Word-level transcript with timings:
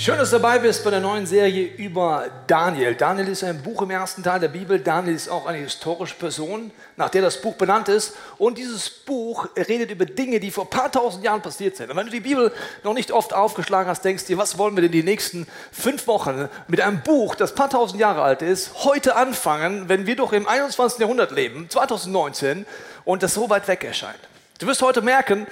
Schön, 0.00 0.16
dass 0.16 0.30
du 0.30 0.38
dabei 0.38 0.58
bist 0.58 0.82
bei 0.82 0.88
der 0.88 1.00
neuen 1.00 1.26
Serie 1.26 1.74
über 1.76 2.24
Daniel. 2.46 2.94
Daniel 2.94 3.28
ist 3.28 3.44
ein 3.44 3.62
Buch 3.62 3.82
im 3.82 3.90
ersten 3.90 4.22
Teil 4.22 4.40
der 4.40 4.48
Bibel. 4.48 4.78
Daniel 4.78 5.14
ist 5.14 5.28
auch 5.28 5.44
eine 5.44 5.58
historische 5.58 6.14
Person, 6.14 6.70
nach 6.96 7.10
der 7.10 7.20
das 7.20 7.42
Buch 7.42 7.54
benannt 7.56 7.90
ist. 7.90 8.16
Und 8.38 8.56
dieses 8.56 8.88
Buch 8.88 9.46
redet 9.54 9.90
über 9.90 10.06
Dinge, 10.06 10.40
die 10.40 10.50
vor 10.50 10.64
ein 10.64 10.70
paar 10.70 10.90
tausend 10.90 11.22
Jahren 11.22 11.42
passiert 11.42 11.76
sind. 11.76 11.90
Und 11.90 11.98
wenn 11.98 12.06
du 12.06 12.12
die 12.12 12.20
Bibel 12.20 12.50
noch 12.82 12.94
nicht 12.94 13.12
oft 13.12 13.34
aufgeschlagen 13.34 13.90
hast, 13.90 14.02
denkst 14.02 14.24
du 14.24 14.28
dir, 14.28 14.38
was 14.38 14.56
wollen 14.56 14.74
wir 14.74 14.80
denn 14.80 14.92
die 14.92 15.02
nächsten 15.02 15.46
fünf 15.70 16.06
Wochen 16.06 16.48
mit 16.66 16.80
einem 16.80 17.02
Buch, 17.02 17.34
das 17.34 17.52
ein 17.52 17.56
paar 17.56 17.68
tausend 17.68 18.00
Jahre 18.00 18.22
alt 18.22 18.40
ist, 18.40 18.84
heute 18.84 19.16
anfangen, 19.16 19.90
wenn 19.90 20.06
wir 20.06 20.16
doch 20.16 20.32
im 20.32 20.48
21. 20.48 20.98
Jahrhundert 21.00 21.30
leben, 21.30 21.68
2019, 21.68 22.64
und 23.04 23.22
das 23.22 23.34
so 23.34 23.50
weit 23.50 23.68
weg 23.68 23.84
erscheint. 23.84 24.18
Du 24.60 24.66
wirst 24.66 24.80
heute 24.80 25.02
merken, 25.02 25.46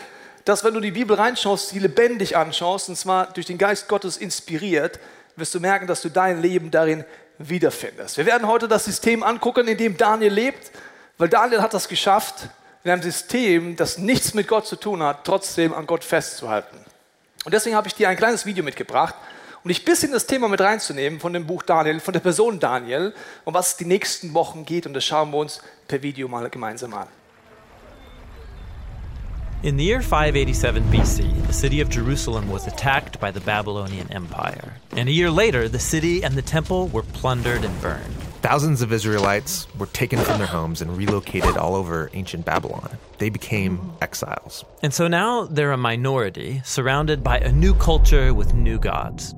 dass 0.49 0.65
wenn 0.65 0.73
du 0.73 0.81
die 0.81 0.93
Bibel 0.93 1.15
reinschaust, 1.15 1.69
sie 1.69 1.79
lebendig 1.79 2.35
anschaust, 2.35 2.89
und 2.89 2.97
zwar 2.97 3.27
durch 3.27 3.45
den 3.45 3.59
Geist 3.59 3.87
Gottes 3.87 4.17
inspiriert, 4.17 4.99
wirst 5.37 5.55
du 5.55 5.61
merken, 5.61 5.87
dass 5.87 6.01
du 6.01 6.09
dein 6.09 6.41
Leben 6.41 6.71
darin 6.71 7.05
wiederfindest. 7.37 8.17
Wir 8.17 8.25
werden 8.25 8.49
heute 8.49 8.67
das 8.67 8.87
System 8.87 9.23
angucken, 9.23 9.69
in 9.69 9.77
dem 9.77 9.99
Daniel 9.99 10.33
lebt, 10.33 10.71
weil 11.19 11.29
Daniel 11.29 11.61
hat 11.61 11.75
das 11.75 11.87
geschafft, 11.87 12.49
in 12.83 12.91
einem 12.91 13.03
System, 13.03 13.77
das 13.77 13.99
nichts 13.99 14.33
mit 14.33 14.49
Gott 14.49 14.67
zu 14.67 14.77
tun 14.77 15.03
hat, 15.03 15.25
trotzdem 15.25 15.75
an 15.75 15.87
Gott 15.87 16.03
festzuhalten. 16.03 16.79
Und 17.45 17.53
deswegen 17.53 17.77
habe 17.77 17.89
ich 17.89 17.95
dir 17.95 18.09
ein 18.09 18.17
kleines 18.17 18.47
Video 18.47 18.65
mitgebracht, 18.65 19.17
um 19.63 19.69
dich 19.69 19.83
ein 19.83 19.85
bisschen 19.85 20.13
das 20.13 20.25
Thema 20.25 20.49
mit 20.49 20.63
reinzunehmen 20.63 21.21
von 21.21 21.35
dem 21.35 21.47
Buch 21.47 21.63
Daniel, 21.63 22.01
von 22.01 22.15
der 22.15 22.21
Person 22.21 22.59
Daniel, 22.59 23.13
um 23.45 23.53
was 23.53 23.69
es 23.69 23.77
die 23.77 23.85
nächsten 23.85 24.33
Wochen 24.33 24.65
geht. 24.65 24.87
Und 24.87 24.95
das 24.95 25.05
schauen 25.05 25.31
wir 25.31 25.37
uns 25.37 25.61
per 25.87 26.01
Video 26.01 26.27
mal 26.27 26.49
gemeinsam 26.49 26.95
an. 26.95 27.18
In 29.65 29.77
the 29.77 29.83
year 29.83 30.01
587 30.03 30.85
BC, 30.85 31.47
the 31.49 31.53
city 31.53 31.81
of 31.81 31.91
Jerusalem 31.91 32.49
was 32.49 32.69
attacked 32.69 33.19
by 33.19 33.33
the 33.33 33.41
Babylonian 33.41 34.13
Empire. 34.13 34.75
And 34.93 35.09
a 35.09 35.13
year 35.13 35.33
later, 35.33 35.69
the 35.69 35.81
city 35.81 36.23
and 36.23 36.37
the 36.37 36.43
temple 36.43 36.87
were 36.87 37.03
plundered 37.03 37.65
and 37.65 37.83
burned. 37.83 38.15
Thousands 38.41 38.83
of 38.83 38.93
Israelites 38.93 39.67
were 39.77 39.87
taken 39.87 40.21
from 40.21 40.39
their 40.39 40.47
homes 40.47 40.81
and 40.81 40.97
relocated 40.97 41.57
all 41.57 41.75
over 41.75 42.09
ancient 42.13 42.45
Babylon. 42.45 42.99
They 43.19 43.31
became 43.31 43.95
exiles. 44.01 44.65
And 44.81 44.95
so 44.95 45.09
now 45.09 45.47
they're 45.47 45.73
a 45.73 45.77
minority, 45.77 46.63
surrounded 46.65 47.25
by 47.25 47.39
a 47.39 47.51
new 47.51 47.75
culture 47.75 48.33
with 48.33 48.55
new 48.55 48.79
gods. 48.79 49.35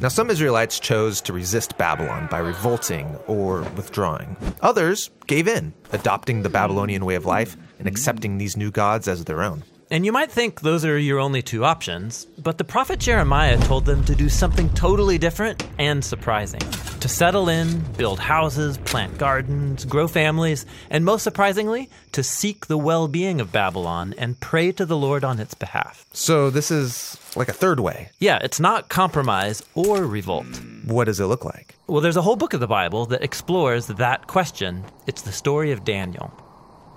Now, 0.00 0.06
some 0.06 0.30
Israelites 0.30 0.78
chose 0.78 1.20
to 1.22 1.32
resist 1.32 1.76
Babylon 1.76 2.28
by 2.30 2.38
revolting 2.38 3.16
or 3.26 3.62
withdrawing. 3.74 4.36
Others 4.60 5.10
gave 5.26 5.48
in, 5.48 5.74
adopting 5.90 6.42
the 6.42 6.48
Babylonian 6.48 7.04
way 7.04 7.16
of 7.16 7.26
life 7.26 7.56
and 7.80 7.88
accepting 7.88 8.38
these 8.38 8.56
new 8.56 8.70
gods 8.70 9.08
as 9.08 9.24
their 9.24 9.42
own. 9.42 9.64
And 9.90 10.04
you 10.04 10.12
might 10.12 10.30
think 10.30 10.60
those 10.60 10.84
are 10.84 10.98
your 10.98 11.18
only 11.18 11.40
two 11.40 11.64
options, 11.64 12.26
but 12.38 12.58
the 12.58 12.64
prophet 12.64 13.00
Jeremiah 13.00 13.58
told 13.64 13.86
them 13.86 14.04
to 14.04 14.14
do 14.14 14.28
something 14.28 14.68
totally 14.74 15.16
different 15.16 15.66
and 15.78 16.04
surprising 16.04 16.60
to 17.00 17.08
settle 17.08 17.48
in, 17.48 17.80
build 17.96 18.18
houses, 18.18 18.76
plant 18.78 19.18
gardens, 19.18 19.84
grow 19.84 20.08
families, 20.08 20.66
and 20.90 21.04
most 21.04 21.22
surprisingly, 21.22 21.88
to 22.12 22.22
seek 22.22 22.66
the 22.66 22.76
well 22.76 23.08
being 23.08 23.40
of 23.40 23.52
Babylon 23.52 24.14
and 24.18 24.38
pray 24.40 24.72
to 24.72 24.84
the 24.84 24.96
Lord 24.96 25.24
on 25.24 25.38
its 25.38 25.54
behalf. 25.54 26.04
So, 26.12 26.50
this 26.50 26.70
is 26.70 27.16
like 27.36 27.48
a 27.48 27.52
third 27.52 27.80
way. 27.80 28.10
Yeah, 28.18 28.38
it's 28.42 28.60
not 28.60 28.88
compromise 28.88 29.62
or 29.74 30.04
revolt. 30.04 30.60
What 30.84 31.04
does 31.04 31.20
it 31.20 31.26
look 31.26 31.44
like? 31.44 31.76
Well, 31.86 32.00
there's 32.00 32.16
a 32.16 32.22
whole 32.22 32.36
book 32.36 32.52
of 32.52 32.60
the 32.60 32.66
Bible 32.66 33.06
that 33.06 33.22
explores 33.22 33.86
that 33.86 34.26
question. 34.26 34.84
It's 35.06 35.22
the 35.22 35.32
story 35.32 35.72
of 35.72 35.84
Daniel. 35.84 36.32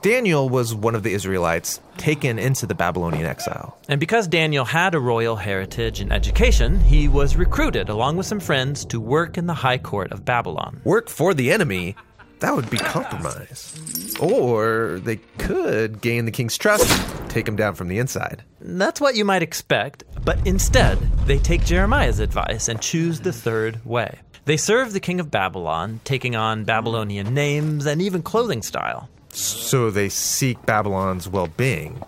Daniel 0.01 0.49
was 0.49 0.73
one 0.73 0.95
of 0.95 1.03
the 1.03 1.13
Israelites 1.13 1.79
taken 1.97 2.39
into 2.39 2.65
the 2.65 2.73
Babylonian 2.73 3.27
exile. 3.27 3.77
And 3.87 3.99
because 3.99 4.27
Daniel 4.27 4.65
had 4.65 4.95
a 4.95 4.99
royal 4.99 5.35
heritage 5.35 5.99
and 5.99 6.11
education, 6.11 6.79
he 6.79 7.07
was 7.07 7.35
recruited 7.35 7.87
along 7.87 8.17
with 8.17 8.25
some 8.25 8.39
friends 8.39 8.83
to 8.85 8.99
work 8.99 9.37
in 9.37 9.45
the 9.45 9.53
high 9.53 9.77
court 9.77 10.11
of 10.11 10.25
Babylon. 10.25 10.81
Work 10.85 11.07
for 11.07 11.35
the 11.35 11.51
enemy? 11.51 11.95
That 12.39 12.55
would 12.55 12.67
be 12.71 12.77
compromise. 12.77 14.15
Or 14.19 14.99
they 15.03 15.17
could 15.37 16.01
gain 16.01 16.25
the 16.25 16.31
king's 16.31 16.57
trust, 16.57 16.89
take 17.29 17.47
him 17.47 17.55
down 17.55 17.75
from 17.75 17.87
the 17.87 17.99
inside. 17.99 18.43
That's 18.59 18.99
what 18.99 19.15
you 19.15 19.23
might 19.23 19.43
expect, 19.43 20.03
but 20.25 20.39
instead, 20.47 20.97
they 21.27 21.37
take 21.37 21.63
Jeremiah's 21.63 22.17
advice 22.17 22.69
and 22.69 22.81
choose 22.81 23.19
the 23.19 23.33
third 23.33 23.85
way. 23.85 24.17
They 24.45 24.57
serve 24.57 24.93
the 24.93 24.99
king 24.99 25.19
of 25.19 25.29
Babylon, 25.29 25.99
taking 26.03 26.35
on 26.35 26.63
Babylonian 26.63 27.35
names 27.35 27.85
and 27.85 28.01
even 28.01 28.23
clothing 28.23 28.63
style. 28.63 29.07
So 29.33 29.91
they 29.91 30.09
seek 30.09 30.65
Babylon's 30.65 31.27
well 31.27 31.47
being. 31.47 32.03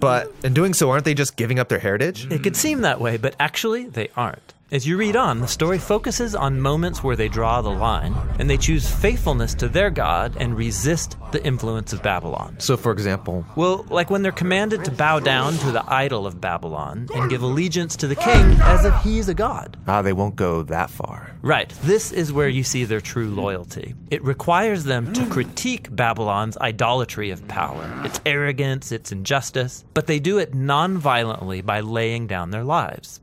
But 0.00 0.32
in 0.42 0.52
doing 0.52 0.74
so, 0.74 0.90
aren't 0.90 1.04
they 1.04 1.14
just 1.14 1.36
giving 1.36 1.58
up 1.58 1.68
their 1.68 1.78
heritage? 1.78 2.30
It 2.30 2.42
could 2.42 2.56
seem 2.56 2.80
that 2.80 3.00
way, 3.00 3.18
but 3.18 3.36
actually, 3.38 3.86
they 3.86 4.08
aren't. 4.16 4.51
As 4.72 4.86
you 4.86 4.96
read 4.96 5.16
on, 5.16 5.40
the 5.40 5.46
story 5.46 5.78
focuses 5.78 6.34
on 6.34 6.58
moments 6.58 7.04
where 7.04 7.14
they 7.14 7.28
draw 7.28 7.60
the 7.60 7.68
line 7.68 8.14
and 8.38 8.48
they 8.48 8.56
choose 8.56 8.90
faithfulness 8.90 9.52
to 9.56 9.68
their 9.68 9.90
God 9.90 10.34
and 10.40 10.56
resist 10.56 11.18
the 11.30 11.44
influence 11.44 11.92
of 11.92 12.02
Babylon. 12.02 12.56
So, 12.58 12.78
for 12.78 12.90
example, 12.90 13.44
well, 13.54 13.84
like 13.90 14.08
when 14.08 14.22
they're 14.22 14.32
commanded 14.32 14.82
to 14.86 14.90
bow 14.90 15.20
down 15.20 15.52
to 15.58 15.72
the 15.72 15.84
idol 15.92 16.26
of 16.26 16.40
Babylon 16.40 17.06
and 17.14 17.28
give 17.28 17.42
allegiance 17.42 17.96
to 17.96 18.06
the 18.06 18.16
king 18.16 18.56
as 18.62 18.86
if 18.86 18.94
he's 19.02 19.28
a 19.28 19.34
god. 19.34 19.76
Ah, 19.86 20.00
they 20.00 20.14
won't 20.14 20.36
go 20.36 20.62
that 20.62 20.88
far. 20.88 21.36
Right. 21.42 21.68
This 21.82 22.10
is 22.10 22.32
where 22.32 22.48
you 22.48 22.64
see 22.64 22.86
their 22.86 23.02
true 23.02 23.28
loyalty. 23.28 23.94
It 24.10 24.24
requires 24.24 24.84
them 24.84 25.12
to 25.12 25.26
critique 25.26 25.94
Babylon's 25.94 26.56
idolatry 26.56 27.28
of 27.28 27.46
power, 27.46 27.86
its 28.06 28.22
arrogance, 28.24 28.90
its 28.90 29.12
injustice, 29.12 29.84
but 29.92 30.06
they 30.06 30.18
do 30.18 30.38
it 30.38 30.54
non 30.54 30.96
violently 30.96 31.60
by 31.60 31.80
laying 31.80 32.26
down 32.26 32.52
their 32.52 32.64
lives. 32.64 33.20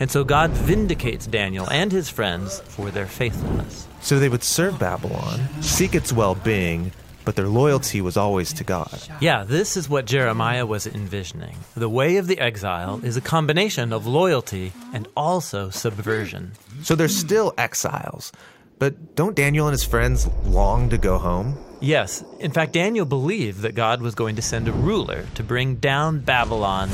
And 0.00 0.10
so 0.10 0.24
God 0.24 0.50
vindicates 0.50 1.26
Daniel 1.26 1.68
and 1.70 1.90
his 1.90 2.08
friends 2.08 2.60
for 2.60 2.90
their 2.90 3.06
faithfulness. 3.06 3.86
So 4.00 4.18
they 4.18 4.28
would 4.28 4.44
serve 4.44 4.78
Babylon, 4.78 5.40
seek 5.60 5.94
its 5.94 6.12
well 6.12 6.36
being, 6.36 6.92
but 7.24 7.36
their 7.36 7.48
loyalty 7.48 8.00
was 8.00 8.16
always 8.16 8.52
to 8.54 8.64
God. 8.64 9.02
Yeah, 9.20 9.44
this 9.44 9.76
is 9.76 9.88
what 9.88 10.06
Jeremiah 10.06 10.64
was 10.64 10.86
envisioning. 10.86 11.56
The 11.76 11.88
way 11.88 12.16
of 12.16 12.26
the 12.26 12.38
exile 12.38 13.00
is 13.02 13.16
a 13.16 13.20
combination 13.20 13.92
of 13.92 14.06
loyalty 14.06 14.72
and 14.94 15.08
also 15.16 15.68
subversion. 15.68 16.52
So 16.82 16.94
they're 16.94 17.08
still 17.08 17.52
exiles, 17.58 18.32
but 18.78 19.14
don't 19.14 19.36
Daniel 19.36 19.66
and 19.66 19.74
his 19.74 19.84
friends 19.84 20.26
long 20.44 20.88
to 20.90 20.96
go 20.96 21.18
home? 21.18 21.58
Yes. 21.80 22.24
In 22.40 22.50
fact, 22.50 22.72
Daniel 22.72 23.06
believed 23.06 23.60
that 23.60 23.74
God 23.74 24.02
was 24.02 24.14
going 24.14 24.36
to 24.36 24.42
send 24.42 24.68
a 24.68 24.72
ruler 24.72 25.24
to 25.34 25.42
bring 25.42 25.76
down 25.76 26.20
Babylon 26.20 26.90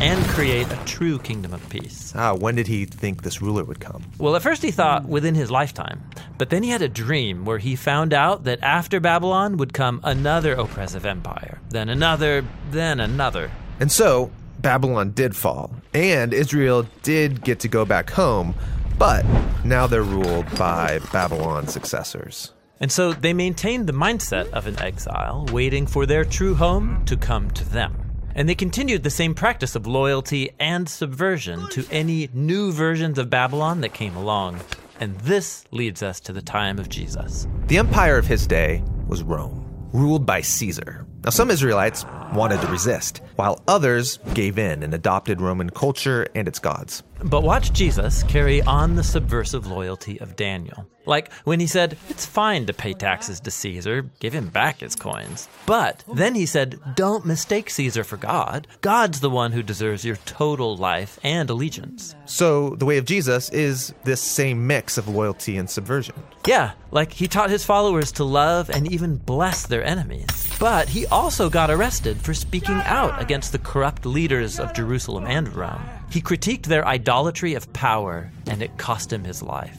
and 0.00 0.24
create 0.30 0.66
a 0.72 0.76
true 0.86 1.18
kingdom 1.18 1.52
of 1.52 1.68
peace. 1.68 2.12
Ah, 2.16 2.34
when 2.34 2.54
did 2.54 2.66
he 2.66 2.86
think 2.86 3.22
this 3.22 3.42
ruler 3.42 3.64
would 3.64 3.80
come? 3.80 4.02
Well, 4.18 4.34
at 4.34 4.42
first 4.42 4.62
he 4.62 4.70
thought 4.70 5.04
within 5.04 5.34
his 5.34 5.50
lifetime. 5.50 6.02
But 6.38 6.48
then 6.48 6.62
he 6.62 6.70
had 6.70 6.80
a 6.80 6.88
dream 6.88 7.44
where 7.44 7.58
he 7.58 7.76
found 7.76 8.14
out 8.14 8.44
that 8.44 8.62
after 8.62 8.98
Babylon 8.98 9.58
would 9.58 9.74
come 9.74 10.00
another 10.02 10.54
oppressive 10.54 11.04
empire, 11.04 11.60
then 11.68 11.90
another, 11.90 12.44
then 12.70 12.98
another. 13.00 13.50
And 13.78 13.92
so, 13.92 14.30
Babylon 14.60 15.10
did 15.10 15.36
fall, 15.36 15.70
and 15.92 16.32
Israel 16.32 16.86
did 17.02 17.42
get 17.42 17.60
to 17.60 17.68
go 17.68 17.84
back 17.84 18.10
home, 18.10 18.54
but 18.98 19.24
now 19.64 19.86
they're 19.86 20.02
ruled 20.02 20.46
by 20.56 21.00
Babylon's 21.12 21.72
successors. 21.72 22.52
And 22.80 22.90
so 22.90 23.12
they 23.12 23.34
maintained 23.34 23.86
the 23.86 23.92
mindset 23.92 24.50
of 24.50 24.66
an 24.66 24.78
exile, 24.80 25.46
waiting 25.52 25.86
for 25.86 26.06
their 26.06 26.24
true 26.24 26.54
home 26.54 27.04
to 27.04 27.16
come 27.16 27.50
to 27.50 27.68
them. 27.68 27.94
And 28.34 28.48
they 28.48 28.54
continued 28.54 29.02
the 29.02 29.10
same 29.10 29.34
practice 29.34 29.76
of 29.76 29.86
loyalty 29.86 30.50
and 30.58 30.88
subversion 30.88 31.68
to 31.70 31.84
any 31.90 32.30
new 32.32 32.72
versions 32.72 33.18
of 33.18 33.28
Babylon 33.28 33.82
that 33.82 33.92
came 33.92 34.16
along. 34.16 34.60
And 34.98 35.14
this 35.20 35.64
leads 35.72 36.02
us 36.02 36.20
to 36.20 36.32
the 36.32 36.40
time 36.40 36.78
of 36.78 36.88
Jesus. 36.88 37.46
The 37.66 37.78
empire 37.78 38.16
of 38.16 38.26
his 38.26 38.46
day 38.46 38.82
was 39.06 39.22
Rome, 39.22 39.66
ruled 39.92 40.24
by 40.24 40.40
Caesar. 40.40 41.06
Now, 41.22 41.30
some 41.30 41.50
Israelites 41.50 42.06
wanted 42.32 42.62
to 42.62 42.68
resist, 42.68 43.20
while 43.36 43.62
others 43.68 44.18
gave 44.32 44.58
in 44.58 44.82
and 44.82 44.94
adopted 44.94 45.42
Roman 45.42 45.68
culture 45.68 46.26
and 46.34 46.48
its 46.48 46.58
gods. 46.58 47.02
But 47.22 47.42
watch 47.42 47.72
Jesus 47.72 48.22
carry 48.24 48.62
on 48.62 48.94
the 48.94 49.04
subversive 49.04 49.66
loyalty 49.66 50.20
of 50.20 50.36
Daniel. 50.36 50.86
Like 51.06 51.32
when 51.44 51.60
he 51.60 51.66
said, 51.66 51.96
It's 52.08 52.26
fine 52.26 52.66
to 52.66 52.72
pay 52.72 52.92
taxes 52.92 53.40
to 53.40 53.50
Caesar, 53.50 54.02
give 54.20 54.32
him 54.32 54.48
back 54.48 54.80
his 54.80 54.94
coins. 54.94 55.48
But 55.66 56.04
then 56.12 56.34
he 56.34 56.46
said, 56.46 56.78
Don't 56.94 57.26
mistake 57.26 57.70
Caesar 57.70 58.04
for 58.04 58.16
God. 58.16 58.66
God's 58.80 59.20
the 59.20 59.30
one 59.30 59.52
who 59.52 59.62
deserves 59.62 60.04
your 60.04 60.16
total 60.16 60.76
life 60.76 61.18
and 61.22 61.50
allegiance. 61.50 62.14
So 62.26 62.70
the 62.70 62.84
way 62.84 62.98
of 62.98 63.06
Jesus 63.06 63.50
is 63.50 63.92
this 64.04 64.20
same 64.20 64.66
mix 64.66 64.98
of 64.98 65.08
loyalty 65.08 65.56
and 65.56 65.68
subversion. 65.68 66.14
Yeah, 66.46 66.72
like 66.90 67.12
he 67.12 67.28
taught 67.28 67.50
his 67.50 67.64
followers 67.64 68.12
to 68.12 68.24
love 68.24 68.70
and 68.70 68.90
even 68.90 69.16
bless 69.16 69.66
their 69.66 69.84
enemies. 69.84 70.28
But 70.58 70.90
he 70.90 71.06
also 71.06 71.48
got 71.50 71.70
arrested 71.70 72.18
for 72.20 72.34
speaking 72.34 72.80
out 72.84 73.20
against 73.20 73.52
the 73.52 73.58
corrupt 73.58 74.06
leaders 74.06 74.60
of 74.60 74.74
Jerusalem 74.74 75.24
and 75.26 75.54
Rome. 75.54 75.82
He 76.10 76.20
critiqued 76.20 76.66
their 76.66 76.86
idolatry 76.86 77.54
of 77.54 77.72
power, 77.72 78.30
and 78.46 78.62
it 78.62 78.78
cost 78.78 79.12
him 79.12 79.24
his 79.24 79.42
life. 79.42 79.78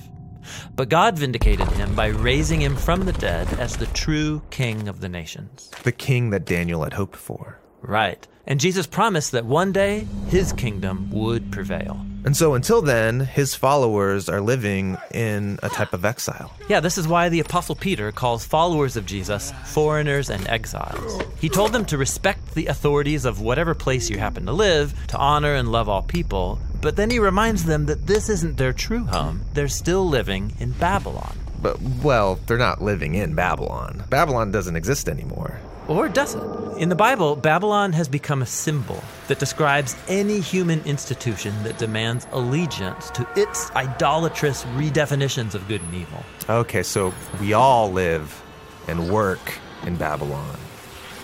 But 0.76 0.90
God 0.90 1.18
vindicated 1.18 1.68
him 1.70 1.94
by 1.94 2.08
raising 2.08 2.62
him 2.62 2.76
from 2.76 3.06
the 3.06 3.14
dead 3.14 3.48
as 3.60 3.78
the 3.78 3.86
true 3.88 4.42
king 4.50 4.88
of 4.88 5.02
the 5.02 5.10
nations. 5.10 5.70
The 5.84 5.92
king 5.92 6.30
that 6.32 6.46
Daniel 6.46 6.84
had 6.84 6.94
hoped 6.94 7.18
for. 7.18 7.60
Right. 7.82 8.26
And 8.48 8.60
Jesus 8.60 8.88
promised 8.88 9.32
that 9.34 9.46
one 9.46 9.72
day 9.72 10.08
his 10.30 10.54
kingdom 10.54 11.10
would 11.12 11.52
prevail. 11.52 12.06
And 12.24 12.38
so 12.38 12.54
until 12.54 12.82
then, 12.82 13.20
his 13.22 13.56
followers 13.56 14.30
are 14.30 14.42
living 14.42 14.98
in 15.14 15.60
a 15.64 15.70
type 15.70 15.94
of 15.94 16.06
exile. 16.06 16.54
Yeah, 16.70 16.80
this 16.80 16.98
is 16.98 17.08
why 17.08 17.30
the 17.30 17.40
Apostle 17.40 17.76
Peter 17.76 18.12
calls 18.12 18.46
followers 18.46 18.96
of 18.96 19.06
Jesus 19.06 19.52
foreigners 19.66 20.30
and 20.30 20.48
exiles. 20.48 21.22
He 21.40 21.50
told 21.50 21.74
them 21.74 21.86
to 21.86 21.98
respect 21.98 22.54
the 22.54 22.68
authorities 22.68 23.26
of 23.26 23.42
whatever 23.42 23.74
place 23.74 24.10
you 24.10 24.20
happen 24.20 24.46
to 24.46 24.54
live, 24.54 24.94
to 25.08 25.18
honor 25.18 25.56
and 25.56 25.72
love 25.72 25.90
all 25.90 26.04
people, 26.04 26.60
but 26.82 26.96
then 26.96 27.10
he 27.10 27.20
reminds 27.20 27.66
them 27.66 27.86
that 27.86 28.08
this 28.08 28.30
isn't 28.30 28.58
their 28.58 28.74
true 28.74 29.06
home. 29.06 29.42
They're 29.54 29.68
still 29.68 30.08
living 30.08 30.54
in 30.60 30.72
Babylon. 30.72 31.38
But, 31.62 31.80
well, 32.04 32.40
they're 32.48 32.58
not 32.58 32.82
living 32.82 33.16
in 33.16 33.36
Babylon. 33.36 34.04
Babylon 34.10 34.52
doesn't 34.52 34.76
exist 34.76 35.08
anymore. 35.08 35.60
Or 35.88 36.08
does 36.08 36.36
it? 36.36 36.44
In 36.78 36.90
the 36.90 36.96
Bible, 36.96 37.36
Babylon 37.36 37.94
has 37.94 38.08
become 38.08 38.42
a 38.42 38.46
symbol 38.46 39.04
that 39.28 39.40
describes 39.40 39.96
any 40.08 40.40
human 40.40 40.80
institution 40.82 41.54
that 41.64 41.78
demands 41.78 42.26
allegiance 42.32 43.10
to 43.12 43.28
its 43.36 43.70
idolatrous 43.72 44.64
redefinitions 44.76 45.54
of 45.54 45.68
good 45.68 45.82
and 45.82 45.94
evil. 45.94 46.24
Okay, 46.50 46.82
so 46.82 47.14
we 47.40 47.54
all 47.54 47.92
live 47.92 48.42
and 48.88 49.12
work 49.12 49.60
in 49.86 49.96
Babylon. 49.98 50.58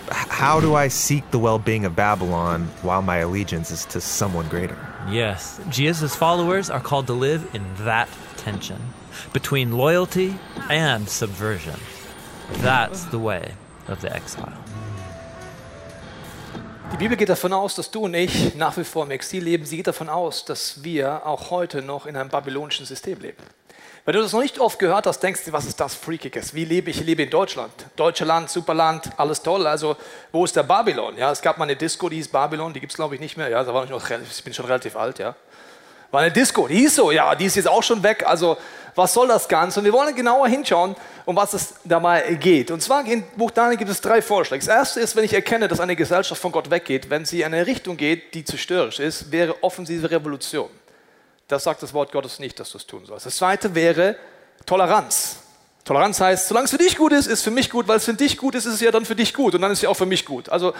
How 0.09 0.59
do 0.59 0.75
I 0.75 0.87
seek 0.87 1.31
the 1.31 1.39
well 1.39 1.59
being 1.59 1.85
of 1.85 1.95
Babylon 1.95 2.67
while 2.81 3.01
my 3.01 3.17
allegiance 3.17 3.71
is 3.71 3.85
to 3.85 4.01
someone 4.01 4.47
greater? 4.47 4.77
Yes, 5.09 5.59
Jesus' 5.69 6.15
followers 6.15 6.69
are 6.69 6.79
called 6.79 7.07
to 7.07 7.13
live 7.13 7.49
in 7.55 7.63
that 7.85 8.09
tension 8.37 8.81
between 9.33 9.71
loyalty 9.71 10.35
and 10.69 11.09
subversion. 11.09 11.75
That's 12.61 13.05
the 13.11 13.21
way 13.21 13.43
of 13.87 14.01
the 14.01 14.07
exile. 14.07 14.53
Die 16.93 16.97
Bibel 16.97 17.17
geht 17.17 17.29
davon 17.29 17.51
aus, 17.51 17.75
dass 17.75 17.91
du 17.91 18.05
und 18.05 18.13
ich 18.13 18.55
nach 18.55 18.77
wie 18.77 18.83
vor 18.83 19.03
im 19.03 19.11
Exil 19.11 19.43
leben. 19.43 19.65
Sie 19.65 19.77
geht 19.77 19.87
davon 19.87 20.09
aus, 20.09 20.45
dass 20.45 20.83
wir 20.83 21.25
auch 21.25 21.51
heute 21.51 21.81
noch 21.81 22.05
in 22.05 22.15
einem 22.15 22.29
babylonischen 22.29 22.85
System 22.85 23.19
leben. 23.19 23.37
Wenn 24.07 24.15
du 24.15 24.21
das 24.21 24.31
noch 24.31 24.39
nicht 24.39 24.57
oft 24.57 24.79
gehört 24.79 25.05
hast, 25.05 25.19
denkst 25.19 25.41
du, 25.45 25.51
was 25.51 25.65
ist 25.65 25.81
das 25.81 25.93
Freakiges? 25.93 26.53
Wie 26.53 26.63
lebe 26.63 26.89
ich? 26.89 27.01
Ich 27.01 27.05
lebe 27.05 27.23
in 27.23 27.29
Deutschland. 27.29 27.73
Deutsche 27.97 28.23
Land, 28.23 28.49
super 28.49 28.73
Land, 28.73 29.09
alles 29.17 29.41
toll. 29.41 29.67
Also, 29.67 29.97
wo 30.31 30.45
ist 30.45 30.55
der 30.55 30.63
Babylon? 30.63 31.17
Ja, 31.17 31.29
es 31.29 31.41
gab 31.41 31.57
mal 31.57 31.65
eine 31.65 31.75
Disco, 31.75 32.07
die 32.07 32.15
hieß 32.15 32.29
Babylon, 32.29 32.71
die 32.71 32.79
gibt 32.79 32.93
es 32.93 32.95
glaube 32.95 33.15
ich 33.15 33.21
nicht 33.21 33.35
mehr. 33.35 33.49
Ja, 33.49 33.65
da 33.65 33.73
war 33.73 33.83
ich, 33.83 33.89
noch, 33.89 34.09
ich 34.09 34.43
bin 34.45 34.53
schon 34.53 34.65
relativ 34.65 34.95
alt, 34.95 35.19
ja. 35.19 35.35
War 36.09 36.21
eine 36.21 36.31
Disco, 36.31 36.69
die 36.69 36.75
hieß 36.75 36.95
so, 36.95 37.11
ja, 37.11 37.35
die 37.35 37.43
ist 37.43 37.57
jetzt 37.57 37.67
auch 37.67 37.83
schon 37.83 38.01
weg. 38.01 38.23
Also, 38.25 38.55
was 38.97 39.13
soll 39.13 39.27
das 39.27 39.47
Ganze? 39.47 39.79
Und 39.79 39.85
wir 39.85 39.93
wollen 39.93 40.15
genauer 40.15 40.47
hinschauen, 40.47 40.95
um 41.25 41.35
was 41.35 41.53
es 41.53 41.75
dabei 41.83 42.33
geht. 42.33 42.71
Und 42.71 42.81
zwar 42.81 43.05
im 43.05 43.23
Buch 43.35 43.51
Daniel 43.51 43.77
gibt 43.77 43.91
es 43.91 44.01
drei 44.01 44.21
Vorschläge. 44.21 44.65
Das 44.65 44.75
erste 44.75 44.99
ist, 44.99 45.15
wenn 45.15 45.23
ich 45.23 45.33
erkenne, 45.33 45.67
dass 45.67 45.79
eine 45.79 45.95
Gesellschaft 45.95 46.41
von 46.41 46.51
Gott 46.51 46.71
weggeht, 46.71 47.09
wenn 47.09 47.23
sie 47.23 47.41
in 47.41 47.53
eine 47.53 47.67
Richtung 47.67 47.95
geht, 47.95 48.33
die 48.33 48.43
zerstörerisch 48.43 48.99
ist, 48.99 49.31
wäre 49.31 49.63
offensive 49.63 50.09
Revolution. 50.09 50.69
Das 51.47 51.63
sagt 51.63 51.83
das 51.83 51.93
Wort 51.93 52.11
Gottes 52.11 52.39
nicht, 52.39 52.59
dass 52.59 52.71
du 52.71 52.79
es 52.79 52.87
tun 52.87 53.05
sollst. 53.05 53.25
Das 53.25 53.37
zweite 53.37 53.75
wäre 53.75 54.17
Toleranz. 54.65 55.37
Toleranz 55.85 56.19
heißt, 56.19 56.47
solange 56.47 56.65
es 56.65 56.71
für 56.71 56.77
dich 56.77 56.97
gut 56.97 57.13
ist, 57.13 57.27
ist 57.27 57.33
es 57.33 57.43
für 57.43 57.51
mich 57.51 57.69
gut, 57.69 57.87
weil 57.87 57.97
es 57.97 58.05
für 58.05 58.13
dich 58.13 58.37
gut 58.37 58.55
ist, 58.55 58.65
ist 58.65 58.73
es 58.73 58.81
ja 58.81 58.91
dann 58.91 59.05
für 59.05 59.15
dich 59.15 59.33
gut 59.33 59.53
und 59.55 59.61
dann 59.61 59.71
ist 59.71 59.77
es 59.77 59.83
ja 59.83 59.89
auch 59.89 59.95
für 59.95 60.05
mich 60.07 60.25
gut. 60.25 60.49
Also 60.49 60.73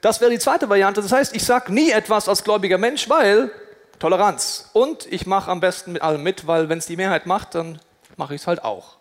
das 0.00 0.20
wäre 0.20 0.30
die 0.30 0.38
zweite 0.38 0.68
Variante. 0.68 1.02
Das 1.02 1.12
heißt, 1.12 1.34
ich 1.34 1.44
sage 1.44 1.72
nie 1.72 1.90
etwas 1.90 2.28
als 2.28 2.44
gläubiger 2.44 2.78
Mensch, 2.78 3.08
weil 3.10 3.50
Toleranz. 3.98 4.70
Und 4.72 5.06
ich 5.06 5.26
mache 5.26 5.50
am 5.50 5.60
besten 5.60 5.92
mit 5.92 6.02
allem 6.02 6.22
mit, 6.22 6.46
weil 6.46 6.68
wenn 6.68 6.78
es 6.78 6.86
die 6.86 6.96
Mehrheit 6.96 7.26
macht, 7.26 7.54
dann 7.54 7.80
mache 8.16 8.34
ich 8.34 8.42
es 8.42 8.46
halt 8.46 8.64
auch. 8.64 8.96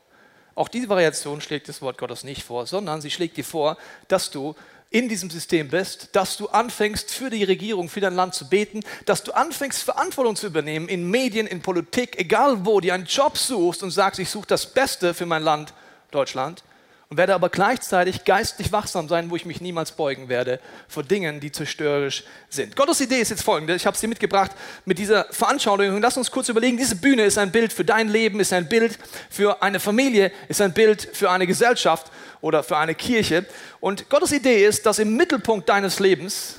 Auch 0.55 0.69
diese 0.69 0.87
Variation 0.87 1.41
schlägt 1.41 1.67
das 1.67 1.81
Wort 1.81 1.97
Gottes 1.97 2.23
nicht 2.23 2.43
vor, 2.43 2.65
sondern 2.65 3.01
sie 3.01 3.11
schlägt 3.11 3.35
dir 3.35 3.43
vor, 3.43 3.77
dass 4.07 4.31
du 4.31 4.55
in 4.89 5.09
diesem 5.09 5.29
System 5.29 5.67
bist, 5.67 6.09
dass 6.13 6.37
du 6.37 6.47
anfängst 6.47 7.11
für 7.11 7.29
die 7.29 7.43
Regierung, 7.43 7.89
für 7.89 7.99
dein 7.99 8.15
Land 8.15 8.33
zu 8.33 8.47
beten, 8.47 8.79
dass 9.05 9.23
du 9.23 9.33
anfängst 9.33 9.83
Verantwortung 9.83 10.37
zu 10.37 10.47
übernehmen 10.47 10.87
in 10.87 11.09
Medien, 11.09 11.47
in 11.47 11.61
Politik, 11.61 12.17
egal 12.17 12.65
wo, 12.65 12.79
dir 12.79 12.93
einen 12.93 13.05
Job 13.05 13.37
suchst 13.37 13.83
und 13.83 13.91
sagst, 13.91 14.19
ich 14.19 14.29
suche 14.29 14.47
das 14.47 14.67
Beste 14.67 15.13
für 15.13 15.25
mein 15.25 15.43
Land, 15.43 15.73
Deutschland, 16.11 16.63
und 17.09 17.17
werde 17.17 17.35
aber 17.35 17.49
gleichzeitig 17.49 18.25
geistlich 18.25 18.71
wachsam 18.71 19.07
sein, 19.07 19.29
wo 19.29 19.35
ich 19.35 19.45
mich 19.45 19.61
niemals 19.61 19.91
beugen 19.91 20.27
werde 20.27 20.59
vor 20.87 21.03
Dingen, 21.03 21.39
die 21.39 21.51
zerstörerisch 21.51 22.23
sind. 22.49 22.75
Gottes 22.75 22.99
Idee 23.01 23.19
ist 23.19 23.29
jetzt 23.29 23.43
folgende, 23.43 23.75
ich 23.75 23.85
habe 23.85 23.97
sie 23.97 24.07
mitgebracht 24.07 24.51
mit 24.85 24.97
dieser 24.97 25.25
Veranschaulichung. 25.25 26.01
Lass 26.01 26.17
uns 26.17 26.31
kurz 26.31 26.49
überlegen, 26.49 26.77
diese 26.77 26.95
Bühne 26.95 27.23
ist 27.23 27.37
ein 27.37 27.51
Bild 27.51 27.71
für 27.71 27.85
dein 27.85 28.07
Leben, 28.07 28.39
ist 28.39 28.53
ein 28.53 28.67
Bild 28.67 28.97
für 29.29 29.61
eine 29.61 29.79
Familie, 29.79 30.31
ist 30.47 30.61
ein 30.61 30.73
Bild 30.73 31.09
für 31.13 31.29
eine 31.29 31.45
Gesellschaft 31.45 32.11
oder 32.41 32.63
für 32.63 32.77
eine 32.77 32.95
Kirche. 32.95 33.45
Und 33.79 34.09
Gottes 34.09 34.31
Idee 34.31 34.65
ist, 34.65 34.85
dass 34.85 34.99
im 34.99 35.15
Mittelpunkt 35.15 35.69
deines 35.69 35.99
Lebens 35.99 36.55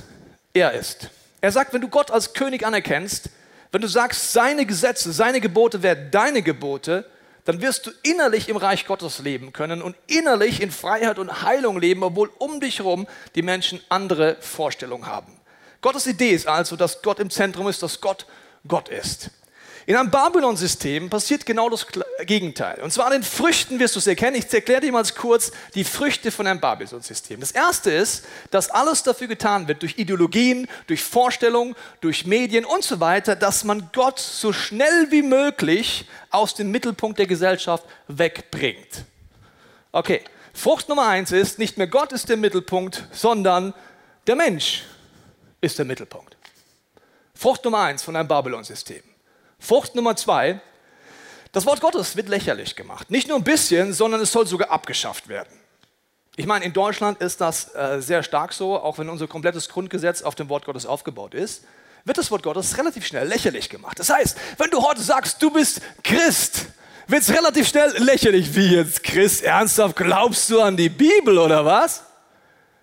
er 0.53 0.71
ist. 0.71 1.09
Er 1.41 1.51
sagt, 1.51 1.73
wenn 1.73 1.81
du 1.81 1.89
Gott 1.89 2.09
als 2.09 2.33
König 2.33 2.65
anerkennst, 2.65 3.29
wenn 3.71 3.81
du 3.81 3.87
sagst, 3.87 4.31
seine 4.31 4.65
Gesetze, 4.65 5.11
seine 5.11 5.41
Gebote 5.41 5.83
werden 5.83 6.09
deine 6.09 6.41
Gebote, 6.41 7.05
dann 7.47 7.61
wirst 7.61 7.85
du 7.85 7.91
innerlich 8.03 8.49
im 8.49 8.57
Reich 8.57 8.85
Gottes 8.85 9.19
leben 9.19 9.53
können 9.53 9.81
und 9.81 9.95
innerlich 10.07 10.61
in 10.61 10.69
Freiheit 10.69 11.17
und 11.17 11.43
Heilung 11.43 11.79
leben, 11.79 12.03
obwohl 12.03 12.29
um 12.39 12.59
dich 12.59 12.79
herum 12.79 13.07
die 13.35 13.41
Menschen 13.41 13.79
andere 13.87 14.35
Vorstellungen 14.41 15.05
haben. 15.05 15.31
Gottes 15.79 16.07
Idee 16.07 16.31
ist 16.31 16.45
also, 16.45 16.75
dass 16.75 17.01
Gott 17.01 17.19
im 17.19 17.29
Zentrum 17.29 17.69
ist, 17.69 17.81
dass 17.81 18.01
Gott 18.01 18.25
Gott 18.67 18.89
ist. 18.89 19.29
In 19.87 19.95
einem 19.95 20.11
Babylon-System 20.11 21.09
passiert 21.09 21.45
genau 21.45 21.69
das 21.69 21.87
Gegenteil. 22.25 22.81
Und 22.81 22.91
zwar 22.91 23.05
an 23.05 23.13
den 23.13 23.23
Früchten 23.23 23.79
wirst 23.79 23.95
du 23.95 23.99
es 23.99 24.07
erkennen. 24.07 24.35
Ich 24.35 24.53
erkläre 24.53 24.81
dir 24.81 24.91
mal 24.91 25.05
kurz 25.17 25.53
die 25.75 25.85
Früchte 25.85 26.29
von 26.29 26.45
einem 26.45 26.59
Babylon-System. 26.59 27.39
Das 27.39 27.51
erste 27.51 27.91
ist, 27.91 28.25
dass 28.51 28.69
alles 28.69 29.03
dafür 29.03 29.27
getan 29.27 29.69
wird, 29.69 29.83
durch 29.83 29.97
Ideologien, 29.97 30.67
durch 30.87 31.01
Vorstellungen, 31.01 31.73
durch 32.01 32.25
Medien 32.25 32.65
und 32.65 32.83
so 32.83 32.99
weiter, 32.99 33.37
dass 33.37 33.63
man 33.63 33.89
Gott 33.93 34.19
so 34.19 34.51
schnell 34.51 35.07
wie 35.09 35.21
möglich 35.21 36.05
aus 36.31 36.53
dem 36.53 36.69
Mittelpunkt 36.69 37.17
der 37.17 37.27
Gesellschaft 37.27 37.85
wegbringt. 38.09 39.05
Okay, 39.93 40.21
Frucht 40.53 40.89
Nummer 40.89 41.07
eins 41.07 41.31
ist, 41.31 41.59
nicht 41.59 41.77
mehr 41.77 41.87
Gott 41.87 42.11
ist 42.11 42.27
der 42.27 42.35
Mittelpunkt, 42.35 43.07
sondern 43.13 43.73
der 44.27 44.35
Mensch 44.35 44.83
ist 45.61 45.77
der 45.77 45.85
Mittelpunkt. 45.85 46.35
Frucht 47.33 47.63
Nummer 47.63 47.83
eins 47.83 48.03
von 48.03 48.17
einem 48.17 48.27
Babylon-System. 48.27 49.01
Frucht 49.59 49.95
Nummer 49.95 50.15
zwei, 50.15 50.61
das 51.51 51.65
Wort 51.65 51.81
Gottes 51.81 52.15
wird 52.15 52.29
lächerlich 52.29 52.75
gemacht. 52.75 53.09
Nicht 53.09 53.27
nur 53.27 53.37
ein 53.37 53.43
bisschen, 53.43 53.93
sondern 53.93 54.21
es 54.21 54.31
soll 54.31 54.45
sogar 54.45 54.69
abgeschafft 54.69 55.27
werden. 55.27 55.49
Ich 56.35 56.45
meine, 56.45 56.65
in 56.65 56.73
Deutschland 56.73 57.19
ist 57.19 57.41
das 57.41 57.73
äh, 57.73 57.99
sehr 57.99 58.21
stark 58.21 58.53
so, 58.53 58.79
auch 58.79 58.99
wenn 58.99 59.09
unser 59.09 59.27
komplettes 59.27 59.69
Grundgesetz 59.69 60.21
auf 60.21 60.35
dem 60.35 60.49
Wort 60.49 60.65
Gottes 60.65 60.85
aufgebaut 60.85 61.33
ist, 61.33 61.63
wird 62.05 62.17
das 62.17 62.29
Wort 62.29 62.43
Gottes 62.43 62.77
relativ 62.77 63.07
schnell 63.07 63.27
lächerlich 63.27 63.69
gemacht. 63.69 63.97
Das 63.99 64.09
heißt, 64.09 64.37
wenn 64.57 64.69
du 64.69 64.83
heute 64.83 65.01
sagst, 65.01 65.41
du 65.41 65.49
bist 65.49 65.81
Christ, 66.03 66.67
wird 67.07 67.23
es 67.23 67.29
relativ 67.31 67.67
schnell 67.67 67.91
lächerlich. 67.97 68.55
Wie 68.55 68.75
jetzt 68.75 69.03
Christ? 69.03 69.43
Ernsthaft, 69.43 69.95
glaubst 69.95 70.49
du 70.49 70.61
an 70.61 70.77
die 70.77 70.89
Bibel 70.89 71.37
oder 71.39 71.65
was? 71.65 72.03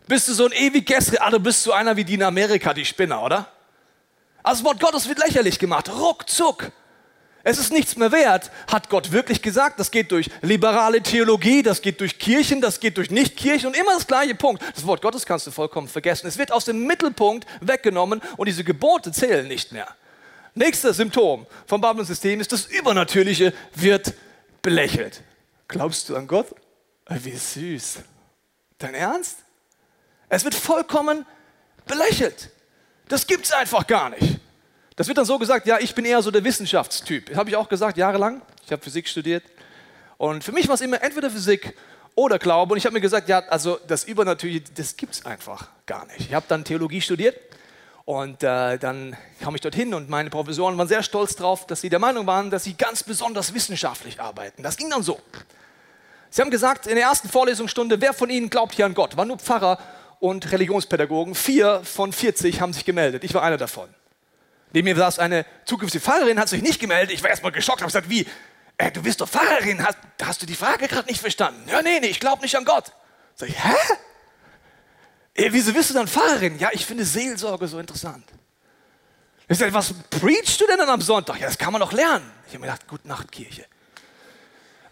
Bist 0.09 0.29
du 0.29 0.35
so 0.35 0.47
ein 0.47 0.53
ewig 0.53 0.85
Gäste? 0.85 1.23
Ah, 1.23 1.31
du 1.31 1.39
bist 1.39 1.63
so 1.63 1.73
einer 1.73 1.97
wie 1.97 2.05
die 2.05 2.15
in 2.15 2.23
Amerika, 2.23 2.75
die 2.75 2.85
Spinner, 2.85 3.23
oder? 3.23 3.49
Also 4.45 4.63
das 4.63 4.65
Wort 4.65 4.81
Gottes 4.81 5.09
wird 5.09 5.19
lächerlich 5.19 5.59
gemacht, 5.59 5.89
ruckzuck. 5.89 6.71
Es 7.47 7.59
ist 7.59 7.73
nichts 7.73 7.97
mehr 7.97 8.13
wert, 8.13 8.51
hat 8.69 8.89
Gott 8.89 9.11
wirklich 9.11 9.43
gesagt. 9.43 9.81
Das 9.81 9.91
geht 9.91 10.13
durch 10.13 10.31
liberale 10.43 11.03
Theologie, 11.03 11.63
das 11.63 11.83
geht 11.83 12.01
durch 12.01 12.19
Kirchen, 12.19 12.61
das 12.61 12.79
geht 12.79 12.97
durch 12.97 13.11
Nichtkirchen 13.11 13.69
und 13.69 13.77
immer 13.77 13.93
das 13.95 14.07
gleiche 14.07 14.35
Punkt. 14.35 14.63
Das 14.75 14.87
Wort 14.87 15.03
Gottes 15.03 15.27
kannst 15.27 15.47
du 15.47 15.51
vollkommen 15.51 15.89
vergessen. 15.89 16.27
Es 16.27 16.39
wird 16.39 16.53
aus 16.53 16.67
dem 16.67 16.87
Mittelpunkt 16.87 17.47
weggenommen 17.61 18.23
und 18.37 18.47
diese 18.47 18.65
Gebote 18.65 19.13
zählen 19.13 19.49
nicht 19.49 19.73
mehr. 19.73 19.89
Nächstes 20.55 20.99
Symptom 20.99 21.47
vom 21.67 21.81
Babylon-System 21.81 22.41
ist, 22.41 22.53
das 22.53 22.67
Übernatürliche 22.67 23.53
wird 23.75 24.15
belächelt. 24.63 25.23
Glaubst 25.69 26.09
du 26.09 26.17
an 26.17 26.27
Gott? 26.27 26.47
Wie 27.09 27.37
süß. 27.37 27.99
Dein 28.79 28.95
Ernst? 28.95 29.39
Es 30.29 30.45
wird 30.45 30.55
vollkommen 30.55 31.27
belächelt. 31.87 32.51
Das 33.09 33.27
gibt's 33.27 33.53
einfach 33.53 33.87
gar 33.87 34.11
nicht. 34.11 34.34
Das 34.97 35.09
wird 35.09 35.19
dann 35.19 35.25
so 35.25 35.39
gesagt, 35.39 35.67
ja, 35.67 35.79
ich 35.81 35.95
bin 35.95 36.05
eher 36.05 36.23
so 36.23 36.31
der 36.31 36.45
Wissenschaftstyp. 36.45 37.27
Das 37.27 37.37
habe 37.37 37.51
ich 37.51 37.57
auch 37.57 37.69
gesagt, 37.69 37.97
jahrelang. 37.97 38.43
Ich 38.65 38.71
habe 38.71 38.83
Physik 38.83 39.09
studiert. 39.09 39.43
Und 40.19 40.45
für 40.45 40.53
mich 40.53 40.69
war 40.69 40.77
es 40.77 40.81
immer 40.81 41.03
entweder 41.03 41.31
Physik 41.31 41.75
oder 42.15 42.39
Glaube. 42.39 42.73
Und 42.73 42.79
ich 42.79 42.87
habe 42.87 42.95
mir 42.95 43.01
gesagt, 43.01 43.29
ja, 43.29 43.41
also 43.49 43.79
das 43.89 44.05
Übernatürliche, 44.05 44.63
das 44.77 44.97
gibt's 44.97 45.27
einfach 45.27 45.69
gar 45.87 46.07
nicht. 46.07 46.21
Ich 46.21 46.35
habe 46.35 46.47
dann 46.49 46.65
Theologie 46.65 47.01
studiert 47.01 47.37
und 48.05 48.43
äh, 48.43 48.79
dann 48.79 49.17
kam 49.41 49.55
ich 49.55 49.61
dorthin 49.63 49.95
und 49.95 50.09
meine 50.09 50.31
Professoren 50.31 50.79
waren 50.79 50.89
sehr 50.89 51.03
stolz 51.03 51.35
darauf, 51.35 51.67
dass 51.67 51.81
sie 51.81 51.89
der 51.89 51.99
Meinung 51.99 52.27
waren, 52.27 52.51
dass 52.51 52.65
sie 52.65 52.75
ganz 52.75 53.03
besonders 53.03 53.53
wissenschaftlich 53.55 54.21
arbeiten. 54.21 54.63
Das 54.63 54.77
ging 54.77 54.91
dann 54.91 55.03
so. 55.03 55.19
Sie 56.31 56.43
haben 56.43 56.51
gesagt, 56.51 56.87
in 56.87 56.97
der 56.97 57.05
ersten 57.05 57.29
Vorlesungsstunde, 57.29 58.01
wer 58.01 58.13
von 58.13 58.29
Ihnen 58.29 58.51
glaubt 58.51 58.75
hier 58.75 58.87
an 58.87 58.95
Gott? 58.95 59.17
Waren 59.17 59.29
nur 59.29 59.39
Pfarrer 59.39 59.79
und 60.21 60.51
Religionspädagogen. 60.53 61.35
Vier 61.35 61.81
von 61.85 62.13
40 62.13 62.61
haben 62.61 62.73
sich 62.73 62.85
gemeldet. 62.85 63.25
Ich 63.25 63.35
war 63.35 63.43
einer 63.43 63.57
davon. 63.57 63.89
Neben 64.75 64.87
mir 64.87 64.97
saß 64.97 65.21
eine 65.21 65.47
zukünftige 65.65 66.03
Pfarrerin, 66.03 66.39
hat 66.39 66.49
sich 66.49 66.61
nicht 66.61 66.81
gemeldet. 66.81 67.15
Ich 67.15 67.23
war 67.23 67.31
erstmal 67.31 67.53
geschockt, 67.53 67.81
habe 67.81 67.87
gesagt, 67.87 68.11
wie? 68.11 68.27
Äh, 68.77 68.91
du 68.91 69.03
bist 69.03 69.21
doch 69.21 69.29
Pfarrerin, 69.29 69.87
hast, 69.87 69.97
hast 70.21 70.43
du 70.43 70.47
die 70.47 70.57
Frage 70.57 70.89
gerade 70.89 71.09
nicht 71.09 71.21
verstanden? 71.21 71.63
Ja, 71.69 71.81
nee, 71.81 72.01
nee, 72.01 72.09
ich 72.09 72.19
glaube 72.19 72.43
nicht 72.43 72.57
an 72.57 72.65
Gott. 72.65 72.87
Sag 73.37 73.51
ich, 73.51 73.65
hä? 73.65 73.77
Äh, 75.35 75.49
wieso 75.53 75.73
bist 75.73 75.91
du 75.91 75.95
dann 75.95 76.09
Pfarrerin? 76.09 76.59
Ja, 76.59 76.71
ich 76.73 76.85
finde 76.85 77.05
Seelsorge 77.05 77.69
so 77.69 77.79
interessant. 77.79 78.25
Ich 79.47 79.59
sage, 79.59 79.73
was 79.73 79.95
preachst 80.11 80.61
du 80.61 80.67
denn 80.67 80.79
dann 80.79 80.89
am 80.89 81.01
Sonntag? 81.01 81.39
Ja, 81.39 81.47
das 81.47 81.57
kann 81.57 81.73
man 81.73 81.81
doch 81.81 81.93
lernen. 81.93 82.29
Ich 82.49 82.55
habe 82.55 82.67
mir 82.67 82.73
gedacht, 82.73 82.89
gute 82.89 83.07
Nacht, 83.07 83.31
Kirche. 83.31 83.67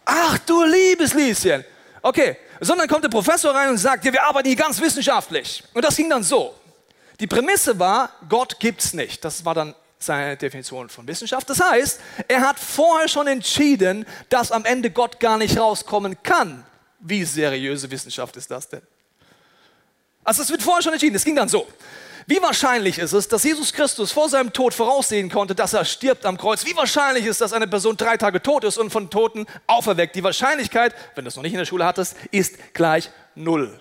Ach 0.04 0.38
du 0.38 0.64
liebes 0.64 1.12
Lieschen. 1.12 1.64
Okay, 2.02 2.36
sondern 2.60 2.86
kommt 2.86 3.02
der 3.02 3.08
Professor 3.08 3.52
rein 3.52 3.68
und 3.70 3.78
sagt, 3.78 4.04
ja, 4.04 4.12
wir 4.12 4.22
arbeiten 4.22 4.46
hier 4.46 4.56
ganz 4.56 4.80
wissenschaftlich. 4.80 5.64
Und 5.74 5.84
das 5.84 5.96
ging 5.96 6.08
dann 6.08 6.22
so. 6.22 6.54
Die 7.20 7.26
Prämisse 7.26 7.78
war, 7.78 8.10
Gott 8.28 8.58
gibt 8.60 8.82
es 8.84 8.94
nicht. 8.94 9.24
Das 9.24 9.44
war 9.44 9.54
dann 9.54 9.74
seine 9.98 10.36
Definition 10.36 10.88
von 10.88 11.06
Wissenschaft. 11.06 11.48
Das 11.48 11.60
heißt, 11.60 12.00
er 12.28 12.40
hat 12.40 12.58
vorher 12.58 13.08
schon 13.08 13.26
entschieden, 13.26 14.04
dass 14.28 14.50
am 14.50 14.64
Ende 14.64 14.90
Gott 14.90 15.20
gar 15.20 15.38
nicht 15.38 15.58
rauskommen 15.58 16.22
kann. 16.22 16.64
Wie 16.98 17.24
seriöse 17.24 17.90
Wissenschaft 17.90 18.36
ist 18.36 18.50
das 18.50 18.68
denn? 18.68 18.82
Also 20.24 20.42
es 20.42 20.50
wird 20.50 20.62
vorher 20.62 20.82
schon 20.82 20.92
entschieden. 20.92 21.16
Es 21.16 21.24
ging 21.24 21.36
dann 21.36 21.48
so. 21.48 21.66
Wie 22.26 22.40
wahrscheinlich 22.40 22.98
ist 22.98 23.12
es, 23.12 23.26
dass 23.26 23.42
Jesus 23.42 23.72
Christus 23.72 24.12
vor 24.12 24.28
seinem 24.28 24.52
Tod 24.52 24.74
voraussehen 24.74 25.28
konnte, 25.28 25.56
dass 25.56 25.72
er 25.72 25.84
stirbt 25.84 26.24
am 26.24 26.38
Kreuz? 26.38 26.64
Wie 26.64 26.76
wahrscheinlich 26.76 27.26
ist, 27.26 27.40
dass 27.40 27.52
eine 27.52 27.66
Person 27.66 27.96
drei 27.96 28.16
Tage 28.16 28.40
tot 28.40 28.62
ist 28.62 28.78
und 28.78 28.90
von 28.90 29.10
Toten 29.10 29.46
auferweckt? 29.66 30.14
Die 30.14 30.22
Wahrscheinlichkeit, 30.22 30.94
wenn 31.16 31.24
du 31.24 31.28
es 31.28 31.36
noch 31.36 31.42
nicht 31.42 31.52
in 31.52 31.58
der 31.58 31.64
Schule 31.64 31.84
hattest, 31.84 32.16
ist 32.30 32.74
gleich 32.74 33.10
null. 33.34 33.80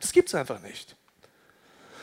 Das 0.00 0.12
gibt 0.12 0.28
es 0.30 0.34
einfach 0.34 0.60
nicht. 0.60 0.96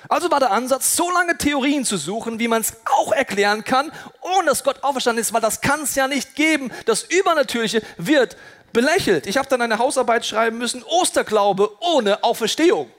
Also 0.08 0.32
war 0.32 0.39
der 0.39 0.51
Ansatz, 0.51 0.96
so 0.96 1.12
lange 1.12 1.38
Theorien 1.38 1.84
zu 1.86 1.98
suchen, 1.98 2.39
wie 2.39 2.48
man 2.48 2.62
es 2.62 2.74
auch 2.86 3.12
erklären 3.12 3.63
kann, 3.63 3.91
ohne 4.22 4.48
dass 4.48 4.63
Gott 4.63 4.84
auferstanden 4.84 5.22
ist, 5.22 5.34
weil 5.34 5.41
das 5.41 5.62
kann 5.62 5.82
es 5.82 5.96
ja 5.96 6.08
nicht 6.08 6.36
geben. 6.36 6.72
Das 6.86 7.03
Übernatürliche 7.03 7.82
wird 7.98 8.38
belächelt. 8.72 9.27
Ich 9.27 9.38
habe 9.38 9.50
dann 9.50 9.62
eine 9.62 9.77
Hausarbeit 9.77 10.25
schreiben 10.25 10.58
müssen, 10.58 10.84
Osterglaube 10.84 11.72
ohne 11.82 12.24
Auferstehung. 12.24 12.89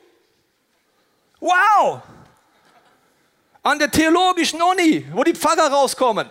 Wow! 1.40 2.00
An 3.62 3.78
der 3.78 3.90
theologischen 3.90 4.60
Uni, 4.62 5.06
wo 5.12 5.22
die 5.24 5.34
Pfarrer 5.34 5.70
rauskommen. 5.70 6.30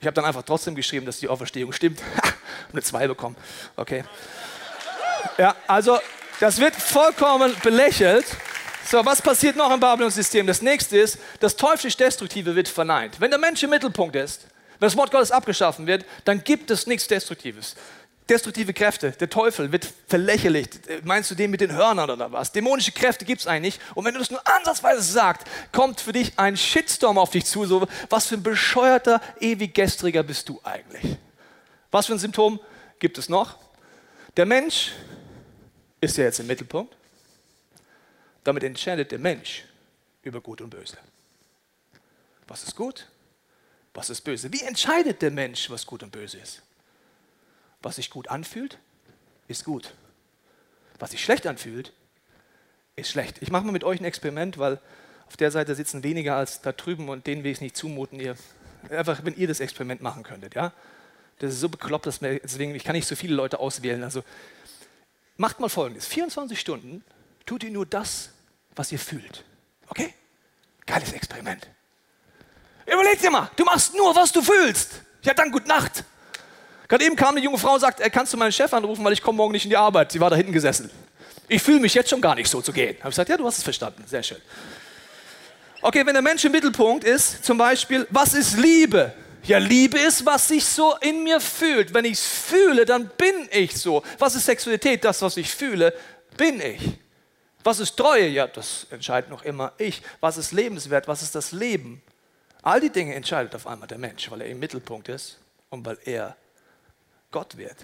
Ich 0.00 0.06
habe 0.06 0.14
dann 0.14 0.24
einfach 0.24 0.42
trotzdem 0.42 0.74
geschrieben, 0.74 1.06
dass 1.06 1.18
die 1.18 1.28
Auferstehung 1.28 1.72
stimmt. 1.72 2.00
eine 2.72 2.82
2 2.82 3.08
bekommen. 3.08 3.36
Okay. 3.76 4.04
Ja, 5.38 5.54
also 5.66 5.98
das 6.40 6.58
wird 6.58 6.74
vollkommen 6.74 7.54
belächelt. 7.62 8.26
So, 8.86 9.04
was 9.04 9.22
passiert 9.22 9.56
noch 9.56 9.72
im 9.72 9.80
Babylon-System? 9.80 10.46
Das 10.46 10.60
nächste 10.60 10.98
ist, 10.98 11.18
das 11.40 11.56
teuflisch-destruktive 11.56 12.54
wird 12.54 12.68
verneint. 12.68 13.18
Wenn 13.18 13.30
der 13.30 13.38
Mensch 13.38 13.62
im 13.62 13.70
Mittelpunkt 13.70 14.14
ist, 14.14 14.46
wenn 14.78 14.86
das 14.88 14.96
Wort 14.96 15.10
Gottes 15.10 15.30
abgeschaffen 15.30 15.86
wird, 15.86 16.04
dann 16.24 16.44
gibt 16.44 16.70
es 16.70 16.86
nichts 16.86 17.08
Destruktives. 17.08 17.76
Destruktive 18.28 18.72
Kräfte, 18.72 19.12
der 19.12 19.28
Teufel 19.28 19.70
wird 19.72 19.86
verlächerlicht. 20.06 20.80
Meinst 21.04 21.30
du 21.30 21.34
den 21.34 21.50
mit 21.50 21.60
den 21.60 21.72
Hörnern 21.72 22.10
oder 22.10 22.32
was? 22.32 22.52
Dämonische 22.52 22.92
Kräfte 22.92 23.24
gibt 23.24 23.42
es 23.42 23.46
eigentlich. 23.46 23.78
Und 23.94 24.04
wenn 24.04 24.14
du 24.14 24.20
das 24.20 24.30
nur 24.30 24.40
ansatzweise 24.46 25.02
sagst, 25.02 25.46
kommt 25.72 26.00
für 26.00 26.12
dich 26.12 26.32
ein 26.38 26.56
Shitstorm 26.56 27.18
auf 27.18 27.30
dich 27.30 27.44
zu. 27.44 27.66
So, 27.66 27.86
was 28.08 28.26
für 28.26 28.36
ein 28.36 28.42
bescheuerter, 28.42 29.20
ewig 29.40 29.74
gestriger 29.74 30.22
bist 30.22 30.48
du 30.48 30.60
eigentlich? 30.62 31.16
Was 31.90 32.06
für 32.06 32.14
ein 32.14 32.18
Symptom 32.18 32.60
gibt 32.98 33.18
es 33.18 33.28
noch? 33.28 33.56
Der 34.36 34.46
Mensch 34.46 34.92
ist 36.00 36.16
ja 36.16 36.24
jetzt 36.24 36.40
im 36.40 36.46
Mittelpunkt. 36.46 36.94
Damit 38.44 38.62
entscheidet 38.62 39.10
der 39.10 39.18
Mensch 39.18 39.64
über 40.22 40.40
Gut 40.40 40.60
und 40.60 40.70
Böse. 40.70 40.98
Was 42.46 42.62
ist 42.62 42.76
gut? 42.76 43.08
Was 43.94 44.10
ist 44.10 44.22
böse? 44.22 44.52
Wie 44.52 44.62
entscheidet 44.62 45.22
der 45.22 45.30
Mensch, 45.30 45.70
was 45.70 45.86
gut 45.86 46.02
und 46.02 46.10
böse 46.10 46.38
ist? 46.38 46.62
Was 47.80 47.96
sich 47.96 48.10
gut 48.10 48.28
anfühlt, 48.28 48.78
ist 49.46 49.64
gut. 49.64 49.94
Was 50.98 51.12
sich 51.12 51.22
schlecht 51.22 51.46
anfühlt, 51.46 51.92
ist 52.96 53.10
schlecht. 53.10 53.40
Ich 53.40 53.50
mache 53.50 53.64
mal 53.64 53.72
mit 53.72 53.84
euch 53.84 54.00
ein 54.00 54.04
Experiment, 54.04 54.58
weil 54.58 54.80
auf 55.26 55.36
der 55.36 55.50
Seite 55.50 55.74
sitzen 55.74 56.02
weniger 56.02 56.36
als 56.36 56.60
da 56.60 56.72
drüben 56.72 57.08
und 57.08 57.26
denen 57.26 57.44
will 57.44 57.52
ich 57.52 57.58
es 57.58 57.60
nicht 57.60 57.76
zumuten. 57.76 58.18
Ihr, 58.18 58.36
einfach, 58.90 59.24
wenn 59.24 59.36
ihr 59.36 59.48
das 59.48 59.60
Experiment 59.60 60.02
machen 60.02 60.22
könntet, 60.22 60.54
ja. 60.54 60.72
Das 61.38 61.52
ist 61.52 61.60
so 61.60 61.68
bekloppt, 61.68 62.06
dass 62.06 62.20
mir, 62.20 62.38
deswegen, 62.40 62.74
ich 62.74 62.84
kann 62.84 62.94
nicht 62.94 63.08
so 63.08 63.16
viele 63.16 63.34
Leute 63.34 63.58
auswählen. 63.58 64.02
Also 64.02 64.22
macht 65.36 65.60
mal 65.60 65.68
folgendes: 65.68 66.06
24 66.06 66.58
Stunden 66.58 67.04
tut 67.46 67.64
ihr 67.64 67.70
nur 67.70 67.86
das, 67.86 68.30
was 68.76 68.92
ihr 68.92 68.98
fühlt. 68.98 69.44
Okay? 69.88 70.12
Geiles 70.86 71.12
Experiment. 71.12 71.68
Überleg 72.86 73.20
dir 73.20 73.30
mal, 73.30 73.50
du 73.56 73.64
machst 73.64 73.94
nur, 73.94 74.14
was 74.14 74.32
du 74.32 74.42
fühlst. 74.42 75.00
Ja, 75.22 75.32
dann 75.34 75.50
gute 75.50 75.68
Nacht. 75.68 76.04
Gerade 76.88 77.04
eben 77.04 77.16
kam 77.16 77.30
eine 77.30 77.40
junge 77.40 77.58
Frau 77.58 77.74
und 77.74 77.80
sagt, 77.80 78.00
kannst 78.12 78.32
du 78.32 78.36
meinen 78.36 78.52
Chef 78.52 78.72
anrufen, 78.74 79.04
weil 79.04 79.14
ich 79.14 79.22
komme 79.22 79.38
morgen 79.38 79.52
nicht 79.52 79.64
in 79.64 79.70
die 79.70 79.76
Arbeit. 79.76 80.12
Sie 80.12 80.20
war 80.20 80.28
da 80.28 80.36
hinten 80.36 80.52
gesessen. 80.52 80.90
Ich 81.48 81.62
fühle 81.62 81.80
mich 81.80 81.94
jetzt 81.94 82.10
schon 82.10 82.20
gar 82.20 82.34
nicht 82.34 82.48
so 82.48 82.60
zu 82.60 82.72
gehen. 82.72 82.96
Habe 82.98 83.08
ich 83.08 83.14
gesagt, 83.14 83.30
ja, 83.30 83.36
du 83.36 83.46
hast 83.46 83.58
es 83.58 83.64
verstanden. 83.64 84.04
Sehr 84.06 84.22
schön. 84.22 84.40
Okay, 85.80 86.04
wenn 86.06 86.14
der 86.14 86.22
Mensch 86.22 86.44
im 86.44 86.52
Mittelpunkt 86.52 87.04
ist, 87.04 87.44
zum 87.44 87.58
Beispiel, 87.58 88.06
was 88.10 88.34
ist 88.34 88.56
Liebe? 88.56 89.12
Ja, 89.42 89.58
Liebe 89.58 89.98
ist, 89.98 90.24
was 90.24 90.48
sich 90.48 90.64
so 90.64 90.94
in 91.00 91.22
mir 91.22 91.40
fühlt. 91.40 91.92
Wenn 91.92 92.06
ich 92.06 92.14
es 92.14 92.26
fühle, 92.26 92.86
dann 92.86 93.08
bin 93.18 93.48
ich 93.50 93.76
so. 93.76 94.02
Was 94.18 94.34
ist 94.34 94.46
Sexualität? 94.46 95.04
Das, 95.04 95.20
was 95.20 95.36
ich 95.36 95.50
fühle, 95.50 95.92
bin 96.36 96.60
ich. 96.60 96.98
Was 97.64 97.80
ist 97.80 97.96
Treue? 97.96 98.28
Ja, 98.28 98.46
das 98.46 98.86
entscheidet 98.90 99.30
noch 99.30 99.42
immer 99.42 99.72
ich. 99.78 100.02
Was 100.20 100.36
ist 100.36 100.52
lebenswert? 100.52 101.08
Was 101.08 101.22
ist 101.22 101.34
das 101.34 101.52
Leben? 101.52 102.02
All 102.62 102.80
die 102.80 102.90
Dinge 102.90 103.14
entscheidet 103.14 103.54
auf 103.54 103.66
einmal 103.66 103.88
der 103.88 103.98
Mensch, 103.98 104.30
weil 104.30 104.42
er 104.42 104.48
im 104.48 104.58
Mittelpunkt 104.58 105.08
ist 105.08 105.38
und 105.70 105.84
weil 105.84 105.98
er 106.04 106.36
Gott 107.30 107.56
wird. 107.56 107.76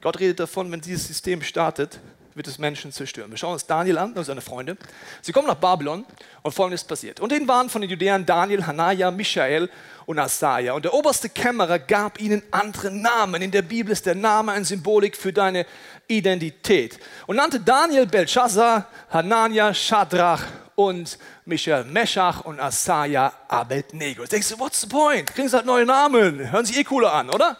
Gott 0.00 0.18
redet 0.18 0.40
davon, 0.40 0.70
wenn 0.70 0.80
dieses 0.80 1.06
System 1.06 1.42
startet, 1.42 2.00
wird 2.36 2.46
es 2.48 2.58
Menschen 2.58 2.92
zerstören. 2.92 3.30
Wir 3.30 3.38
schauen 3.38 3.54
uns 3.54 3.66
Daniel 3.66 3.96
an 3.96 4.12
und 4.12 4.24
seine 4.24 4.42
Freunde. 4.42 4.76
Sie 5.22 5.32
kommen 5.32 5.46
nach 5.48 5.54
Babylon 5.54 6.04
und 6.42 6.52
folgendes 6.52 6.84
passiert. 6.84 7.18
Und 7.18 7.32
ihnen 7.32 7.48
waren 7.48 7.70
von 7.70 7.80
den 7.80 7.90
Judäern 7.90 8.26
Daniel, 8.26 8.66
Hanaya, 8.66 9.10
Michael 9.10 9.70
und 10.04 10.18
Asaja. 10.18 10.74
Und 10.74 10.84
der 10.84 10.92
oberste 10.92 11.30
Kämmerer 11.30 11.78
gab 11.78 12.20
ihnen 12.20 12.42
andere 12.50 12.90
Namen. 12.90 13.40
In 13.40 13.50
der 13.50 13.62
Bibel 13.62 13.90
ist 13.90 14.04
der 14.04 14.14
Name 14.14 14.52
eine 14.52 14.66
Symbolik 14.66 15.16
für 15.16 15.32
deine 15.32 15.64
Identität. 16.08 16.98
Und 17.26 17.36
nannte 17.36 17.60
Daniel 17.60 18.06
Belshazzar, 18.06 18.88
Hanania, 19.10 19.72
Shadrach 19.74 20.42
und 20.74 21.18
Michael 21.44 21.84
Meshach 21.84 22.42
und 22.42 22.60
Asaja 22.60 23.32
Abednego. 23.48 24.22
Jetzt 24.22 24.32
denkst 24.32 24.48
du, 24.50 24.58
what's 24.58 24.80
the 24.82 24.86
point? 24.86 25.30
Sie 25.34 25.50
halt 25.50 25.66
neue 25.66 25.86
Namen. 25.86 26.50
Hören 26.50 26.64
sich 26.64 26.78
eh 26.78 26.84
cooler 26.84 27.12
an, 27.12 27.30
oder? 27.30 27.56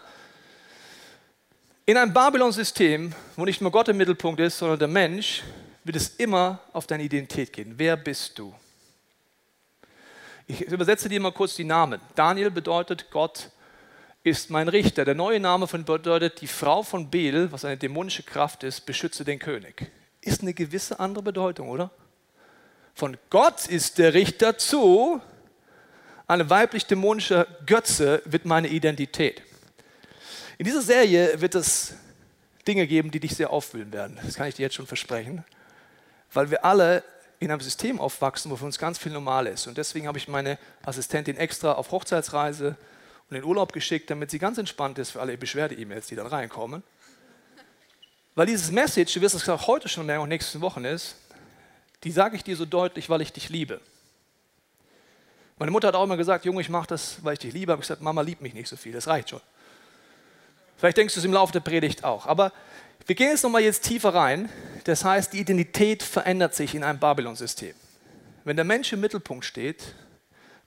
In 1.87 1.97
einem 1.97 2.13
Babylon-System, 2.13 3.13
wo 3.37 3.45
nicht 3.45 3.61
nur 3.61 3.71
Gott 3.71 3.89
im 3.89 3.97
Mittelpunkt 3.97 4.41
ist, 4.41 4.59
sondern 4.59 4.79
der 4.79 4.89
Mensch, 4.89 5.43
wird 5.85 5.97
es 5.97 6.09
immer 6.17 6.59
auf 6.73 6.87
deine 6.87 7.05
Identität 7.05 7.53
gehen. 7.53 7.75
Wer 7.77 7.97
bist 7.97 8.39
du? 8.39 8.53
Ich 10.49 10.63
übersetze 10.63 11.09
dir 11.09 11.21
mal 11.21 11.33
kurz 11.33 11.55
die 11.55 11.65
Namen. 11.65 12.01
Daniel 12.15 12.51
bedeutet, 12.51 13.11
Gott 13.11 13.51
ist 14.27 14.51
mein 14.51 14.69
Richter. 14.69 15.05
Der 15.05 15.15
neue 15.15 15.39
Name 15.39 15.69
von 15.69 15.85
bedeutet, 15.85 16.41
die 16.41 16.49
Frau 16.49 16.83
von 16.83 17.11
Bel, 17.11 17.53
was 17.53 17.65
eine 17.65 17.77
dämonische 17.77 18.25
Kraft 18.25 18.65
ist, 18.65 18.85
beschütze 18.85 19.25
den 19.25 19.39
König. 19.39 19.89
Ist 20.21 20.43
eine 20.43 20.53
gewisse 20.53 20.99
andere 20.99 21.23
Bedeutung, 21.23 21.69
oder? 21.69 21.93
Von 22.93 23.17
Gott 23.31 23.69
ist 23.69 23.99
der 23.99 24.15
Richter 24.15 24.59
zu, 24.59 25.21
eine 26.27 26.51
weiblich-dämonische 26.51 27.47
Götze 27.67 28.21
wird 28.25 28.47
meine 28.47 28.67
Identität. 28.67 29.43
In 30.59 30.65
dieser 30.65 30.83
Serie 30.83 31.41
wird 31.41 31.55
es 31.55 31.95
Dinge 32.67 32.89
geben, 32.89 33.13
die 33.13 33.21
dich 33.21 33.37
sehr 33.37 33.51
aufwühlen 33.51 33.93
werden. 33.93 34.19
Das 34.25 34.35
kann 34.35 34.49
ich 34.49 34.57
dir 34.57 34.63
jetzt 34.63 34.75
schon 34.75 34.89
versprechen. 34.89 35.45
Weil 36.33 36.51
wir 36.51 36.65
alle 36.65 37.05
in 37.39 37.53
einem 37.53 37.61
System 37.61 38.01
aufwachsen, 38.01 38.51
wo 38.51 38.57
für 38.57 38.65
uns 38.65 38.79
ganz 38.79 38.99
viel 38.99 39.13
normal 39.13 39.47
ist. 39.47 39.69
Und 39.69 39.79
deswegen 39.79 40.09
habe 40.09 40.19
ich 40.19 40.27
meine 40.27 40.59
Assistentin 40.85 41.37
extra 41.37 41.75
auf 41.75 41.93
Hochzeitsreise 41.93 42.77
und 43.31 43.37
in 43.37 43.45
Urlaub 43.45 43.73
geschickt, 43.73 44.11
damit 44.11 44.31
sie 44.31 44.39
ganz 44.39 44.59
entspannt 44.59 44.99
ist 44.99 45.11
für 45.11 45.21
alle 45.21 45.37
Beschwerde-E-Mails, 45.37 46.07
die 46.07 46.17
dann 46.17 46.27
reinkommen. 46.27 46.83
Weil 48.35 48.47
dieses 48.47 48.71
Message, 48.71 49.15
du 49.15 49.21
wirst 49.21 49.35
es 49.35 49.49
auch 49.49 49.67
heute 49.67 49.89
schon 49.89 50.07
merken 50.07 50.23
und 50.23 50.29
nächsten 50.29 50.61
Wochen 50.61 50.85
ist, 50.85 51.17
die 52.05 52.11
sage 52.11 52.37
ich 52.37 52.45
dir 52.45 52.57
so 52.57 52.67
deutlich, 52.67 53.09
weil 53.09 53.23
ich 53.23 53.33
dich 53.33 53.49
liebe. 53.49 53.81
Meine 55.59 55.73
Mutter 55.73 55.89
hat 55.89 55.95
auch 55.95 56.05
immer 56.05 56.19
gesagt, 56.19 56.45
Junge, 56.45 56.61
ich 56.61 56.69
mache 56.69 56.87
das, 56.87 57.25
weil 57.25 57.33
ich 57.33 57.39
dich 57.39 57.55
liebe. 57.55 57.73
Aber 57.73 57.81
ich 57.81 57.89
gesagt, 57.89 58.03
Mama 58.03 58.21
liebt 58.21 58.43
mich 58.43 58.53
nicht 58.53 58.69
so 58.69 58.77
viel, 58.77 58.93
das 58.93 59.07
reicht 59.07 59.31
schon. 59.31 59.41
Vielleicht 60.77 60.99
denkst 60.99 61.15
du 61.15 61.21
es 61.21 61.25
im 61.25 61.33
Laufe 61.33 61.53
der 61.53 61.61
Predigt 61.61 62.05
auch. 62.05 62.27
Aber 62.27 62.53
wir 63.07 63.15
gehen 63.15 63.31
jetzt 63.31 63.43
nochmal 63.43 63.63
jetzt 63.63 63.85
tiefer 63.85 64.15
rein. 64.15 64.51
Das 64.85 65.05
heißt, 65.05 65.33
die 65.33 65.41
Identität 65.41 66.03
verändert 66.03 66.55
sich 66.55 66.75
in 66.75 66.85
einem 66.85 66.99
Babylon-System. 66.99 67.75
Wenn 68.45 68.57
der 68.57 68.67
Mensch 68.67 68.93
im 68.93 69.01
Mittelpunkt 69.01 69.47
steht, 69.47 69.95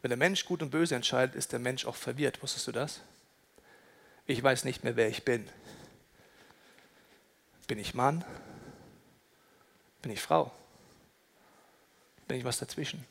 wenn 0.02 0.10
der 0.10 0.18
Mensch 0.18 0.46
gut 0.46 0.62
und 0.62 0.70
böse 0.70 0.96
entscheidet, 0.96 1.36
ist 1.36 1.52
der 1.52 1.60
Mensch 1.60 1.86
auch 1.86 1.96
verwirrt. 1.96 2.42
Wusstest 2.42 2.68
du 2.68 2.72
das? 2.72 3.02
Ich 4.26 4.42
weiß 4.42 4.64
nicht 4.64 4.84
mehr, 4.84 4.96
wer 4.96 5.10
ich 5.10 5.26
bin. 5.26 5.48
Bin 7.68 7.80
ich 7.80 7.94
Mann? 7.94 8.24
Bin 10.02 10.12
ich 10.12 10.22
Frau? 10.22 10.52
Bin 12.28 12.38
ich 12.38 12.44
was 12.44 12.60
dazwischen? 12.60 13.06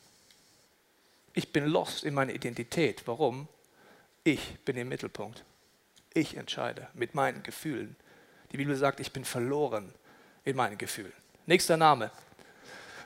Ich 1.33 1.53
bin 1.53 1.65
lost 1.65 2.03
in 2.03 2.13
meiner 2.13 2.33
Identität. 2.33 3.03
Warum? 3.05 3.47
Ich 4.23 4.59
bin 4.65 4.75
im 4.77 4.89
Mittelpunkt. 4.89 5.43
Ich 6.13 6.35
entscheide 6.35 6.87
mit 6.93 7.15
meinen 7.15 7.43
Gefühlen. 7.43 7.95
Die 8.51 8.57
Bibel 8.57 8.75
sagt, 8.75 8.99
ich 8.99 9.13
bin 9.13 9.25
verloren 9.25 9.93
in 10.43 10.55
meinen 10.55 10.77
Gefühlen. 10.77 11.13
Nächster 11.45 11.77
Name. 11.77 12.11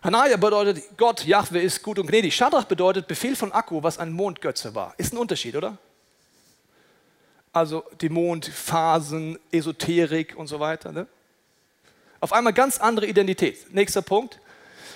Hanaya 0.04 0.36
bedeutet 0.36 0.84
Gott, 0.98 1.24
Jahwe 1.24 1.62
ist 1.62 1.82
gut 1.82 1.98
und 1.98 2.08
gnädig. 2.08 2.36
Shadrach 2.36 2.66
bedeutet 2.66 3.08
Befehl 3.08 3.38
von 3.38 3.54
Akku, 3.54 3.82
was 3.84 3.98
ein 3.98 4.12
Mondgötze 4.12 4.76
war. 4.76 4.94
Ist 4.98 5.14
ein 5.14 5.18
Unterschied, 5.18 5.56
oder? 5.56 5.78
Also 7.54 7.86
die 8.02 8.10
Mondphasen, 8.10 9.40
Esoterik 9.52 10.36
und 10.36 10.48
so 10.48 10.60
weiter. 10.60 10.92
Ne? 10.92 11.08
Auf 12.20 12.34
einmal 12.34 12.52
ganz 12.52 12.80
andere 12.80 13.06
Identität. 13.06 13.74
Nächster 13.74 14.02
Punkt. 14.02 14.40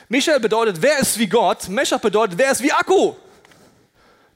Michael 0.10 0.42
bedeutet, 0.42 0.82
wer 0.82 1.00
ist 1.00 1.18
wie 1.18 1.28
Gott? 1.28 1.70
Meshach 1.70 2.02
bedeutet, 2.02 2.38
wer 2.38 2.52
ist 2.52 2.62
wie 2.62 2.74
Akku? 2.74 3.16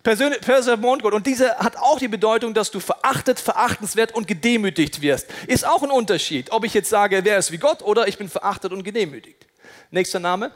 Perser 0.04 0.78
Mondgott. 0.78 1.14
Und 1.14 1.28
diese 1.28 1.58
hat 1.58 1.76
auch 1.76 2.00
die 2.00 2.08
Bedeutung, 2.08 2.54
dass 2.54 2.72
du 2.72 2.80
verachtet, 2.80 3.40
verachtenswert 3.40 4.14
und 4.14 4.26
gedemütigt 4.26 5.02
wirst. 5.02 5.28
Ist 5.48 5.66
auch 5.66 5.84
ein 5.84 5.92
Unterschied, 5.92 6.52
ob 6.52 6.64
ich 6.64 6.74
jetzt 6.74 6.90
sage, 6.90 7.26
wer 7.26 7.38
ist 7.38 7.52
wie 7.52 7.58
Gott 7.58 7.82
oder 7.82 8.08
ich 8.08 8.18
bin 8.18 8.30
verachtet 8.30 8.72
und 8.72 8.84
gedemütigt. 8.84 9.46
Nächster 9.94 10.22
Name. 10.22 10.54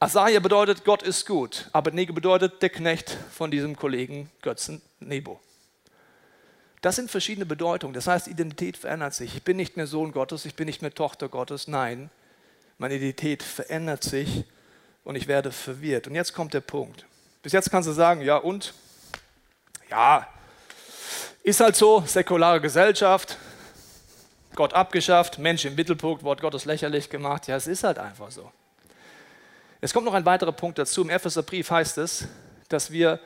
Asaja 0.00 0.40
bedeutet, 0.40 0.82
Gott 0.82 1.02
ist 1.02 1.26
gut. 1.26 1.68
Abednego 1.72 2.14
bedeutet, 2.14 2.62
der 2.62 2.70
Knecht 2.70 3.14
von 3.30 3.50
diesem 3.50 3.76
Kollegen 3.76 4.30
Götzen 4.40 4.80
Nebo. 5.00 5.38
Das 6.80 6.96
sind 6.96 7.10
verschiedene 7.10 7.44
Bedeutungen. 7.44 7.92
Das 7.92 8.06
heißt, 8.06 8.26
Identität 8.26 8.78
verändert 8.78 9.12
sich. 9.12 9.36
Ich 9.36 9.42
bin 9.42 9.58
nicht 9.58 9.76
mehr 9.76 9.86
Sohn 9.86 10.12
Gottes, 10.12 10.46
ich 10.46 10.54
bin 10.54 10.64
nicht 10.64 10.80
mehr 10.80 10.94
Tochter 10.94 11.28
Gottes. 11.28 11.68
Nein, 11.68 12.08
meine 12.78 12.94
Identität 12.94 13.42
verändert 13.42 14.02
sich 14.02 14.44
und 15.04 15.14
ich 15.14 15.28
werde 15.28 15.52
verwirrt. 15.52 16.06
Und 16.06 16.14
jetzt 16.14 16.32
kommt 16.32 16.54
der 16.54 16.62
Punkt. 16.62 17.04
Bis 17.42 17.52
jetzt 17.52 17.70
kannst 17.70 17.86
du 17.86 17.92
sagen, 17.92 18.22
ja 18.22 18.38
und? 18.38 18.72
Ja, 19.90 20.26
ist 21.42 21.60
halt 21.60 21.76
so, 21.76 22.02
säkulare 22.06 22.62
Gesellschaft, 22.62 23.36
Gott 24.58 24.74
abgeschafft, 24.74 25.38
Mensch 25.38 25.64
im 25.66 25.76
Mittelpunkt, 25.76 26.24
Wort 26.24 26.40
Gottes 26.40 26.64
lächerlich 26.64 27.08
gemacht. 27.08 27.46
Ja, 27.46 27.54
es 27.54 27.68
ist 27.68 27.84
halt 27.84 27.96
einfach 27.96 28.32
so. 28.32 28.50
Es 29.80 29.92
kommt 29.92 30.04
noch 30.04 30.14
ein 30.14 30.26
weiterer 30.26 30.50
Punkt 30.50 30.80
dazu. 30.80 31.02
Im 31.02 31.10
Epheserbrief 31.10 31.70
heißt 31.70 31.96
es, 31.98 32.26
dass 32.68 32.90
wir 32.90 33.20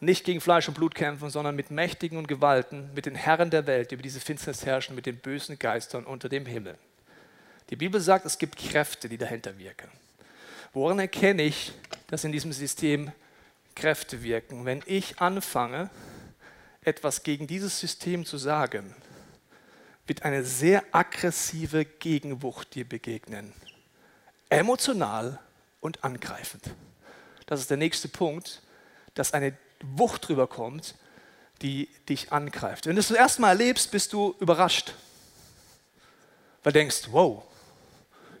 nicht 0.00 0.24
gegen 0.24 0.40
Fleisch 0.40 0.66
und 0.66 0.74
Blut 0.74 0.96
kämpfen, 0.96 1.30
sondern 1.30 1.54
mit 1.54 1.70
Mächtigen 1.70 2.18
und 2.18 2.26
Gewalten, 2.26 2.90
mit 2.96 3.06
den 3.06 3.14
Herren 3.14 3.48
der 3.50 3.68
Welt, 3.68 3.92
die 3.92 3.94
über 3.94 4.02
diese 4.02 4.18
Finsternis 4.18 4.66
herrschen, 4.66 4.96
mit 4.96 5.06
den 5.06 5.18
bösen 5.18 5.56
Geistern 5.56 6.02
unter 6.02 6.28
dem 6.28 6.46
Himmel. 6.46 6.76
Die 7.70 7.76
Bibel 7.76 8.00
sagt, 8.00 8.26
es 8.26 8.36
gibt 8.36 8.58
Kräfte, 8.58 9.08
die 9.08 9.18
dahinter 9.18 9.56
wirken. 9.58 9.88
Woran 10.72 10.98
erkenne 10.98 11.42
ich, 11.42 11.70
dass 12.08 12.24
in 12.24 12.32
diesem 12.32 12.52
System 12.52 13.12
Kräfte 13.76 14.24
wirken? 14.24 14.64
Wenn 14.64 14.82
ich 14.86 15.20
anfange, 15.20 15.90
etwas 16.82 17.22
gegen 17.22 17.46
dieses 17.46 17.78
System 17.78 18.26
zu 18.26 18.36
sagen, 18.36 18.96
wird 20.12 20.26
eine 20.26 20.44
sehr 20.44 20.84
aggressive 20.92 21.86
Gegenwucht 21.86 22.74
dir 22.74 22.86
begegnen. 22.86 23.50
Emotional 24.50 25.38
und 25.80 26.04
angreifend. 26.04 26.68
Das 27.46 27.60
ist 27.60 27.70
der 27.70 27.78
nächste 27.78 28.08
Punkt, 28.08 28.60
dass 29.14 29.32
eine 29.32 29.56
Wucht 29.80 30.28
drüber 30.28 30.46
kommt, 30.48 30.96
die 31.62 31.88
dich 32.10 32.30
angreift. 32.30 32.84
Wenn 32.84 32.94
du 32.94 32.98
das 32.98 33.06
zum 33.06 33.16
ersten 33.16 33.40
Mal 33.40 33.48
erlebst, 33.48 33.90
bist 33.90 34.12
du 34.12 34.36
überrascht. 34.38 34.92
Weil 36.62 36.74
du 36.74 36.80
denkst, 36.80 37.08
wow, 37.10 37.42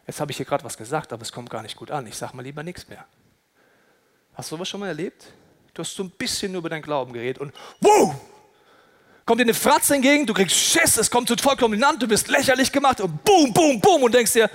jetzt 0.06 0.20
habe 0.20 0.30
ich 0.30 0.36
hier 0.36 0.44
gerade 0.44 0.64
was 0.64 0.76
gesagt, 0.76 1.10
aber 1.14 1.22
es 1.22 1.32
kommt 1.32 1.48
gar 1.48 1.62
nicht 1.62 1.78
gut 1.78 1.90
an. 1.90 2.06
Ich 2.06 2.18
sage 2.18 2.36
mal 2.36 2.42
lieber 2.42 2.62
nichts 2.62 2.86
mehr. 2.88 3.06
Hast 4.34 4.52
du 4.52 4.56
sowas 4.56 4.68
schon 4.68 4.80
mal 4.80 4.88
erlebt? 4.88 5.24
Du 5.72 5.80
hast 5.80 5.94
so 5.94 6.02
ein 6.02 6.10
bisschen 6.10 6.54
über 6.54 6.68
deinen 6.68 6.82
Glauben 6.82 7.14
geredet 7.14 7.38
und 7.38 7.54
wow, 7.80 8.14
kommt 9.24 9.40
dir 9.40 9.44
eine 9.44 9.54
Fratze 9.54 9.94
entgegen, 9.94 10.26
du 10.26 10.34
kriegst 10.34 10.56
Schiss, 10.56 10.96
es 10.96 11.10
kommt 11.10 11.28
zu 11.28 11.36
vollkommen 11.36 11.72
dominant, 11.72 12.02
du 12.02 12.08
bist 12.08 12.28
lächerlich 12.28 12.72
gemacht 12.72 13.00
und 13.00 13.24
boom, 13.24 13.52
boom, 13.52 13.80
boom 13.80 14.02
und 14.02 14.14
denkst 14.14 14.32
dir, 14.32 14.50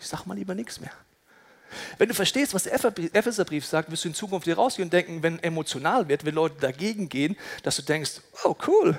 ich 0.00 0.06
sag 0.06 0.26
mal 0.26 0.34
lieber 0.34 0.54
nichts 0.54 0.80
mehr. 0.80 0.92
Wenn 1.98 2.08
du 2.08 2.14
verstehst, 2.14 2.52
was 2.52 2.64
der 2.64 2.74
Epheserbrief 2.74 3.64
sagt, 3.64 3.90
wirst 3.90 4.04
du 4.04 4.08
in 4.08 4.14
Zukunft 4.14 4.44
hier 4.44 4.56
rausgehen 4.56 4.86
und 4.86 4.92
denken, 4.92 5.22
wenn 5.22 5.38
emotional 5.42 6.08
wird, 6.08 6.24
wenn 6.24 6.34
Leute 6.34 6.56
dagegen 6.60 7.08
gehen, 7.08 7.36
dass 7.62 7.76
du 7.76 7.82
denkst, 7.82 8.20
oh 8.44 8.56
cool, 8.66 8.98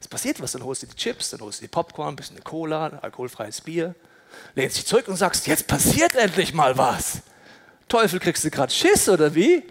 es 0.00 0.06
passiert 0.06 0.40
was, 0.40 0.52
dann 0.52 0.62
holst 0.62 0.82
du 0.82 0.86
die 0.86 0.94
Chips, 0.94 1.30
dann 1.30 1.40
holst 1.40 1.60
du 1.60 1.64
die 1.64 1.68
Popcorn, 1.68 2.10
ein 2.10 2.16
bisschen 2.16 2.42
Cola, 2.44 2.86
ein 2.86 2.98
alkoholfreies 2.98 3.62
Bier, 3.62 3.94
lehnst 4.54 4.76
dich 4.76 4.86
zurück 4.86 5.08
und 5.08 5.16
sagst, 5.16 5.46
jetzt 5.46 5.66
passiert 5.66 6.14
endlich 6.14 6.52
mal 6.52 6.76
was. 6.76 7.22
Teufel, 7.88 8.20
kriegst 8.20 8.44
du 8.44 8.50
gerade 8.50 8.72
Schiss 8.72 9.08
oder 9.08 9.34
wie? 9.34 9.62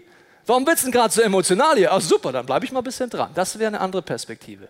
Warum 0.46 0.64
bist 0.64 0.82
du 0.82 0.86
denn 0.86 0.92
gerade 0.92 1.12
so 1.12 1.22
emotional 1.22 1.76
hier? 1.76 1.92
Ach 1.92 2.00
super, 2.00 2.32
dann 2.32 2.44
bleibe 2.44 2.64
ich 2.64 2.72
mal 2.72 2.80
ein 2.80 2.84
bisschen 2.84 3.08
dran. 3.08 3.30
Das 3.34 3.58
wäre 3.58 3.68
eine 3.68 3.80
andere 3.80 4.02
Perspektive 4.02 4.68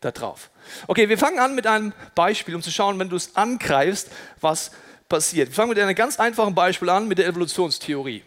da 0.00 0.10
drauf. 0.10 0.50
Okay, 0.86 1.08
wir 1.08 1.18
fangen 1.18 1.38
an 1.38 1.54
mit 1.54 1.66
einem 1.66 1.92
Beispiel, 2.14 2.54
um 2.54 2.62
zu 2.62 2.70
schauen, 2.70 2.98
wenn 2.98 3.08
du 3.08 3.16
es 3.16 3.36
angreifst, 3.36 4.08
was 4.40 4.70
passiert. 5.08 5.48
Wir 5.48 5.54
fangen 5.54 5.70
mit 5.70 5.78
einem 5.78 5.94
ganz 5.94 6.18
einfachen 6.18 6.54
Beispiel 6.54 6.88
an, 6.88 7.06
mit 7.06 7.18
der 7.18 7.26
Evolutionstheorie. 7.26 8.24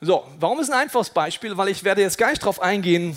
So, 0.00 0.26
warum 0.40 0.58
ist 0.58 0.70
ein 0.70 0.80
einfaches 0.80 1.10
Beispiel? 1.10 1.56
Weil 1.56 1.68
ich 1.68 1.84
werde 1.84 2.00
jetzt 2.00 2.18
gar 2.18 2.30
nicht 2.30 2.42
darauf 2.42 2.60
eingehen, 2.60 3.16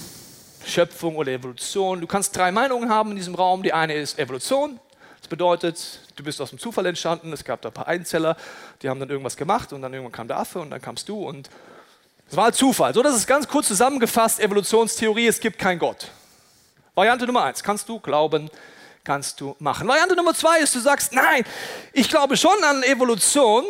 Schöpfung 0.67 1.15
oder 1.15 1.31
Evolution. 1.31 1.99
Du 1.99 2.07
kannst 2.07 2.35
drei 2.35 2.51
Meinungen 2.51 2.89
haben 2.89 3.11
in 3.11 3.15
diesem 3.15 3.33
Raum. 3.33 3.63
Die 3.63 3.73
eine 3.73 3.95
ist 3.95 4.19
Evolution. 4.19 4.79
Das 5.19 5.27
bedeutet, 5.27 6.01
du 6.15 6.23
bist 6.23 6.39
aus 6.41 6.51
dem 6.51 6.59
Zufall 6.59 6.85
entstanden. 6.85 7.33
Es 7.33 7.43
gab 7.43 7.61
da 7.63 7.69
ein 7.69 7.73
paar 7.73 7.87
Einzeller, 7.87 8.37
die 8.83 8.89
haben 8.89 8.99
dann 8.99 9.09
irgendwas 9.09 9.35
gemacht 9.35 9.73
und 9.73 9.81
dann 9.81 9.91
irgendwann 9.93 10.11
kam 10.11 10.27
der 10.27 10.37
Affe 10.37 10.59
und 10.59 10.69
dann 10.69 10.81
kamst 10.81 11.09
du 11.09 11.27
und 11.27 11.49
es 12.29 12.35
war 12.35 12.51
Zufall. 12.51 12.93
So, 12.93 13.03
das 13.03 13.15
ist 13.15 13.27
ganz 13.27 13.47
kurz 13.47 13.67
zusammengefasst 13.67 14.39
Evolutionstheorie. 14.39 15.27
Es 15.27 15.39
gibt 15.39 15.59
keinen 15.59 15.79
Gott. 15.79 16.09
Variante 16.95 17.25
Nummer 17.25 17.43
eins: 17.43 17.63
Kannst 17.63 17.87
du 17.87 17.99
glauben, 17.99 18.49
kannst 19.03 19.39
du 19.39 19.55
machen. 19.59 19.87
Variante 19.87 20.15
Nummer 20.15 20.33
zwei 20.33 20.59
ist, 20.59 20.75
du 20.75 20.79
sagst, 20.79 21.13
nein, 21.13 21.45
ich 21.93 22.09
glaube 22.09 22.35
schon 22.35 22.61
an 22.63 22.83
Evolution, 22.83 23.63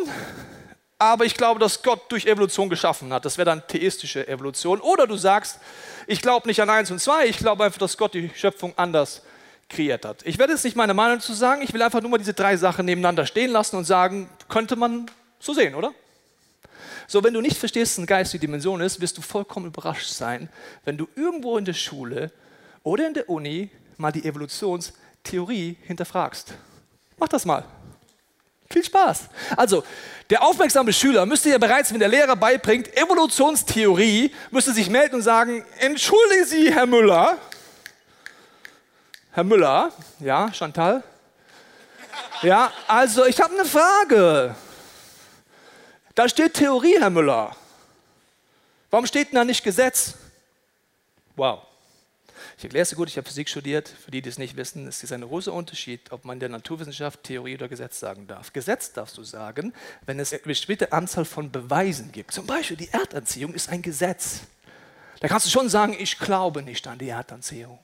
aber 0.97 1.25
ich 1.25 1.35
glaube, 1.35 1.59
dass 1.59 1.83
Gott 1.83 2.09
durch 2.09 2.25
Evolution 2.25 2.69
geschaffen 2.69 3.13
hat. 3.13 3.25
Das 3.25 3.37
wäre 3.37 3.45
dann 3.45 3.67
theistische 3.67 4.27
Evolution. 4.27 4.79
Oder 4.79 5.05
du 5.05 5.17
sagst, 5.17 5.59
ich 6.07 6.21
glaube 6.21 6.47
nicht 6.47 6.61
an 6.61 6.69
eins 6.69 6.89
und 6.89 6.99
zwei, 6.99 7.27
ich 7.27 7.37
glaube 7.37 7.65
einfach, 7.65 7.79
dass 7.79 7.97
Gott 7.97 8.13
die 8.13 8.31
Schöpfung 8.33 8.73
anders 8.77 9.21
kreiert 9.69 10.05
hat. 10.05 10.21
Ich 10.23 10.37
werde 10.37 10.53
jetzt 10.53 10.63
nicht 10.63 10.77
meine 10.77 10.93
Meinung 10.93 11.19
zu 11.19 11.33
sagen, 11.33 11.61
ich 11.61 11.73
will 11.73 11.81
einfach 11.81 12.01
nur 12.01 12.11
mal 12.11 12.17
diese 12.17 12.33
drei 12.33 12.55
Sachen 12.55 12.85
nebeneinander 12.85 13.25
stehen 13.25 13.51
lassen 13.51 13.75
und 13.75 13.83
sagen, 13.83 14.29
könnte 14.47 14.75
man 14.75 15.07
so 15.39 15.53
sehen, 15.53 15.75
oder? 15.75 15.93
So, 17.07 17.23
wenn 17.23 17.33
du 17.33 17.41
nicht 17.41 17.57
verstehst, 17.57 17.93
was 17.93 17.99
eine 17.99 18.07
geistige 18.07 18.41
Dimension 18.41 18.81
ist, 18.81 18.99
wirst 19.01 19.17
du 19.17 19.21
vollkommen 19.21 19.67
überrascht 19.67 20.09
sein, 20.09 20.49
wenn 20.83 20.97
du 20.97 21.07
irgendwo 21.15 21.57
in 21.57 21.65
der 21.65 21.73
Schule 21.73 22.31
oder 22.83 23.07
in 23.07 23.13
der 23.13 23.29
Uni 23.29 23.69
mal 23.97 24.11
die 24.11 24.25
Evolutionstheorie 24.25 25.77
hinterfragst. 25.83 26.53
Mach 27.17 27.27
das 27.27 27.45
mal. 27.45 27.63
Viel 28.69 28.83
Spaß. 28.83 29.29
Also, 29.55 29.83
der 30.29 30.41
aufmerksame 30.41 30.91
Schüler 30.91 31.25
müsste 31.25 31.51
ja 31.51 31.57
bereits, 31.59 31.93
wenn 31.93 31.99
der 31.99 32.09
Lehrer 32.09 32.35
beibringt, 32.35 32.95
Evolutionstheorie, 32.97 34.33
müsste 34.49 34.73
sich 34.73 34.89
melden 34.89 35.15
und 35.15 35.21
sagen, 35.21 35.63
entschuldigen 35.79 36.45
Sie, 36.45 36.73
Herr 36.73 36.87
Müller. 36.87 37.37
Herr 39.31 39.43
Müller, 39.43 39.91
ja, 40.19 40.51
Chantal? 40.51 41.03
Ja, 42.41 42.71
also 42.87 43.25
ich 43.25 43.39
habe 43.39 43.53
eine 43.53 43.65
Frage. 43.65 44.55
Da 46.15 46.29
steht 46.29 46.53
Theorie, 46.53 46.95
Herr 46.97 47.09
Müller. 47.09 47.53
Warum 48.89 49.05
steht 49.05 49.27
denn 49.27 49.35
da 49.35 49.43
nicht 49.43 49.63
Gesetz? 49.65 50.13
Wow. 51.35 51.63
Ich 52.57 52.63
erkläre 52.63 52.83
es 52.83 52.95
gut, 52.95 53.09
ich 53.09 53.17
habe 53.17 53.27
Physik 53.27 53.49
studiert. 53.49 53.89
Für 53.89 54.11
die, 54.11 54.21
die 54.21 54.29
es 54.29 54.37
nicht 54.37 54.55
wissen, 54.55 54.87
es 54.87 55.03
ist 55.03 55.11
ein 55.11 55.21
großer 55.21 55.51
Unterschied, 55.51 56.13
ob 56.13 56.23
man 56.23 56.39
der 56.39 56.47
Naturwissenschaft 56.47 57.23
Theorie 57.23 57.55
oder 57.55 57.67
Gesetz 57.67 57.99
sagen 57.99 58.27
darf. 58.27 58.53
Gesetz 58.53 58.93
darfst 58.93 59.17
du 59.17 59.23
sagen, 59.23 59.73
wenn 60.05 60.17
es 60.17 60.31
eine 60.31 60.41
bestimmte 60.43 60.93
Anzahl 60.93 61.25
von 61.25 61.51
Beweisen 61.51 62.13
gibt. 62.13 62.31
Zum 62.31 62.47
Beispiel 62.47 62.77
die 62.77 62.89
Erdanziehung 62.89 63.53
ist 63.53 63.67
ein 63.67 63.81
Gesetz. 63.81 64.41
Da 65.19 65.27
kannst 65.27 65.47
du 65.47 65.49
schon 65.49 65.67
sagen, 65.67 65.97
ich 65.99 66.17
glaube 66.17 66.61
nicht 66.61 66.87
an 66.87 66.97
die 66.97 67.09
Erdanziehung. 67.09 67.77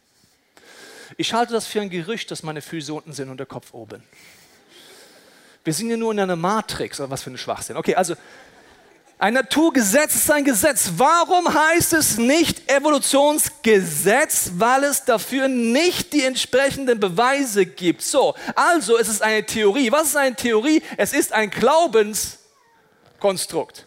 Ich 1.17 1.33
halte 1.33 1.51
das 1.51 1.67
für 1.67 1.81
ein 1.81 1.89
Gerücht, 1.89 2.31
dass 2.31 2.43
meine 2.43 2.61
Füße 2.61 2.93
unten 2.93 3.11
sind 3.11 3.29
und 3.29 3.37
der 3.37 3.45
Kopf 3.45 3.73
oben. 3.73 4.01
Wir 5.63 5.73
sind 5.73 5.89
ja 5.89 5.97
nur 5.97 6.11
in 6.11 6.19
einer 6.19 6.35
Matrix, 6.35 6.99
oder 6.99 7.11
was 7.11 7.23
für 7.23 7.29
ein 7.29 7.37
Schwachsinn. 7.37 7.77
Okay, 7.77 7.95
also 7.95 8.15
ein 9.19 9.35
Naturgesetz 9.35 10.15
ist 10.15 10.29
ein 10.31 10.43
Gesetz. 10.43 10.93
Warum 10.97 11.53
heißt 11.53 11.93
es 11.93 12.17
nicht 12.17 12.67
Evolutionsgesetz? 12.67 14.53
Weil 14.55 14.85
es 14.85 15.05
dafür 15.05 15.47
nicht 15.47 16.13
die 16.13 16.23
entsprechenden 16.23 16.99
Beweise 16.99 17.67
gibt. 17.67 18.01
So, 18.01 18.33
also 18.55 18.97
es 18.97 19.07
ist 19.07 19.21
eine 19.21 19.45
Theorie. 19.45 19.91
Was 19.91 20.07
ist 20.07 20.17
eine 20.17 20.35
Theorie? 20.35 20.81
Es 20.97 21.13
ist 21.13 21.33
ein 21.33 21.51
Glaubenskonstrukt. 21.51 23.85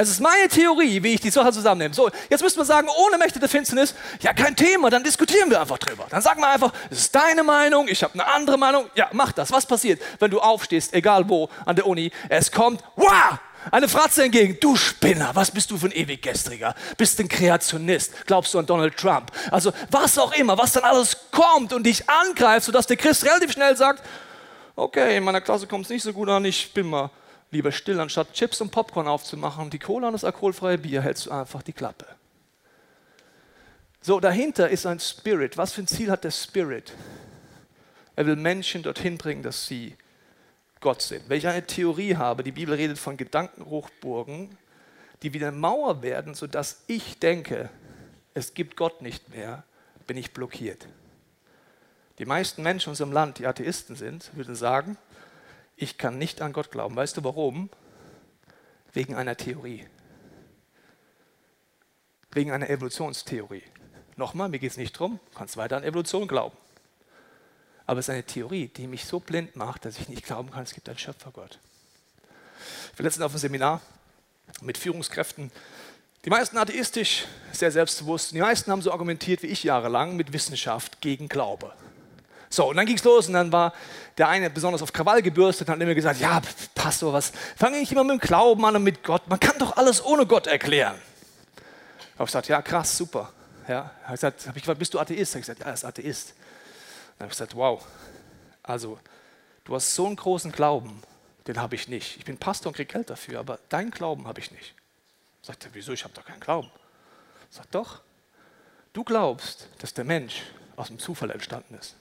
Es 0.00 0.08
ist 0.08 0.20
meine 0.20 0.48
Theorie, 0.48 1.02
wie 1.02 1.14
ich 1.14 1.20
die 1.20 1.30
Sache 1.30 1.50
zusammennehme. 1.52 1.92
So, 1.92 2.08
jetzt 2.30 2.40
müssen 2.40 2.56
wir 2.56 2.64
sagen, 2.64 2.86
ohne 3.04 3.18
Mächte 3.18 3.40
der 3.40 3.48
Finsternis, 3.48 3.96
ja, 4.20 4.32
kein 4.32 4.54
Thema, 4.54 4.90
dann 4.90 5.02
diskutieren 5.02 5.50
wir 5.50 5.60
einfach 5.60 5.78
drüber. 5.78 6.06
Dann 6.08 6.22
sagen 6.22 6.40
wir 6.40 6.48
einfach, 6.48 6.72
es 6.88 7.00
ist 7.00 7.14
deine 7.16 7.42
Meinung, 7.42 7.88
ich 7.88 8.04
habe 8.04 8.14
eine 8.14 8.24
andere 8.28 8.56
Meinung. 8.56 8.88
Ja, 8.94 9.08
mach 9.10 9.32
das. 9.32 9.50
Was 9.50 9.66
passiert, 9.66 10.00
wenn 10.20 10.30
du 10.30 10.38
aufstehst, 10.38 10.94
egal 10.94 11.28
wo, 11.28 11.48
an 11.66 11.74
der 11.74 11.84
Uni, 11.84 12.12
es 12.28 12.52
kommt, 12.52 12.80
wow, 12.94 13.38
Eine 13.72 13.88
Fratze 13.88 14.22
hingegen, 14.22 14.56
du 14.60 14.76
Spinner, 14.76 15.30
was 15.34 15.50
bist 15.50 15.72
du 15.72 15.76
für 15.76 15.86
ein 15.86 15.92
Ewiggestriger? 15.92 16.76
Bist 16.96 17.18
ein 17.18 17.28
Kreationist? 17.28 18.24
Glaubst 18.24 18.54
du 18.54 18.60
an 18.60 18.66
Donald 18.66 18.96
Trump? 18.96 19.32
Also 19.50 19.72
was 19.90 20.16
auch 20.16 20.32
immer, 20.32 20.56
was 20.56 20.74
dann 20.74 20.84
alles 20.84 21.16
kommt 21.32 21.72
und 21.72 21.82
dich 21.82 22.08
angreift, 22.08 22.66
sodass 22.66 22.86
der 22.86 22.96
Christ 22.96 23.24
relativ 23.24 23.50
schnell 23.50 23.76
sagt, 23.76 24.04
okay, 24.76 25.16
in 25.16 25.24
meiner 25.24 25.40
Klasse 25.40 25.66
kommt 25.66 25.86
es 25.86 25.90
nicht 25.90 26.04
so 26.04 26.12
gut 26.12 26.28
an, 26.28 26.44
ich 26.44 26.72
bin 26.72 26.86
mal 26.86 27.10
lieber 27.50 27.72
still, 27.72 28.00
anstatt 28.00 28.32
Chips 28.32 28.60
und 28.60 28.70
Popcorn 28.70 29.08
aufzumachen 29.08 29.64
und 29.64 29.72
die 29.72 29.78
Cola 29.78 30.08
und 30.08 30.12
das 30.12 30.24
alkoholfreie 30.24 30.78
Bier, 30.78 31.02
hältst 31.02 31.26
du 31.26 31.30
einfach 31.30 31.62
die 31.62 31.72
Klappe. 31.72 32.06
So, 34.00 34.20
dahinter 34.20 34.68
ist 34.68 34.86
ein 34.86 35.00
Spirit. 35.00 35.56
Was 35.56 35.72
für 35.72 35.82
ein 35.82 35.86
Ziel 35.86 36.10
hat 36.10 36.24
der 36.24 36.30
Spirit? 36.30 36.92
Er 38.16 38.26
will 38.26 38.36
Menschen 38.36 38.82
dorthin 38.82 39.18
bringen, 39.18 39.42
dass 39.42 39.66
sie 39.66 39.96
Gott 40.80 41.02
sind. 41.02 41.28
Wenn 41.28 41.38
ich 41.38 41.46
eine 41.46 41.66
Theorie 41.66 42.16
habe, 42.16 42.42
die 42.42 42.52
Bibel 42.52 42.74
redet 42.74 42.98
von 42.98 43.16
Gedankenhochburgen, 43.16 44.56
die 45.22 45.32
wieder 45.32 45.50
Mauer 45.50 46.02
werden, 46.02 46.34
sodass 46.34 46.84
ich 46.86 47.18
denke, 47.18 47.70
es 48.34 48.54
gibt 48.54 48.76
Gott 48.76 49.02
nicht 49.02 49.30
mehr, 49.30 49.64
bin 50.06 50.16
ich 50.16 50.32
blockiert. 50.32 50.86
Die 52.18 52.24
meisten 52.24 52.62
Menschen 52.62 52.88
in 52.88 52.90
unserem 52.92 53.12
Land, 53.12 53.38
die 53.38 53.46
Atheisten 53.46 53.96
sind, 53.96 54.30
würden 54.34 54.54
sagen, 54.54 54.96
ich 55.78 55.96
kann 55.96 56.18
nicht 56.18 56.42
an 56.42 56.52
Gott 56.52 56.70
glauben. 56.70 56.96
Weißt 56.96 57.16
du 57.16 57.24
warum? 57.24 57.70
Wegen 58.92 59.14
einer 59.14 59.36
Theorie. 59.36 59.86
Wegen 62.32 62.50
einer 62.50 62.68
Evolutionstheorie. 62.68 63.62
Nochmal, 64.16 64.48
mir 64.48 64.58
geht 64.58 64.72
es 64.72 64.76
nicht 64.76 64.96
darum, 64.96 65.20
du 65.30 65.38
kannst 65.38 65.56
weiter 65.56 65.76
an 65.76 65.84
Evolution 65.84 66.26
glauben. 66.26 66.56
Aber 67.86 68.00
es 68.00 68.06
ist 68.06 68.10
eine 68.10 68.24
Theorie, 68.24 68.66
die 68.66 68.88
mich 68.88 69.04
so 69.04 69.20
blind 69.20 69.54
macht, 69.54 69.84
dass 69.84 69.98
ich 69.98 70.08
nicht 70.08 70.24
glauben 70.24 70.50
kann, 70.50 70.64
es 70.64 70.74
gibt 70.74 70.88
einen 70.88 70.98
Schöpfergott. 70.98 71.60
War 72.96 73.04
letztens 73.04 73.24
auf 73.24 73.32
einem 73.32 73.38
Seminar 73.38 73.80
mit 74.60 74.76
Führungskräften, 74.76 75.52
die 76.24 76.30
meisten 76.30 76.58
atheistisch, 76.58 77.26
sehr 77.52 77.70
selbstbewusst. 77.70 78.32
Die 78.32 78.40
meisten 78.40 78.72
haben 78.72 78.82
so 78.82 78.90
argumentiert 78.90 79.42
wie 79.44 79.46
ich 79.46 79.62
jahrelang 79.62 80.16
mit 80.16 80.32
Wissenschaft 80.32 81.00
gegen 81.00 81.28
Glaube. 81.28 81.72
So, 82.50 82.70
und 82.70 82.76
dann 82.76 82.86
ging 82.86 82.96
es 82.96 83.04
los 83.04 83.28
und 83.28 83.34
dann 83.34 83.52
war 83.52 83.72
der 84.16 84.28
eine 84.28 84.50
besonders 84.50 84.82
auf 84.82 84.92
Krawall 84.92 85.22
gebürstet 85.22 85.68
und 85.68 85.74
hat 85.74 85.80
immer 85.80 85.94
gesagt, 85.94 86.20
ja, 86.20 86.40
Pastor, 86.74 87.12
was, 87.12 87.32
fange 87.56 87.78
ich 87.78 87.92
immer 87.92 88.04
mit 88.04 88.20
dem 88.20 88.26
Glauben 88.26 88.64
an 88.64 88.76
und 88.76 88.82
mit 88.82 89.02
Gott. 89.02 89.28
Man 89.28 89.38
kann 89.38 89.58
doch 89.58 89.76
alles 89.76 90.04
ohne 90.04 90.26
Gott 90.26 90.46
erklären. 90.46 90.96
Ich 92.14 92.18
habe 92.18 92.26
gesagt, 92.26 92.48
ja, 92.48 92.62
krass, 92.62 92.96
super. 92.96 93.32
Ja, 93.68 93.90
habe 94.02 94.12
gesagt, 94.12 94.46
hab 94.46 94.56
ich 94.56 94.62
gefragt, 94.62 94.78
bist 94.78 94.94
du 94.94 94.98
Atheist? 94.98 95.32
Habe 95.34 95.40
ich 95.40 95.46
gesagt, 95.46 95.60
ja, 95.60 95.66
er 95.66 95.74
ist 95.74 95.84
Atheist. 95.84 96.28
Dann 96.30 97.26
habe 97.26 97.32
ich 97.32 97.38
gesagt, 97.38 97.54
wow, 97.54 97.84
also 98.62 98.98
du 99.64 99.74
hast 99.74 99.94
so 99.94 100.06
einen 100.06 100.16
großen 100.16 100.50
Glauben, 100.50 101.02
den 101.46 101.60
habe 101.60 101.74
ich 101.74 101.86
nicht. 101.86 102.16
Ich 102.16 102.24
bin 102.24 102.38
Pastor 102.38 102.70
und 102.70 102.76
kriege 102.76 102.92
Geld 102.92 103.10
dafür, 103.10 103.40
aber 103.40 103.58
deinen 103.68 103.90
Glauben 103.90 104.26
habe 104.26 104.40
ich 104.40 104.50
nicht. 104.50 104.74
Sagt 105.42 105.64
er, 105.64 105.70
wieso? 105.74 105.92
Ich 105.92 106.04
habe 106.04 106.14
doch 106.14 106.24
keinen 106.24 106.40
Glauben. 106.40 106.70
Sagt 107.50 107.74
doch, 107.74 108.00
du 108.92 109.04
glaubst, 109.04 109.68
dass 109.78 109.94
der 109.94 110.04
Mensch 110.04 110.42
aus 110.76 110.88
dem 110.88 110.98
Zufall 110.98 111.30
entstanden 111.30 111.74
ist. 111.74 111.94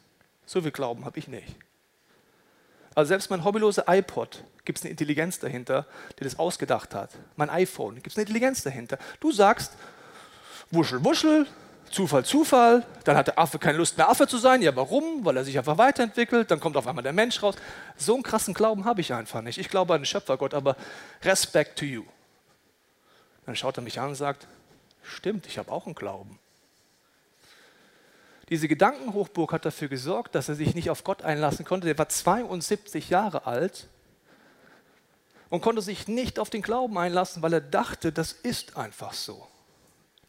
So 0.48 0.62
viel 0.62 0.72
Glauben 0.72 1.06
habe 1.06 1.20
ich 1.20 1.28
nicht. 1.28 1.56
Also 2.96 3.10
selbst 3.10 3.30
mein 3.30 3.44
hobbylose 3.44 3.84
iPod 3.86 4.44
gibt 4.66 4.80
es 4.80 4.84
eine 4.84 4.92
Intelligenz 4.92 5.38
dahinter, 5.38 5.86
die 6.18 6.24
das 6.24 6.40
ausgedacht 6.40 6.96
hat. 6.96 7.12
Mein 7.36 7.52
iPhone 7.52 7.96
gibt 7.96 8.08
es 8.08 8.16
eine 8.16 8.24
Intelligenz 8.24 8.64
dahinter. 8.64 8.98
Du 9.20 9.32
sagst, 9.32 9.74
wuschel, 10.72 11.04
wuschel, 11.04 11.46
Zufall, 11.92 12.26
Zufall. 12.26 12.86
Dann 13.04 13.16
hat 13.16 13.28
der 13.28 13.38
Affe 13.38 13.60
keine 13.60 13.78
Lust 13.78 13.98
mehr, 13.98 14.10
Affe 14.10 14.26
zu 14.26 14.38
sein. 14.38 14.62
Ja, 14.62 14.76
warum? 14.76 15.24
Weil 15.26 15.38
er 15.38 15.44
sich 15.44 15.58
einfach 15.58 15.78
weiterentwickelt. 15.78 16.50
Dann 16.50 16.60
kommt 16.60 16.76
auf 16.76 16.88
einmal 16.88 17.04
der 17.04 17.14
Mensch 17.14 17.44
raus. 17.44 17.56
So 17.98 18.14
einen 18.14 18.24
krassen 18.24 18.54
Glauben 18.54 18.86
habe 18.86 19.02
ich 19.02 19.14
einfach 19.14 19.42
nicht. 19.42 19.58
Ich 19.58 19.70
glaube 19.70 19.94
an 19.94 20.02
den 20.02 20.06
Schöpfergott, 20.06 20.54
aber 20.54 20.76
Respect 21.24 21.78
to 21.78 21.86
you. 21.86 22.04
Dann 23.46 23.56
schaut 23.56 23.78
er 23.78 23.84
mich 23.84 24.00
an 24.00 24.10
und 24.10 24.16
sagt, 24.16 24.48
stimmt, 25.04 25.46
ich 25.46 25.58
habe 25.58 25.72
auch 25.72 25.86
einen 25.86 25.96
Glauben. 25.96 26.40
Diese 28.50 28.68
Gedankenhochburg 28.68 29.52
hat 29.52 29.66
dafür 29.66 29.90
gesorgt, 29.90 30.36
dass 30.36 30.48
er 30.48 30.56
sich 30.56 30.74
nicht 30.74 30.90
auf 30.90 31.04
Gott 31.04 31.22
einlassen 31.22 31.66
konnte. 31.66 31.88
Der 31.88 31.98
war 31.98 32.08
72 32.08 33.10
Jahre 33.10 33.46
alt 33.46 33.88
und 35.50 35.62
konnte 35.62 35.82
sich 35.82 36.08
nicht 36.08 36.40
auf 36.40 36.50
den 36.50 36.62
Glauben 36.62 36.98
einlassen, 36.98 37.42
weil 37.42 37.54
er 37.54 37.62
dachte, 37.62 38.12
das 38.12 38.32
ist 38.32 38.78
einfach 38.78 39.14
so. 39.14 39.48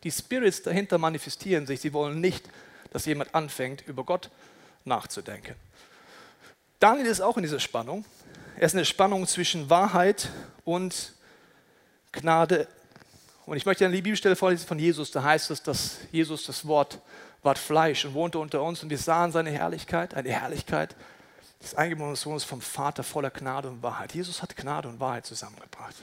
Die 0.04 0.10
Spirits 0.10 0.62
dahinter 0.62 0.98
manifestieren 0.98 1.66
sich. 1.66 1.80
Sie 1.80 1.92
wollen 1.92 2.20
nicht, 2.20 2.48
dass 2.92 3.06
jemand 3.06 3.34
anfängt, 3.34 3.86
über 3.86 4.04
Gott 4.04 4.30
nachzudenken. 4.84 5.54
Daniel 6.80 7.06
ist 7.06 7.20
auch 7.20 7.36
in 7.36 7.42
dieser 7.42 7.60
Spannung. 7.60 8.04
Er 8.56 8.66
ist 8.66 8.72
in 8.72 8.78
der 8.78 8.84
Spannung 8.84 9.26
zwischen 9.26 9.70
Wahrheit 9.70 10.28
und 10.64 11.14
Gnade. 12.12 12.68
Und 13.48 13.56
ich 13.56 13.64
möchte 13.64 13.86
eine 13.86 13.94
Bibelstelle 13.94 14.36
vorlesen 14.36 14.66
von 14.66 14.78
Jesus. 14.78 15.10
Da 15.10 15.22
heißt 15.22 15.50
es, 15.50 15.62
dass 15.62 15.96
Jesus 16.12 16.44
das 16.44 16.66
Wort 16.66 17.00
ward 17.42 17.56
Fleisch 17.56 18.04
und 18.04 18.12
wohnte 18.12 18.38
unter 18.38 18.62
uns 18.62 18.82
und 18.82 18.90
wir 18.90 18.98
sahen 18.98 19.32
seine 19.32 19.50
Herrlichkeit, 19.50 20.12
eine 20.12 20.30
Herrlichkeit 20.30 20.94
des 21.62 21.74
eingeborenen 21.74 22.16
Sohnes 22.16 22.44
vom 22.44 22.60
Vater 22.60 23.02
voller 23.02 23.30
Gnade 23.30 23.68
und 23.68 23.82
Wahrheit. 23.82 24.12
Jesus 24.12 24.42
hat 24.42 24.54
Gnade 24.54 24.86
und 24.86 25.00
Wahrheit 25.00 25.24
zusammengebracht. 25.24 25.94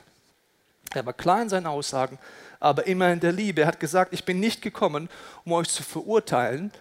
Er 0.96 1.06
war 1.06 1.14
klar 1.14 1.44
in 1.44 1.50
seinen 1.50 1.68
Aussagen, 1.68 2.18
aber 2.60 2.88
immer 2.88 3.14
in 3.14 3.20
der 3.20 3.32
Liebe. 3.32 3.62
Er 3.62 3.68
hat 3.68 3.80
gesagt, 3.80 4.12
ich 4.14 4.24
bin 4.24 4.40
nicht 4.40 4.64
gekommen, 4.64 5.08
um 5.44 5.52
euch 5.52 5.70
zu 5.70 5.84
verurteilen. 5.84 6.72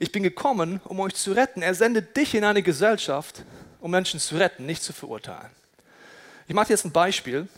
Ich 0.00 0.12
bin 0.12 0.22
gekommen, 0.22 0.82
um 0.84 1.00
euch 1.00 1.14
zu 1.14 1.32
retten. 1.32 1.62
Er 1.62 1.74
sendet 1.74 2.14
dich 2.14 2.34
in 2.34 2.44
eine 2.44 2.62
Gesellschaft, 2.62 3.42
um 3.80 3.90
Menschen 3.90 4.20
zu 4.20 4.36
retten, 4.36 4.66
nicht 4.66 4.82
zu 4.82 4.92
verurteilen. 4.92 5.50
Ich 6.46 6.54
mache 6.54 6.68
jetzt 6.68 6.84
ein 6.84 6.92
Beispiel 6.92 7.48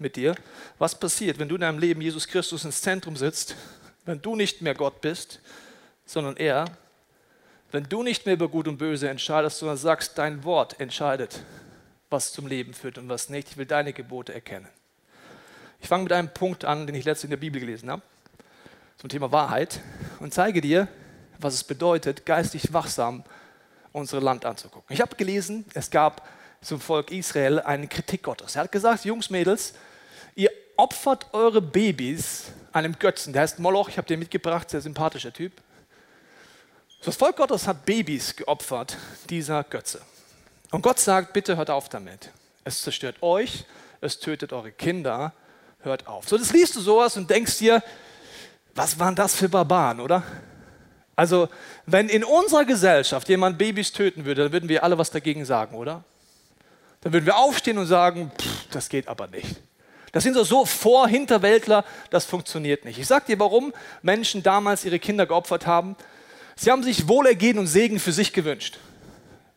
mit 0.00 0.16
dir, 0.16 0.34
was 0.78 0.98
passiert, 0.98 1.38
wenn 1.38 1.48
du 1.48 1.56
in 1.56 1.60
deinem 1.62 1.78
Leben 1.78 2.00
Jesus 2.00 2.28
Christus 2.28 2.64
ins 2.64 2.82
Zentrum 2.82 3.16
sitzt, 3.16 3.56
wenn 4.04 4.22
du 4.22 4.36
nicht 4.36 4.62
mehr 4.62 4.74
Gott 4.74 5.00
bist, 5.00 5.40
sondern 6.04 6.36
er, 6.36 6.66
wenn 7.72 7.84
du 7.84 8.02
nicht 8.02 8.26
mehr 8.26 8.34
über 8.34 8.48
Gut 8.48 8.68
und 8.68 8.78
Böse 8.78 9.08
entscheidest, 9.08 9.58
sondern 9.58 9.76
sagst, 9.76 10.16
dein 10.18 10.44
Wort 10.44 10.78
entscheidet, 10.80 11.40
was 12.10 12.32
zum 12.32 12.46
Leben 12.46 12.72
führt 12.72 12.98
und 12.98 13.08
was 13.08 13.28
nicht. 13.28 13.50
Ich 13.50 13.56
will 13.56 13.66
deine 13.66 13.92
Gebote 13.92 14.32
erkennen. 14.32 14.68
Ich 15.80 15.88
fange 15.88 16.04
mit 16.04 16.12
einem 16.12 16.32
Punkt 16.32 16.64
an, 16.64 16.86
den 16.86 16.94
ich 16.94 17.04
letztens 17.04 17.24
in 17.24 17.30
der 17.30 17.36
Bibel 17.36 17.60
gelesen 17.60 17.90
habe, 17.90 18.02
zum 18.96 19.10
Thema 19.10 19.30
Wahrheit 19.32 19.80
und 20.20 20.32
zeige 20.32 20.60
dir, 20.60 20.88
was 21.38 21.54
es 21.54 21.64
bedeutet, 21.64 22.24
geistig 22.24 22.72
wachsam 22.72 23.24
unser 23.92 24.20
Land 24.20 24.44
anzugucken. 24.44 24.94
Ich 24.94 25.00
habe 25.00 25.16
gelesen, 25.16 25.64
es 25.74 25.90
gab 25.90 26.26
zum 26.60 26.80
Volk 26.80 27.10
Israel 27.10 27.60
eine 27.60 27.88
Kritik 27.88 28.22
Gottes. 28.22 28.56
Er 28.56 28.62
hat 28.62 28.72
gesagt, 28.72 29.04
Jungs, 29.04 29.30
Mädels, 29.30 29.74
ihr 30.36 30.50
opfert 30.76 31.26
eure 31.32 31.60
Babys 31.60 32.44
einem 32.72 32.96
Götzen, 32.98 33.32
der 33.32 33.42
heißt 33.42 33.58
Moloch, 33.58 33.88
ich 33.88 33.98
habe 33.98 34.06
den 34.06 34.20
mitgebracht, 34.20 34.70
sehr 34.70 34.80
sympathischer 34.80 35.32
Typ. 35.32 35.52
Das 37.04 37.16
Volk 37.16 37.36
Gottes 37.36 37.66
hat 37.66 37.84
Babys 37.86 38.36
geopfert, 38.36 38.96
dieser 39.28 39.64
Götze. 39.64 40.00
Und 40.70 40.82
Gott 40.82 41.00
sagt, 41.00 41.32
bitte 41.32 41.56
hört 41.56 41.70
auf 41.70 41.88
damit. 41.88 42.30
Es 42.64 42.82
zerstört 42.82 43.22
euch, 43.22 43.64
es 44.00 44.18
tötet 44.18 44.52
eure 44.52 44.72
Kinder 44.72 45.32
hört 45.80 46.06
auf. 46.06 46.28
So, 46.28 46.36
das 46.36 46.52
liest 46.52 46.76
du 46.76 46.80
sowas 46.80 47.16
und 47.16 47.30
denkst 47.30 47.58
dir, 47.58 47.82
was 48.74 48.98
waren 48.98 49.14
das 49.14 49.34
für 49.34 49.48
Barbaren, 49.48 50.00
oder? 50.00 50.22
Also, 51.14 51.48
wenn 51.86 52.10
in 52.10 52.24
unserer 52.24 52.66
Gesellschaft 52.66 53.28
jemand 53.28 53.56
Babys 53.56 53.92
töten 53.92 54.26
würde, 54.26 54.44
dann 54.44 54.52
würden 54.52 54.68
wir 54.68 54.84
alle 54.84 54.98
was 54.98 55.10
dagegen 55.10 55.46
sagen, 55.46 55.76
oder? 55.76 56.04
Dann 57.00 57.12
würden 57.12 57.24
wir 57.24 57.38
aufstehen 57.38 57.78
und 57.78 57.86
sagen, 57.86 58.30
pff, 58.38 58.68
das 58.70 58.90
geht 58.90 59.08
aber 59.08 59.28
nicht. 59.28 59.56
Das 60.16 60.22
sind 60.24 60.32
so, 60.32 60.44
so 60.44 60.64
Vor-Hinterwäldler, 60.64 61.84
das 62.08 62.24
funktioniert 62.24 62.86
nicht. 62.86 62.98
Ich 62.98 63.06
sage 63.06 63.26
dir, 63.26 63.38
warum 63.38 63.74
Menschen 64.00 64.42
damals 64.42 64.86
ihre 64.86 64.98
Kinder 64.98 65.26
geopfert 65.26 65.66
haben. 65.66 65.94
Sie 66.56 66.70
haben 66.70 66.82
sich 66.82 67.06
Wohlergehen 67.06 67.58
und 67.58 67.66
Segen 67.66 68.00
für 68.00 68.12
sich 68.12 68.32
gewünscht. 68.32 68.78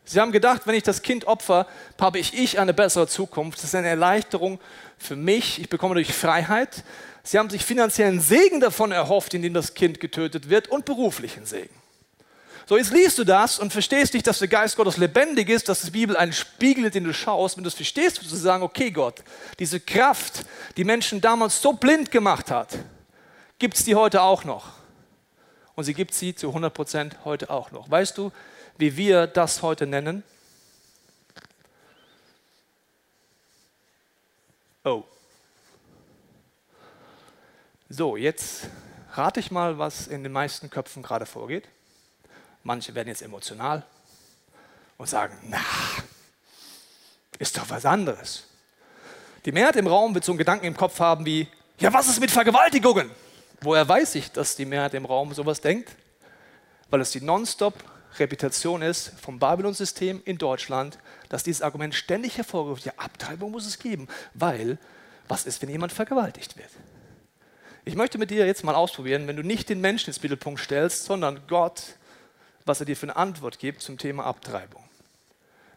Sie 0.04 0.20
haben 0.20 0.32
gedacht, 0.32 0.66
wenn 0.66 0.74
ich 0.74 0.82
das 0.82 1.00
Kind 1.00 1.24
opfer, 1.24 1.66
habe 1.98 2.18
ich, 2.18 2.34
ich 2.34 2.58
eine 2.58 2.74
bessere 2.74 3.08
Zukunft. 3.08 3.56
Das 3.56 3.64
ist 3.64 3.74
eine 3.74 3.88
Erleichterung 3.88 4.60
für 4.98 5.16
mich. 5.16 5.58
Ich 5.58 5.70
bekomme 5.70 5.94
durch 5.94 6.12
Freiheit. 6.12 6.84
Sie 7.22 7.38
haben 7.38 7.48
sich 7.48 7.64
finanziellen 7.64 8.20
Segen 8.20 8.60
davon 8.60 8.92
erhofft, 8.92 9.32
indem 9.32 9.54
das 9.54 9.72
Kind 9.72 9.98
getötet 9.98 10.50
wird 10.50 10.68
und 10.68 10.84
beruflichen 10.84 11.46
Segen. 11.46 11.74
So, 12.70 12.76
jetzt 12.76 12.92
liest 12.92 13.18
du 13.18 13.24
das 13.24 13.58
und 13.58 13.72
verstehst 13.72 14.14
nicht, 14.14 14.28
dass 14.28 14.38
der 14.38 14.46
Geist 14.46 14.76
Gottes 14.76 14.96
lebendig 14.96 15.48
ist, 15.48 15.68
dass 15.68 15.82
die 15.82 15.90
Bibel 15.90 16.16
einen 16.16 16.32
Spiegel 16.32 16.84
ist, 16.84 16.94
den 16.94 17.02
du 17.02 17.12
schaust. 17.12 17.56
Wenn 17.56 17.64
du 17.64 17.68
es 17.68 17.74
verstehst, 17.74 18.22
wirst 18.22 18.30
du 18.30 18.36
sagen, 18.36 18.62
okay 18.62 18.92
Gott, 18.92 19.24
diese 19.58 19.80
Kraft, 19.80 20.44
die 20.76 20.84
Menschen 20.84 21.20
damals 21.20 21.60
so 21.60 21.72
blind 21.72 22.12
gemacht 22.12 22.48
hat, 22.48 22.78
gibt 23.58 23.74
es 23.76 23.84
die 23.84 23.96
heute 23.96 24.22
auch 24.22 24.44
noch. 24.44 24.68
Und 25.74 25.82
sie 25.82 25.94
gibt 25.94 26.14
sie 26.14 26.32
zu 26.32 26.46
100 26.46 26.72
Prozent 26.72 27.16
heute 27.24 27.50
auch 27.50 27.72
noch. 27.72 27.90
Weißt 27.90 28.16
du, 28.16 28.30
wie 28.78 28.96
wir 28.96 29.26
das 29.26 29.62
heute 29.62 29.88
nennen? 29.88 30.22
Oh. 34.84 35.02
So, 37.88 38.16
jetzt 38.16 38.68
rate 39.14 39.40
ich 39.40 39.50
mal, 39.50 39.76
was 39.78 40.06
in 40.06 40.22
den 40.22 40.30
meisten 40.30 40.70
Köpfen 40.70 41.02
gerade 41.02 41.26
vorgeht. 41.26 41.66
Manche 42.62 42.94
werden 42.94 43.08
jetzt 43.08 43.22
emotional 43.22 43.84
und 44.98 45.08
sagen, 45.08 45.36
na, 45.48 45.60
ist 47.38 47.56
doch 47.56 47.68
was 47.70 47.86
anderes. 47.86 48.44
Die 49.44 49.52
Mehrheit 49.52 49.76
im 49.76 49.86
Raum 49.86 50.14
wird 50.14 50.24
so 50.24 50.32
einen 50.32 50.38
Gedanken 50.38 50.66
im 50.66 50.76
Kopf 50.76 51.00
haben 51.00 51.24
wie, 51.24 51.48
ja, 51.78 51.92
was 51.92 52.08
ist 52.08 52.20
mit 52.20 52.30
Vergewaltigungen? 52.30 53.10
Woher 53.62 53.88
weiß 53.88 54.14
ich, 54.16 54.30
dass 54.30 54.56
die 54.56 54.66
Mehrheit 54.66 54.94
im 54.94 55.06
Raum 55.06 55.32
sowas 55.32 55.60
denkt? 55.60 55.90
Weil 56.90 57.00
es 57.00 57.10
die 57.10 57.22
nonstop 57.22 57.74
Reputation 58.18 58.82
ist 58.82 59.12
vom 59.20 59.38
Babylon-System 59.38 60.20
in 60.24 60.36
Deutschland, 60.36 60.98
dass 61.28 61.42
dieses 61.42 61.62
Argument 61.62 61.94
ständig 61.94 62.36
hervorgerufen 62.36 62.84
wird, 62.84 62.96
ja, 62.96 63.02
Abtreibung 63.02 63.50
muss 63.52 63.66
es 63.66 63.78
geben, 63.78 64.08
weil 64.34 64.78
was 65.28 65.46
ist, 65.46 65.62
wenn 65.62 65.70
jemand 65.70 65.92
vergewaltigt 65.92 66.56
wird? 66.58 66.70
Ich 67.84 67.94
möchte 67.94 68.18
mit 68.18 68.30
dir 68.30 68.46
jetzt 68.46 68.64
mal 68.64 68.74
ausprobieren, 68.74 69.26
wenn 69.26 69.36
du 69.36 69.42
nicht 69.42 69.68
den 69.68 69.80
Menschen 69.80 70.10
ins 70.10 70.22
Mittelpunkt 70.22 70.60
stellst, 70.60 71.04
sondern 71.04 71.40
Gott, 71.46 71.94
was 72.70 72.78
er 72.78 72.86
dir 72.86 72.96
für 72.96 73.06
eine 73.06 73.16
Antwort 73.16 73.58
gibt 73.58 73.82
zum 73.82 73.98
Thema 73.98 74.24
Abtreibung. 74.24 74.84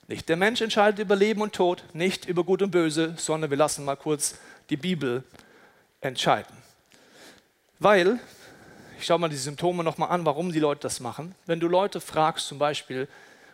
Nicht 0.08 0.30
der 0.30 0.38
Mensch 0.38 0.62
entscheidet 0.62 1.00
über 1.00 1.16
Leben 1.16 1.42
und 1.42 1.54
Tod, 1.54 1.84
nicht 1.94 2.26
über 2.28 2.44
Gut 2.44 2.62
und 2.62 2.70
Böse, 2.70 3.16
sondern 3.18 3.50
wir 3.50 3.58
lassen 3.58 3.84
mal 3.84 3.96
kurz 3.96 4.38
die 4.70 4.78
Bibel 4.78 5.24
entscheiden. 6.02 6.56
Weil, 7.80 8.20
ich 9.00 9.08
schaue 9.08 9.18
mal 9.18 9.30
die 9.30 9.38
Symptome 9.38 9.84
nochmal 9.84 10.12
an, 10.12 10.24
warum 10.24 10.52
die 10.52 10.60
Leute 10.60 10.82
das 10.82 11.00
machen. 11.00 11.34
Wenn 11.48 11.60
du 11.60 11.68
Leute 11.68 12.00
fragst, 12.00 12.46
zum 12.46 12.60
Beispiel 12.60 13.08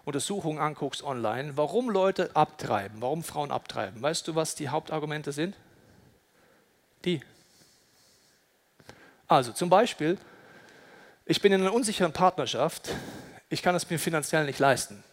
Untersuchungen 0.04 0.60
anguckst 0.60 1.02
online, 1.02 1.56
warum 1.56 1.90
Leute 1.90 2.36
abtreiben, 2.36 3.02
warum 3.02 3.24
Frauen 3.24 3.52
abtreiben, 3.52 4.02
weißt 4.02 4.28
du, 4.28 4.36
was 4.36 4.54
die 4.54 4.68
Hauptargumente 4.68 5.32
sind? 5.32 5.56
Die. 7.06 7.22
Also 9.30 9.54
zum 9.54 9.70
Beispiel, 9.70 10.18
ich 11.26 11.42
bin 11.42 11.54
in 11.54 11.62
einer 11.62 11.74
unsicheren 11.74 12.12
Partnerschaft, 12.12 12.90
ich 13.50 13.62
kann 13.62 13.76
es 13.76 13.90
mir 13.90 14.00
finanziell 14.00 14.46
nicht 14.46 14.60
leisten. 14.60 15.04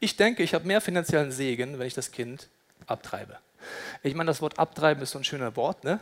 Ich 0.00 0.16
denke, 0.16 0.42
ich 0.42 0.54
habe 0.54 0.66
mehr 0.66 0.80
finanziellen 0.80 1.32
Segen, 1.32 1.78
wenn 1.78 1.86
ich 1.86 1.94
das 1.94 2.10
Kind 2.10 2.48
abtreibe. 2.86 3.38
Ich 4.02 4.14
meine, 4.14 4.28
das 4.28 4.42
Wort 4.42 4.58
abtreiben 4.58 5.02
ist 5.02 5.12
so 5.12 5.18
ein 5.18 5.24
schöner 5.24 5.56
Wort, 5.56 5.84
ne? 5.84 6.00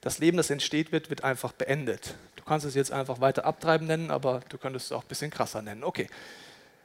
Das 0.00 0.18
Leben, 0.18 0.36
das 0.36 0.48
entsteht 0.48 0.92
wird, 0.92 1.10
wird 1.10 1.24
einfach 1.24 1.52
beendet. 1.52 2.14
Du 2.36 2.44
kannst 2.44 2.64
es 2.64 2.74
jetzt 2.74 2.92
einfach 2.92 3.20
weiter 3.20 3.44
abtreiben 3.44 3.86
nennen, 3.86 4.10
aber 4.10 4.40
du 4.48 4.56
könntest 4.56 4.86
es 4.86 4.92
auch 4.92 5.02
ein 5.02 5.08
bisschen 5.08 5.30
krasser 5.30 5.60
nennen. 5.60 5.82
Okay. 5.82 6.08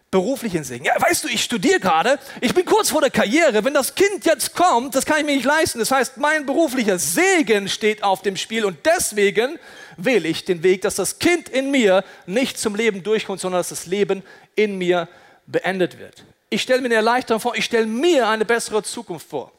Beruflichen 0.09 0.63
Segen. 0.63 0.85
Ja, 0.85 0.93
weißt 0.99 1.23
du, 1.23 1.27
ich 1.27 1.43
studiere 1.43 1.79
gerade, 1.79 2.19
ich 2.41 2.53
bin 2.53 2.65
kurz 2.65 2.89
vor 2.89 3.01
der 3.01 3.09
Karriere. 3.09 3.63
Wenn 3.63 3.73
das 3.73 3.95
Kind 3.95 4.25
jetzt 4.25 4.53
kommt, 4.53 4.93
das 4.95 5.05
kann 5.05 5.19
ich 5.19 5.25
mir 5.25 5.35
nicht 5.35 5.45
leisten. 5.45 5.79
Das 5.79 5.91
heißt, 5.91 6.17
mein 6.17 6.45
beruflicher 6.45 6.99
Segen 6.99 7.67
steht 7.67 8.03
auf 8.03 8.21
dem 8.21 8.35
Spiel 8.35 8.65
und 8.65 8.85
deswegen 8.85 9.57
wähle 9.97 10.27
ich 10.27 10.45
den 10.45 10.63
Weg, 10.63 10.81
dass 10.81 10.95
das 10.95 11.19
Kind 11.19 11.49
in 11.49 11.71
mir 11.71 12.03
nicht 12.25 12.57
zum 12.57 12.75
Leben 12.75 13.03
durchkommt, 13.03 13.39
sondern 13.39 13.59
dass 13.59 13.69
das 13.69 13.85
Leben 13.85 14.23
in 14.55 14.77
mir 14.77 15.07
beendet 15.45 15.99
wird. 15.99 16.23
Ich 16.49 16.61
stelle 16.61 16.81
mir 16.81 16.87
eine 16.87 16.95
Erleichterung 16.95 17.41
vor, 17.41 17.55
ich 17.55 17.65
stelle 17.65 17.87
mir 17.87 18.27
eine 18.27 18.45
bessere 18.45 18.83
Zukunft 18.83 19.27
vor. 19.29 19.51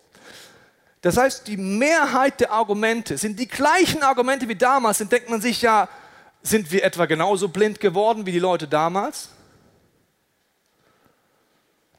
Das 1.00 1.16
heißt, 1.16 1.46
die 1.48 1.56
Mehrheit 1.56 2.40
der 2.40 2.52
Argumente 2.52 3.18
sind 3.18 3.38
die 3.38 3.48
gleichen 3.48 4.02
Argumente 4.02 4.48
wie 4.48 4.54
damals. 4.54 4.98
Dann 4.98 5.08
denkt 5.08 5.28
man 5.28 5.40
sich 5.40 5.60
ja, 5.60 5.88
sind 6.42 6.70
wir 6.72 6.82
etwa 6.82 7.06
genauso 7.06 7.48
blind 7.48 7.80
geworden 7.80 8.24
wie 8.26 8.32
die 8.32 8.38
Leute 8.38 8.66
damals? 8.66 9.28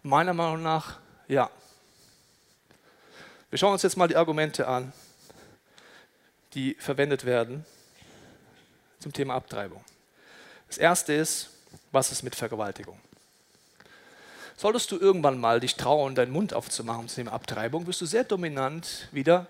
Meiner 0.01 0.33
Meinung 0.33 0.63
nach 0.63 0.99
ja. 1.27 1.49
Wir 3.49 3.59
schauen 3.59 3.73
uns 3.73 3.83
jetzt 3.83 3.97
mal 3.97 4.07
die 4.07 4.15
Argumente 4.15 4.67
an, 4.67 4.91
die 6.53 6.75
verwendet 6.79 7.25
werden 7.25 7.65
zum 8.99 9.13
Thema 9.13 9.35
Abtreibung. 9.35 9.83
Das 10.67 10.77
erste 10.77 11.13
ist, 11.13 11.49
was 11.91 12.11
ist 12.11 12.23
mit 12.23 12.35
Vergewaltigung? 12.35 12.99
Solltest 14.57 14.91
du 14.91 14.97
irgendwann 14.97 15.37
mal 15.37 15.59
dich 15.59 15.75
trauen, 15.75 16.15
deinen 16.15 16.31
Mund 16.31 16.53
aufzumachen 16.53 17.07
zum 17.07 17.15
Thema 17.15 17.33
Abtreibung, 17.33 17.87
wirst 17.87 18.01
du 18.01 18.05
sehr 18.05 18.23
dominant 18.23 19.09
wieder 19.11 19.47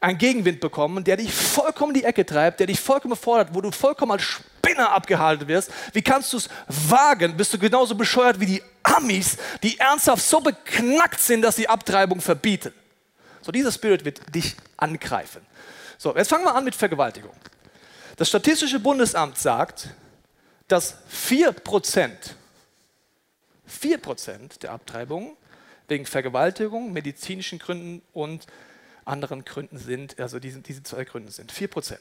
einen 0.00 0.18
Gegenwind 0.18 0.60
bekommen, 0.60 1.04
der 1.04 1.18
dich 1.18 1.32
vollkommen 1.32 1.94
in 1.94 2.00
die 2.00 2.06
Ecke 2.06 2.24
treibt, 2.24 2.58
der 2.58 2.66
dich 2.66 2.80
vollkommen 2.80 3.16
fordert, 3.16 3.54
wo 3.54 3.60
du 3.60 3.70
vollkommen 3.70 4.12
als 4.12 4.22
Spinner 4.22 4.90
abgehalten 4.92 5.46
wirst. 5.46 5.70
Wie 5.92 6.02
kannst 6.02 6.32
du 6.32 6.38
es 6.38 6.48
wagen? 6.66 7.36
Bist 7.36 7.52
du 7.52 7.58
genauso 7.58 7.94
bescheuert 7.94 8.40
wie 8.40 8.46
die 8.46 8.62
Amis, 8.82 9.36
die 9.62 9.78
ernsthaft 9.78 10.26
so 10.26 10.40
beknackt 10.40 11.20
sind, 11.20 11.42
dass 11.42 11.56
sie 11.56 11.68
Abtreibung 11.68 12.20
verbieten? 12.20 12.72
So, 13.42 13.52
dieser 13.52 13.72
Spirit 13.72 14.04
wird 14.04 14.34
dich 14.34 14.56
angreifen. 14.78 15.42
So, 15.98 16.16
jetzt 16.16 16.28
fangen 16.28 16.44
wir 16.44 16.54
an 16.54 16.64
mit 16.64 16.74
Vergewaltigung. 16.74 17.34
Das 18.20 18.28
Statistische 18.28 18.78
Bundesamt 18.80 19.38
sagt, 19.38 19.88
dass 20.68 20.94
4% 21.10 21.54
4% 23.66 24.58
der 24.60 24.72
Abtreibungen 24.72 25.38
wegen 25.88 26.04
Vergewaltigung, 26.04 26.92
medizinischen 26.92 27.58
Gründen 27.58 28.02
und 28.12 28.46
anderen 29.06 29.46
Gründen 29.46 29.78
sind, 29.78 30.20
also 30.20 30.38
diese, 30.38 30.60
diese 30.60 30.82
zwei 30.82 31.04
Gründe 31.04 31.32
sind 31.32 31.50
4%. 31.50 31.96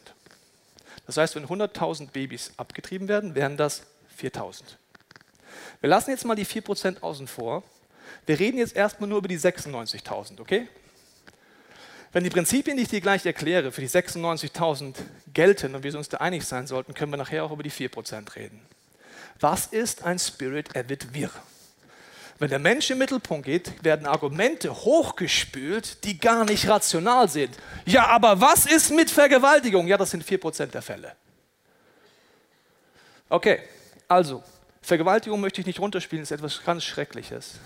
Das 1.05 1.15
heißt, 1.15 1.38
wenn 1.38 1.45
100.000 1.45 2.10
Babys 2.12 2.51
abgetrieben 2.58 3.08
werden, 3.08 3.34
wären 3.34 3.55
das 3.55 3.84
4.000. 4.21 4.63
Wir 5.79 5.89
lassen 5.89 6.10
jetzt 6.10 6.25
mal 6.25 6.36
die 6.36 6.45
4% 6.45 6.99
außen 6.99 7.27
vor. 7.27 7.63
Wir 8.25 8.38
reden 8.38 8.58
jetzt 8.58 8.75
erstmal 8.75 9.08
nur 9.08 9.19
über 9.19 9.29
die 9.29 9.39
96.000, 9.39 10.41
okay? 10.41 10.67
Wenn 12.11 12.23
die 12.23 12.29
Prinzipien, 12.29 12.75
die 12.75 12.83
ich 12.83 12.89
dir 12.89 13.01
gleich 13.01 13.25
erkläre, 13.25 13.71
für 13.71 13.81
die 13.81 13.89
96.000 13.89 14.95
gelten 15.31 15.75
und 15.75 15.83
wir 15.83 15.95
uns 15.95 16.09
da 16.09 16.17
einig 16.17 16.43
sein 16.43 16.65
sollten, 16.65 16.93
können 16.93 17.11
wir 17.11 17.17
nachher 17.17 17.43
auch 17.43 17.51
über 17.51 17.61
die 17.61 17.71
4% 17.71 18.35
reden. 18.35 18.59
Was 19.39 19.67
ist 19.67 20.03
ein 20.03 20.17
Spirit? 20.17 20.73
Wird 20.73 21.13
wirr. 21.13 21.31
Wenn 22.39 22.49
der 22.49 22.59
Mensch 22.59 22.89
im 22.89 22.97
Mittelpunkt 22.97 23.45
geht, 23.45 23.83
werden 23.83 24.07
Argumente 24.07 24.73
hochgespült, 24.73 26.03
die 26.05 26.17
gar 26.17 26.45
nicht 26.45 26.67
rational 26.69 27.27
sind. 27.27 27.55
Ja, 27.85 28.07
aber 28.07 28.39
was 28.39 28.65
ist 28.65 28.91
mit 28.91 29.11
Vergewaltigung? 29.11 29.87
Ja, 29.87 29.97
das 29.97 30.11
sind 30.11 30.23
4% 30.23 30.67
der 30.67 30.81
Fälle. 30.81 31.15
Okay, 33.27 33.59
also, 34.07 34.41
Vergewaltigung 34.81 35.39
möchte 35.41 35.61
ich 35.61 35.67
nicht 35.67 35.79
runterspielen, 35.79 36.23
ist 36.23 36.31
etwas 36.31 36.63
ganz 36.63 36.83
Schreckliches. 36.85 37.59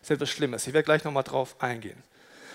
Ist 0.00 0.10
etwas 0.10 0.30
Schlimmes. 0.30 0.66
Ich 0.66 0.72
werde 0.72 0.84
gleich 0.84 1.04
nochmal 1.04 1.24
drauf 1.24 1.56
eingehen. 1.58 2.02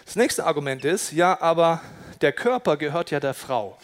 Das 0.08 0.16
nächste 0.16 0.46
Argument 0.46 0.86
ist, 0.86 1.12
ja, 1.12 1.38
aber 1.42 1.82
der 2.22 2.32
Körper 2.32 2.78
gehört 2.78 3.12
ja 3.12 3.20
der 3.20 3.34
Frau. 3.34 3.78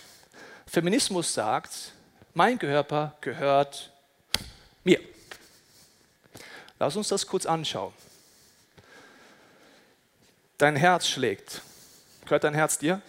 Feminismus 0.65 1.33
sagt, 1.33 1.91
mein 2.33 2.57
Körper 2.57 3.17
gehört 3.19 3.91
mir. 4.85 5.01
Lass 6.79 6.95
uns 6.95 7.09
das 7.09 7.27
kurz 7.27 7.45
anschauen. 7.45 7.91
Dein 10.57 10.77
Herz 10.77 11.09
schlägt. 11.09 11.61
Gehört 12.23 12.45
dein 12.45 12.53
Herz 12.53 12.77
dir? 12.77 13.01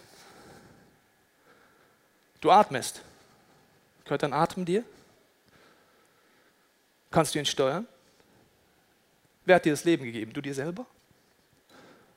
Du 2.41 2.51
atmest. 2.51 3.01
Gehört 4.03 4.25
dein 4.25 4.33
Atem 4.33 4.65
dir? 4.65 4.83
Kannst 7.13 7.33
du 7.33 7.39
ihn 7.39 7.47
steuern? 7.47 7.87
Wer 9.45 9.55
hat 9.55 9.65
dir 9.65 9.73
das 9.73 9.85
Leben 9.85 10.03
gegeben? 10.03 10.33
Du 10.33 10.41
dir 10.41 10.53
selber? 10.53 10.85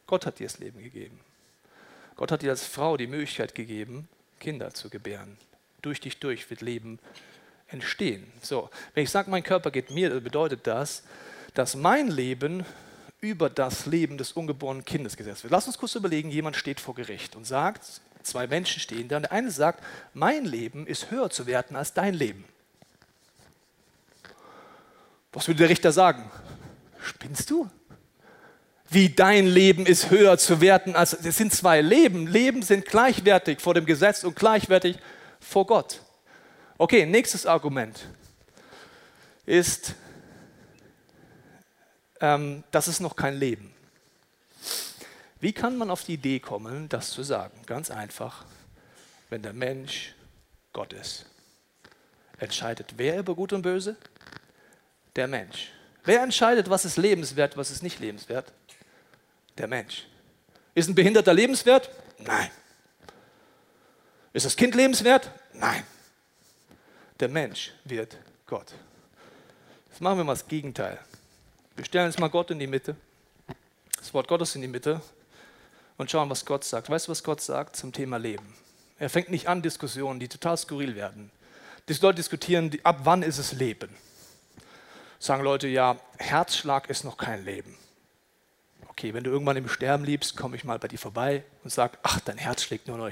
Gott 0.08 0.26
hat 0.26 0.39
dir 0.39 0.48
das 0.48 0.60
Leben 0.60 0.82
gegeben. 0.82 1.20
Gott 2.15 2.32
hat 2.32 2.41
dir 2.41 2.50
als 2.50 2.65
Frau 2.65 2.98
die 2.98 3.08
Möglichkeit 3.08 3.54
gegeben, 3.54 4.08
Kinder 4.39 4.74
zu 4.74 4.89
gebären. 4.89 5.38
Durch 5.82 6.02
dich 6.02 6.20
durch 6.20 6.50
wird 6.50 6.62
Leben 6.62 7.00
entstehen. 7.67 8.26
So, 8.41 8.70
wenn 8.93 9.04
ich 9.04 9.12
sage, 9.12 9.30
mein 9.30 9.43
Körper 9.43 9.70
geht 9.70 9.91
mir, 9.91 10.10
bedeutet 10.22 10.65
das, 10.65 11.04
dass 11.54 11.76
mein 11.76 12.08
Leben 12.08 12.65
über 13.20 13.50
das 13.50 13.86
Leben 13.86 14.17
des 14.17 14.32
ungeborenen 14.32 14.86
Kindes 14.86 15.17
gesetzt 15.17 15.43
wird. 15.43 15.52
Lass 15.52 15.67
uns 15.67 15.78
kurz 15.78 15.96
überlegen, 15.96 16.30
jemand 16.30 16.56
steht 16.56 16.80
vor 16.80 16.96
Gericht 16.96 17.36
und 17.36 17.46
sagt, 17.46 18.02
zwei 18.24 18.48
Menschen 18.48 18.80
stehen 18.80 19.08
da 19.08 19.17
und 19.17 19.24
der 19.24 19.32
eine 19.32 19.52
sagt, 19.52 19.84
mein 20.13 20.46
Leben 20.46 20.86
ist 20.88 21.12
höher 21.12 21.30
zu 21.30 21.46
werten 21.46 21.76
als 21.76 21.93
dein 21.93 22.13
Leben. 22.13 22.46
Was 25.34 25.48
würde 25.48 25.60
der 25.60 25.70
Richter 25.70 25.91
sagen? 25.91 26.30
Spinnst 27.02 27.50
du? 27.50 27.70
Wie 28.89 29.10
dein 29.10 29.47
Leben 29.47 29.86
ist 29.86 30.10
höher 30.10 30.38
zu 30.38 30.62
werten 30.62 30.95
als 30.95 31.13
es 31.13 31.38
sind 31.38 31.54
zwei 31.54 31.82
Leben. 31.82 32.28
Leben 32.28 32.62
sind 32.62 32.86
gleichwertig 32.86 33.60
vor 33.60 33.73
dem 33.73 33.86
Gesetz 33.86 34.23
und 34.23 34.36
gleichwertig 34.36 34.97
vor 35.39 35.65
Gott. 35.65 36.02
Okay, 36.78 37.06
nächstes 37.06 37.45
Argument 37.45 38.08
ist 39.45 39.95
ähm, 42.19 42.63
das 42.71 42.88
ist 42.88 43.00
noch 43.00 43.15
kein 43.15 43.38
Leben. 43.38 43.73
Wie 45.39 45.54
kann 45.54 45.78
man 45.78 45.91
auf 45.91 46.04
die 46.04 46.13
Idee 46.13 46.39
kommen, 46.39 46.89
das 46.89 47.12
zu 47.12 47.23
sagen? 47.23 47.62
Ganz 47.65 47.91
einfach, 47.91 48.45
wenn 49.30 49.43
der 49.43 49.54
Mensch 49.54 50.15
Gott 50.73 50.93
ist. 50.93 51.26
Entscheidet 52.39 52.93
wer 52.97 53.19
über 53.19 53.36
Gut 53.36 53.54
und 53.54 53.62
Böse? 53.62 53.97
Der 55.15 55.28
Mensch. 55.28 55.71
Wer 56.04 56.23
entscheidet, 56.23 56.69
was 56.69 56.86
ist 56.86 56.97
lebenswert, 56.97 57.58
was 57.58 57.69
ist 57.69 57.84
nicht 57.84 58.00
lebenswert? 58.00 58.52
Der 59.58 59.67
Mensch. 59.67 60.06
Ist 60.76 60.88
ein 60.88 60.96
Behinderter 60.96 61.34
lebenswert? 61.34 61.89
Nein. 62.20 62.52
Ist 64.34 64.46
das 64.46 64.56
Kind 64.56 64.76
lebenswert? 64.76 65.32
Nein. 65.54 65.84
Der 67.20 67.30
Mensch 67.30 67.74
wird 67.84 68.17
Gott. 68.46 68.74
Jetzt 69.89 70.02
machen 70.02 70.20
wir 70.20 70.24
mal 70.24 70.34
das 70.34 70.48
Gegenteil. 70.48 71.00
Wir 71.76 71.86
stellen 71.86 72.06
uns 72.06 72.20
mal 72.20 72.28
Gott 72.28 72.52
in 72.52 72.60
die 72.60 72.67
Mitte. 72.67 72.96
das 73.98 74.13
Wort 74.13 74.28
Gottes 74.28 74.54
in 74.56 74.62
die 74.62 74.67
Mitte 74.67 75.02
und 75.98 76.12
schauen, 76.12 76.30
was 76.30 76.46
Gott 76.46 76.63
sagt. 76.63 76.89
Weißt 76.89 77.08
du, 77.08 77.12
was 77.12 77.24
Gott 77.24 77.41
sagt 77.41 77.76
zum 77.76 77.91
Thema 77.91 78.17
Leben? 78.17 78.54
Er 79.00 79.10
fängt 79.10 79.30
nicht 79.30 79.48
an, 79.48 79.62
Diskussionen, 79.62 80.20
die 80.20 80.28
total 80.28 80.58
skurril 80.58 80.96
werden. 80.96 81.32
Die 81.89 81.93
Leute 81.93 82.17
diskutieren, 82.17 82.72
ab 82.84 83.00
wann 83.04 83.24
ist 83.24 83.38
es 83.38 83.54
Leben? 83.54 83.96
Sagen 85.20 85.43
Leute, 85.43 85.67
ja, 85.67 85.98
Herzschlag 86.20 86.89
ist 86.89 87.04
noch 87.04 87.17
kein 87.17 87.43
Leben. 87.43 87.76
Okay, 88.97 89.13
wenn 89.13 89.23
du 89.23 89.29
irgendwann 89.29 89.57
im 89.57 89.69
Sterben 89.69 90.05
liebst, 90.05 90.36
komme 90.36 90.55
ich 90.55 90.63
mal 90.63 90.79
bei 90.79 90.88
dir 90.88 90.97
vorbei 90.97 91.43
und 91.63 91.69
sage, 91.69 91.99
ach, 92.01 92.19
dein 92.21 92.39
Herz 92.39 92.63
schlägt 92.63 92.88
nur 92.88 92.97
noch. 92.97 93.12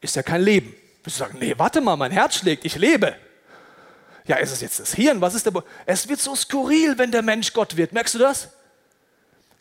Ist 0.00 0.14
ja 0.14 0.22
kein 0.22 0.42
Leben. 0.42 0.72
Du 1.02 1.10
sagst, 1.10 1.34
nee, 1.34 1.54
warte 1.56 1.80
mal, 1.80 1.96
mein 1.96 2.12
Herz 2.12 2.36
schlägt, 2.36 2.64
ich 2.64 2.76
lebe. 2.76 3.16
Ja, 4.26 4.36
ist 4.36 4.52
es 4.52 4.60
jetzt 4.60 4.78
das 4.78 4.94
Hirn? 4.94 5.20
Was 5.20 5.34
ist 5.34 5.44
der? 5.44 5.50
Bo 5.50 5.64
es 5.86 6.08
wird 6.08 6.20
so 6.20 6.36
skurril, 6.36 6.96
wenn 6.98 7.10
der 7.10 7.22
Mensch 7.22 7.52
Gott 7.52 7.76
wird. 7.76 7.92
Merkst 7.92 8.14
du 8.14 8.20
das? 8.20 8.50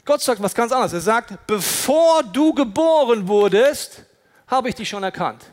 Gott 0.05 0.21
sagt 0.21 0.43
was 0.43 0.53
ganz 0.53 0.71
anderes. 0.71 0.93
Er 0.93 1.01
sagt, 1.01 1.47
bevor 1.47 2.21
du 2.21 2.53
geboren 2.53 3.27
wurdest, 3.27 4.03
habe 4.45 4.69
ich 4.69 4.75
dich 4.75 4.89
schon 4.89 5.01
erkannt. 5.01 5.43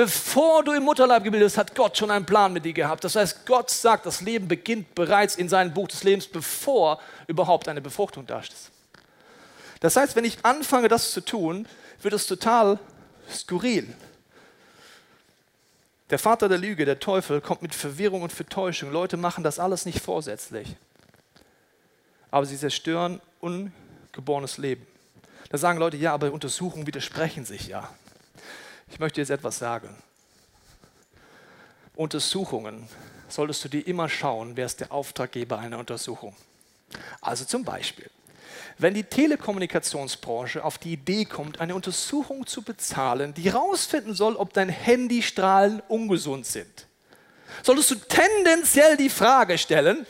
Bevor 0.00 0.64
du 0.64 0.72
im 0.72 0.84
Mutterleib 0.84 1.24
gebildet 1.24 1.48
bist, 1.48 1.58
hat 1.58 1.74
Gott 1.74 1.94
schon 1.94 2.10
einen 2.10 2.24
Plan 2.24 2.54
mit 2.54 2.64
dir 2.64 2.72
gehabt. 2.72 3.04
Das 3.04 3.16
heißt, 3.16 3.44
Gott 3.44 3.68
sagt, 3.68 4.06
das 4.06 4.22
Leben 4.22 4.48
beginnt 4.48 4.94
bereits 4.94 5.36
in 5.36 5.46
seinem 5.50 5.74
Buch 5.74 5.88
des 5.88 6.04
Lebens, 6.04 6.26
bevor 6.26 6.98
überhaupt 7.26 7.68
eine 7.68 7.82
Befruchtung 7.82 8.26
da 8.26 8.40
ist. 8.40 8.70
Das 9.80 9.96
heißt, 9.96 10.16
wenn 10.16 10.24
ich 10.24 10.42
anfange, 10.42 10.88
das 10.88 11.12
zu 11.12 11.20
tun, 11.20 11.68
wird 12.00 12.14
es 12.14 12.26
total 12.26 12.78
skurril. 13.30 13.92
Der 16.08 16.18
Vater 16.18 16.48
der 16.48 16.56
Lüge, 16.56 16.86
der 16.86 16.98
Teufel, 16.98 17.42
kommt 17.42 17.60
mit 17.60 17.74
Verwirrung 17.74 18.22
und 18.22 18.32
Vertäuschung. 18.32 18.90
Leute 18.90 19.18
machen 19.18 19.44
das 19.44 19.58
alles 19.58 19.84
nicht 19.84 20.00
vorsätzlich. 20.00 20.76
Aber 22.30 22.46
sie 22.46 22.56
zerstören 22.56 23.20
ungeborenes 23.42 24.56
Leben. 24.56 24.86
Da 25.50 25.58
sagen 25.58 25.78
Leute, 25.78 25.98
ja, 25.98 26.14
aber 26.14 26.32
Untersuchungen 26.32 26.86
widersprechen 26.86 27.44
sich 27.44 27.68
ja. 27.68 27.90
Ich 28.90 28.98
möchte 28.98 29.20
jetzt 29.20 29.30
etwas 29.30 29.58
sagen. 29.58 29.96
Untersuchungen 31.94 32.88
solltest 33.28 33.64
du 33.64 33.68
dir 33.68 33.86
immer 33.86 34.08
schauen, 34.08 34.56
wer 34.56 34.66
ist 34.66 34.80
der 34.80 34.92
Auftraggeber 34.92 35.58
einer 35.58 35.78
Untersuchung. 35.78 36.34
Also 37.20 37.44
zum 37.44 37.64
Beispiel, 37.64 38.10
wenn 38.78 38.94
die 38.94 39.04
Telekommunikationsbranche 39.04 40.64
auf 40.64 40.78
die 40.78 40.94
Idee 40.94 41.24
kommt, 41.24 41.60
eine 41.60 41.74
Untersuchung 41.74 42.46
zu 42.46 42.62
bezahlen, 42.62 43.34
die 43.34 43.42
herausfinden 43.42 44.14
soll, 44.14 44.36
ob 44.36 44.52
dein 44.52 44.68
Handystrahlen 44.68 45.80
ungesund 45.88 46.46
sind, 46.46 46.86
solltest 47.62 47.90
du 47.90 47.94
tendenziell 47.96 48.96
die 48.96 49.10
Frage 49.10 49.58
stellen, 49.58 50.06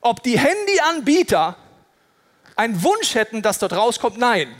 ob 0.00 0.22
die 0.22 0.38
Handyanbieter 0.38 1.56
einen 2.56 2.82
Wunsch 2.82 3.14
hätten, 3.14 3.42
dass 3.42 3.58
dort 3.58 3.72
rauskommt, 3.72 4.18
nein. 4.18 4.54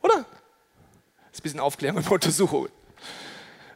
Oder? 0.00 0.24
Ein 1.42 1.50
bisschen 1.50 1.60
Aufklärung 1.60 1.98
über 2.02 2.12
Untersuchungen. 2.12 2.68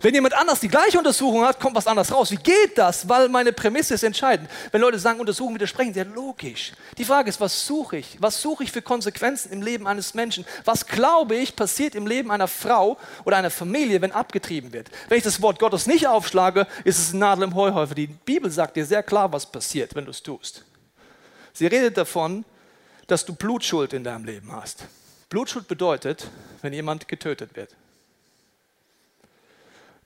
Wenn 0.00 0.14
jemand 0.14 0.34
anders 0.34 0.60
die 0.60 0.68
gleiche 0.68 0.98
Untersuchung 0.98 1.44
hat, 1.44 1.58
kommt 1.58 1.74
was 1.74 1.88
anderes 1.88 2.12
raus. 2.12 2.30
Wie 2.30 2.36
geht 2.36 2.76
das? 2.76 3.08
Weil 3.08 3.28
meine 3.28 3.52
Prämisse 3.52 3.94
ist 3.94 4.04
entscheidend. 4.04 4.48
Wenn 4.70 4.80
Leute 4.80 5.00
sagen, 5.00 5.18
Untersuchungen 5.18 5.56
widersprechen, 5.56 5.94
sehr 5.94 6.04
logisch. 6.04 6.74
Die 6.96 7.04
Frage 7.04 7.28
ist, 7.28 7.40
was 7.40 7.66
suche 7.66 7.96
ich? 7.96 8.16
Was 8.20 8.40
suche 8.40 8.62
ich 8.62 8.70
für 8.70 8.82
Konsequenzen 8.82 9.50
im 9.50 9.62
Leben 9.62 9.88
eines 9.88 10.14
Menschen? 10.14 10.44
Was 10.64 10.86
glaube 10.86 11.34
ich 11.34 11.56
passiert 11.56 11.96
im 11.96 12.06
Leben 12.06 12.30
einer 12.30 12.46
Frau 12.46 12.98
oder 13.24 13.38
einer 13.38 13.50
Familie, 13.50 14.00
wenn 14.00 14.12
abgetrieben 14.12 14.72
wird? 14.72 14.90
Wenn 15.08 15.18
ich 15.18 15.24
das 15.24 15.42
Wort 15.42 15.58
Gottes 15.58 15.88
nicht 15.88 16.06
aufschlage, 16.06 16.68
ist 16.84 17.00
es 17.00 17.12
ein 17.12 17.18
Nadel 17.18 17.42
im 17.42 17.56
Heuhäufer. 17.56 17.96
Die 17.96 18.06
Bibel 18.06 18.48
sagt 18.48 18.76
dir 18.76 18.86
sehr 18.86 19.02
klar, 19.02 19.32
was 19.32 19.50
passiert, 19.50 19.94
wenn 19.94 20.04
du 20.04 20.10
es 20.10 20.22
tust. 20.22 20.64
Sie 21.52 21.66
redet 21.66 21.96
davon, 21.96 22.44
dass 23.06 23.24
du 23.24 23.34
Blutschuld 23.34 23.92
in 23.92 24.04
deinem 24.04 24.24
Leben 24.26 24.52
hast. 24.52 24.84
Blutschuld 25.28 25.68
bedeutet, 25.68 26.28
wenn 26.62 26.72
jemand 26.72 27.08
getötet 27.08 27.56
wird. 27.56 27.74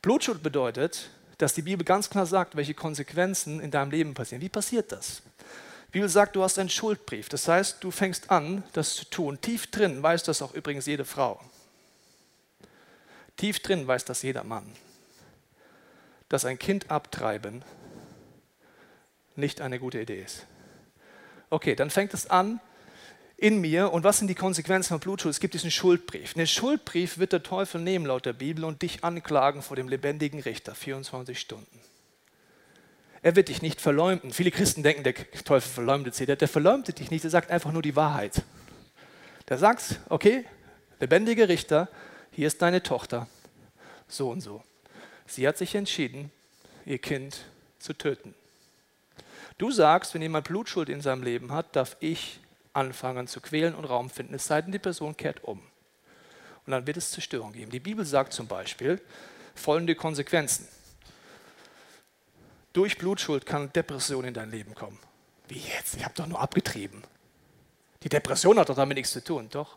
Blutschuld 0.03 0.43
bedeutet, 0.43 1.11
dass 1.39 1.55
die 1.55 1.63
Bibel 1.63 1.85
ganz 1.85 2.09
klar 2.09 2.27
sagt, 2.27 2.57
welche 2.57 2.75
Konsequenzen 2.75 3.61
in 3.61 3.71
deinem 3.71 3.91
Leben 3.91 4.15
passieren. 4.15 4.43
Wie 4.43 4.49
passiert 4.49 4.93
das? 4.93 5.23
Die 5.89 5.93
Bibel 5.93 6.09
sagt, 6.09 6.37
du 6.37 6.43
hast 6.43 6.59
einen 6.59 6.69
Schuldbrief. 6.69 7.29
Das 7.29 7.49
heißt, 7.49 7.83
du 7.83 7.91
fängst 7.91 8.31
an, 8.31 8.63
das 8.73 8.95
zu 8.95 9.05
tun. 9.07 9.41
Tief 9.41 9.67
drin 9.67 10.03
weiß 10.03 10.23
das 10.23 10.41
auch 10.43 10.55
übrigens 10.55 10.87
jede 10.87 11.05
Frau. 11.05 11.41
Tief 13.37 13.61
drin 13.61 13.87
weiß 13.87 14.05
das 14.05 14.23
jeder 14.23 14.45
Mann. 14.45 14.71
Dass 16.29 16.45
ein 16.45 16.59
Kind 16.59 16.91
abtreiben 16.91 17.65
nicht 19.37 19.61
eine 19.61 19.79
gute 19.79 20.01
Idee 20.01 20.23
ist. 20.23 20.47
Okay, 21.49 21.75
dann 21.75 21.91
fängt 21.91 22.15
es 22.15 22.29
an, 22.29 22.61
in 23.41 23.61
mir. 23.61 23.93
Und 23.93 24.05
was 24.05 24.19
sind 24.19 24.29
die 24.29 24.35
Konsequenzen 24.35 24.91
von 24.91 25.01
Blutschuld? 25.01 25.35
Es 25.35 25.41
gibt 25.41 25.55
diesen 25.55 25.71
Schuldbrief. 25.71 26.35
Den 26.35 26.47
Schuldbrief 26.47 27.19
wird 27.19 27.33
der 27.33 27.43
Teufel 27.43 27.81
nehmen 27.81 28.07
laut 28.07 28.27
der 28.27 28.35
Bibel 28.35 28.65
und 28.65 28.83
dich 28.83 29.03
anklagen 29.03 29.63
vor 29.63 29.77
dem 29.77 29.89
lebendigen 29.89 30.41
Richter, 30.41 30.75
24 30.75 31.41
Stunden. 31.41 31.81
Er 33.23 33.37
wird 33.37 33.49
dich 33.49 33.63
nicht 33.63 33.81
verleumden. 33.81 34.31
Viele 34.33 34.51
Christen 34.51 34.83
denken, 34.83 35.05
der 35.05 35.15
Teufel 35.45 35.71
verleumdet 35.71 36.15
sie. 36.15 36.27
Der, 36.27 36.37
der 36.37 36.49
verleumdet 36.49 36.99
dich 36.99 37.11
nicht, 37.11 37.25
er 37.25 37.31
sagt 37.31 37.51
einfach 37.51 37.73
nur 37.73 37.83
die 37.83 37.97
Wahrheit. 37.97 38.43
Der 39.49 39.59
sagt, 39.59 40.01
okay, 40.09 40.45
lebendiger 41.01 41.49
Richter, 41.49 41.89
hier 42.31 42.47
ist 42.47 42.63
deine 42.63 42.83
Tochter, 42.83 43.27
so 44.07 44.31
und 44.31 44.41
so. 44.41 44.63
Sie 45.27 45.47
hat 45.47 45.59
sich 45.59 45.75
entschieden, 45.75 46.31
ihr 46.85 46.99
Kind 46.99 47.45
zu 47.79 47.93
töten. 47.95 48.35
Du 49.59 49.71
sagst, 49.71 50.15
wenn 50.15 50.23
jemand 50.23 50.47
Blutschuld 50.47 50.89
in 50.89 51.01
seinem 51.01 51.23
Leben 51.23 51.53
hat, 51.53 51.77
darf 51.77 51.97
ich 52.01 52.41
anfangen 52.73 53.27
zu 53.27 53.41
quälen 53.41 53.75
und 53.75 53.85
Raum 53.85 54.11
finden, 54.11 54.35
es 54.35 54.47
sei 54.47 54.63
denn, 54.63 54.73
die 54.73 54.79
Person 54.79 55.17
kehrt 55.17 55.43
um. 55.45 55.61
Und 56.67 56.73
dann 56.73 56.87
wird 56.87 56.97
es 56.97 57.11
Zerstörung 57.11 57.53
geben. 57.53 57.71
Die 57.71 57.81
Bibel 57.81 58.05
sagt 58.05 58.33
zum 58.33 58.47
Beispiel 58.47 59.01
folgende 59.55 59.95
Konsequenzen. 59.95 60.69
Durch 62.73 62.99
Blutschuld 62.99 63.47
kann 63.47 63.73
Depression 63.73 64.25
in 64.25 64.35
dein 64.35 64.51
Leben 64.51 64.75
kommen. 64.75 64.99
Wie 65.49 65.59
jetzt? 65.59 65.97
Ich 65.97 66.05
habe 66.05 66.15
doch 66.15 66.27
nur 66.27 66.41
abgetrieben. 66.41 67.03
Die 68.03 68.09
Depression 68.09 68.59
hat 68.59 68.69
doch 68.69 68.77
damit 68.77 68.97
nichts 68.97 69.13
zu 69.13 69.23
tun, 69.23 69.49
doch. 69.51 69.77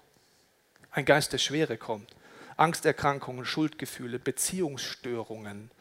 Ein 0.91 1.05
Geist 1.05 1.33
der 1.33 1.39
Schwere 1.39 1.77
kommt. 1.77 2.15
Angsterkrankungen, 2.55 3.45
Schuldgefühle, 3.45 4.19
Beziehungsstörungen, 4.19 5.71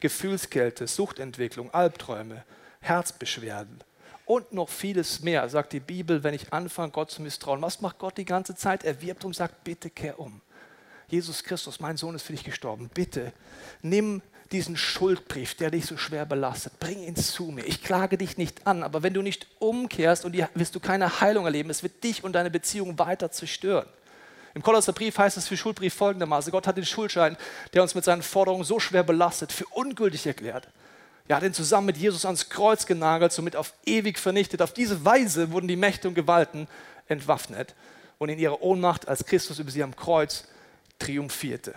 Gefühlskälte, 0.00 0.86
Suchtentwicklung, 0.86 1.72
Albträume, 1.74 2.44
Herzbeschwerden, 2.80 3.84
und 4.26 4.52
noch 4.52 4.68
vieles 4.68 5.20
mehr, 5.20 5.48
sagt 5.48 5.72
die 5.72 5.80
Bibel, 5.80 6.22
wenn 6.22 6.34
ich 6.34 6.52
anfange, 6.52 6.92
Gott 6.92 7.10
zu 7.10 7.22
misstrauen. 7.22 7.60
Was 7.62 7.80
macht 7.80 7.98
Gott 7.98 8.16
die 8.16 8.24
ganze 8.24 8.54
Zeit? 8.54 8.84
Er 8.84 9.00
wirbt 9.02 9.24
und 9.24 9.34
sagt, 9.34 9.64
bitte 9.64 9.90
kehr 9.90 10.18
um. 10.18 10.40
Jesus 11.08 11.44
Christus, 11.44 11.80
mein 11.80 11.96
Sohn 11.96 12.14
ist 12.14 12.22
für 12.22 12.32
dich 12.32 12.44
gestorben. 12.44 12.90
Bitte 12.92 13.32
nimm 13.82 14.22
diesen 14.52 14.76
Schuldbrief, 14.76 15.54
der 15.54 15.70
dich 15.70 15.86
so 15.86 15.96
schwer 15.96 16.26
belastet, 16.26 16.78
bring 16.78 17.02
ihn 17.02 17.16
zu 17.16 17.44
mir. 17.44 17.64
Ich 17.64 17.82
klage 17.82 18.18
dich 18.18 18.36
nicht 18.36 18.66
an, 18.66 18.82
aber 18.82 19.02
wenn 19.02 19.14
du 19.14 19.22
nicht 19.22 19.46
umkehrst, 19.58 20.24
und 20.24 20.36
wirst 20.54 20.74
du 20.74 20.80
keine 20.80 21.20
Heilung 21.20 21.46
erleben, 21.46 21.70
es 21.70 21.82
wird 21.82 22.04
dich 22.04 22.22
und 22.22 22.34
deine 22.34 22.50
Beziehung 22.50 22.98
weiter 22.98 23.30
zerstören. 23.30 23.86
Im 24.54 24.62
Kolosserbrief 24.62 25.16
heißt 25.16 25.38
es 25.38 25.48
für 25.48 25.56
Schuldbrief 25.56 25.94
folgendermaßen: 25.94 26.52
Gott 26.52 26.66
hat 26.66 26.76
den 26.76 26.84
Schuldschein, 26.84 27.36
der 27.72 27.82
uns 27.82 27.94
mit 27.94 28.04
seinen 28.04 28.22
Forderungen 28.22 28.64
so 28.64 28.78
schwer 28.78 29.02
belastet, 29.02 29.52
für 29.52 29.64
ungültig 29.66 30.26
erklärt. 30.26 30.68
Er 31.32 31.36
hat 31.36 31.44
ihn 31.44 31.54
zusammen 31.54 31.86
mit 31.86 31.96
Jesus 31.96 32.26
ans 32.26 32.50
Kreuz 32.50 32.84
genagelt, 32.84 33.32
somit 33.32 33.56
auf 33.56 33.72
ewig 33.86 34.18
vernichtet. 34.18 34.60
Auf 34.60 34.74
diese 34.74 35.02
Weise 35.06 35.50
wurden 35.50 35.66
die 35.66 35.76
Mächte 35.76 36.06
und 36.06 36.14
Gewalten 36.14 36.68
entwaffnet 37.08 37.74
und 38.18 38.28
in 38.28 38.38
ihrer 38.38 38.60
Ohnmacht, 38.60 39.08
als 39.08 39.24
Christus 39.24 39.58
über 39.58 39.70
sie 39.70 39.82
am 39.82 39.96
Kreuz 39.96 40.44
triumphierte. 40.98 41.74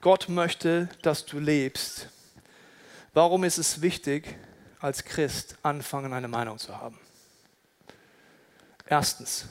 Gott 0.00 0.30
möchte, 0.30 0.88
dass 1.02 1.26
du 1.26 1.38
lebst. 1.38 2.08
Warum 3.12 3.44
ist 3.44 3.58
es 3.58 3.82
wichtig, 3.82 4.34
als 4.80 5.04
Christ 5.04 5.56
anfangen, 5.62 6.14
eine 6.14 6.28
Meinung 6.28 6.56
zu 6.56 6.74
haben? 6.74 6.98
Erstens, 8.86 9.44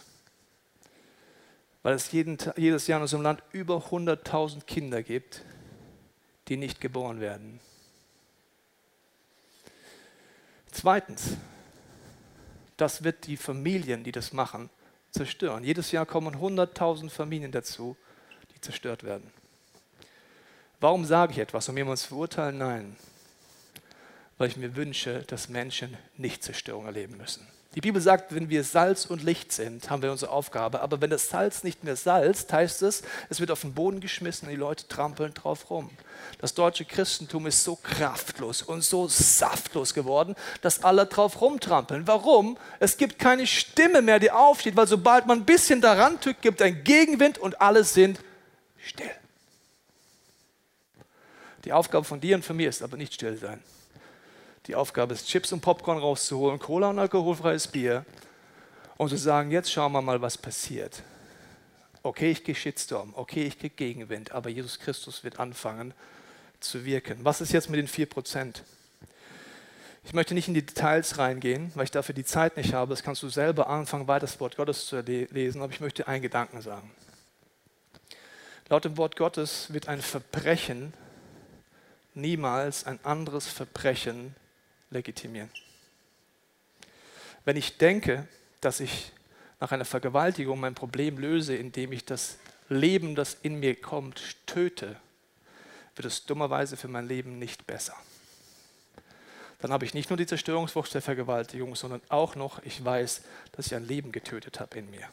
weil 1.84 1.94
es 1.94 2.12
jeden, 2.12 2.40
jedes 2.58 2.88
Jahr 2.88 2.98
in 2.98 3.04
unserem 3.04 3.22
Land 3.22 3.44
über 3.52 3.76
100.000 3.92 4.64
Kinder 4.64 5.04
gibt, 5.04 5.44
die 6.48 6.58
nicht 6.58 6.82
geboren 6.82 7.20
werden. 7.20 7.60
Zweitens, 10.74 11.38
das 12.78 13.04
wird 13.04 13.28
die 13.28 13.38
Familien, 13.38 14.04
die 14.04 14.12
das 14.12 14.34
machen, 14.34 14.70
zerstören. 15.12 15.64
Jedes 15.64 15.92
Jahr 15.92 16.08
kommen 16.08 16.36
100.000 16.36 17.12
Familien 17.12 17.52
dazu, 17.52 17.96
die 18.54 18.60
zerstört 18.60 19.04
werden. 19.04 19.32
Warum 20.80 21.06
sage 21.06 21.34
ich 21.34 21.38
etwas? 21.38 21.70
Um 21.70 21.78
jemanden 21.78 21.98
zu 21.98 22.08
verurteilen? 22.10 22.58
Nein. 22.58 22.96
Weil 24.40 24.50
ich 24.50 24.58
mir 24.58 24.76
wünsche, 24.76 25.22
dass 25.28 25.48
Menschen 25.48 25.96
nicht 26.18 26.44
Zerstörung 26.44 26.88
erleben 26.88 27.18
müssen. 27.18 27.48
Die 27.76 27.82
Bibel 27.82 28.00
sagt, 28.00 28.36
wenn 28.36 28.50
wir 28.50 28.64
Salz 28.64 29.06
und 29.06 29.24
Licht 29.24 29.52
sind, 29.52 29.90
haben 29.90 30.04
wir 30.04 30.12
unsere 30.12 30.32
Aufgabe. 30.32 30.82
Aber 30.82 31.02
wenn 31.02 31.10
das 31.10 31.30
Salz 31.30 31.64
nicht 31.64 31.84
mehr 31.84 31.96
salzt, 31.96 32.54
heißt 32.54 32.84
es, 32.84 33.02
es 33.30 33.40
wird 33.40 33.50
auf 33.50 33.62
den 33.62 33.74
Boden 33.74 34.00
geschmissen 34.00 34.48
und 34.48 34.52
die 34.52 34.60
Leute 34.60 34.88
trampeln 34.88 35.34
drauf 35.34 35.72
rum. 35.72 35.90
Das 36.40 36.54
deutsche 36.54 36.86
Christentum 36.86 37.48
ist 37.48 37.64
so 37.64 37.76
kraftlos 37.76 38.62
und 38.62 38.84
so 38.84 39.08
saftlos 39.08 39.96
geworden, 39.96 40.36
dass 40.62 40.84
alle 40.84 41.08
drauf 41.08 41.42
rumtrampeln. 41.42 42.06
Warum? 42.06 42.58
Es 42.80 42.98
gibt 42.98 43.18
keine 43.18 43.48
Stimme 43.48 44.04
mehr, 44.04 44.20
die 44.20 44.30
aufsteht, 44.30 44.76
weil 44.76 44.88
sobald 44.88 45.26
man 45.26 45.40
ein 45.40 45.46
bisschen 45.46 45.82
daran 45.82 46.20
tückt, 46.20 46.44
gibt 46.44 46.62
ein 46.62 46.84
Gegenwind 46.84 47.40
und 47.40 47.60
alle 47.60 47.84
sind 47.84 48.20
still. 48.78 49.10
Die 51.66 51.74
Aufgabe 51.74 52.06
von 52.06 52.22
dir 52.22 52.36
und 52.36 52.46
von 52.46 52.56
mir 52.56 52.70
ist 52.70 52.84
aber 52.84 52.98
nicht 52.98 53.16
still 53.16 53.38
sein. 53.38 53.64
Die 54.68 54.76
Aufgabe 54.76 55.14
ist, 55.14 55.28
Chips 55.28 55.52
und 55.52 55.62
Popcorn 55.62 55.98
rauszuholen, 55.98 56.60
Cola 56.60 56.90
und 56.90 57.00
alkoholfreies 57.00 57.68
Bier 57.68 58.06
und 58.98 59.10
zu 59.10 59.18
sagen, 59.18 59.52
jetzt 59.52 59.72
schauen 59.72 59.92
wir 59.92 60.02
mal, 60.02 60.22
was 60.22 60.38
passiert. 60.38 61.04
Okay, 62.02 62.32
ich 62.32 62.44
gehe 62.44 62.56
Shitstorm, 62.56 63.14
okay, 63.16 63.44
ich 63.44 63.60
kriege 63.60 63.76
Gegenwind, 63.76 64.32
aber 64.32 64.50
Jesus 64.50 64.80
Christus 64.80 65.24
wird 65.24 65.40
anfangen 65.40 65.94
zu 66.60 66.86
wirken. 66.86 67.20
Was 67.24 67.42
ist 67.42 67.52
jetzt 67.52 67.70
mit 67.70 67.78
den 67.78 67.88
4%? 67.88 68.62
Ich 70.06 70.14
möchte 70.14 70.34
nicht 70.34 70.48
in 70.48 70.54
die 70.54 70.66
Details 70.66 71.18
reingehen, 71.18 71.72
weil 71.76 71.86
ich 71.86 71.92
dafür 71.92 72.14
die 72.16 72.26
Zeit 72.26 72.58
nicht 72.58 72.74
habe. 72.74 72.90
Das 72.90 73.04
kannst 73.04 73.24
du 73.24 73.30
selber 73.30 73.70
anfangen, 73.70 74.08
weiter 74.08 74.22
das 74.26 74.40
Wort 74.40 74.58
Gottes 74.58 74.86
zu 74.86 75.00
lesen, 75.00 75.62
aber 75.62 75.72
ich 75.72 75.80
möchte 75.80 76.08
einen 76.08 76.22
Gedanken 76.22 76.62
sagen. 76.62 76.92
Laut 78.70 78.86
dem 78.86 78.98
Wort 78.98 79.16
Gottes 79.16 79.74
wird 79.74 79.88
ein 79.88 80.02
Verbrechen 80.02 80.94
niemals 82.16 82.86
ein 82.86 83.00
anderes 83.04 83.48
Verbrechen 83.48 84.36
legitimieren. 84.94 85.50
Wenn 87.46 87.58
ich 87.58 87.78
denke, 87.78 88.28
dass 88.62 88.80
ich 88.80 89.12
nach 89.60 89.72
einer 89.72 89.86
Vergewaltigung 89.86 90.60
mein 90.60 90.76
Problem 90.76 91.18
löse, 91.18 91.56
indem 91.56 91.92
ich 91.92 92.06
das 92.06 92.38
Leben, 92.70 93.16
das 93.16 93.38
in 93.42 93.60
mir 93.60 93.76
kommt, 93.80 94.38
töte, 94.46 94.96
wird 95.96 96.06
es 96.06 96.26
dummerweise 96.26 96.78
für 96.78 96.88
mein 96.88 97.08
Leben 97.08 97.40
nicht 97.40 97.68
besser. 97.68 97.96
Dann 99.60 99.72
habe 99.72 99.86
ich 99.86 99.94
nicht 99.94 100.10
nur 100.10 100.18
die 100.18 100.26
Zerstörungswucht 100.26 100.94
der 100.94 101.02
Vergewaltigung, 101.02 101.76
sondern 101.76 102.02
auch 102.10 102.36
noch, 102.36 102.62
ich 102.64 102.84
weiß, 102.84 103.22
dass 103.54 103.68
ich 103.68 103.76
ein 103.76 103.88
Leben 103.88 104.12
getötet 104.12 104.60
habe 104.60 104.80
in 104.80 104.90
mir. 104.90 105.08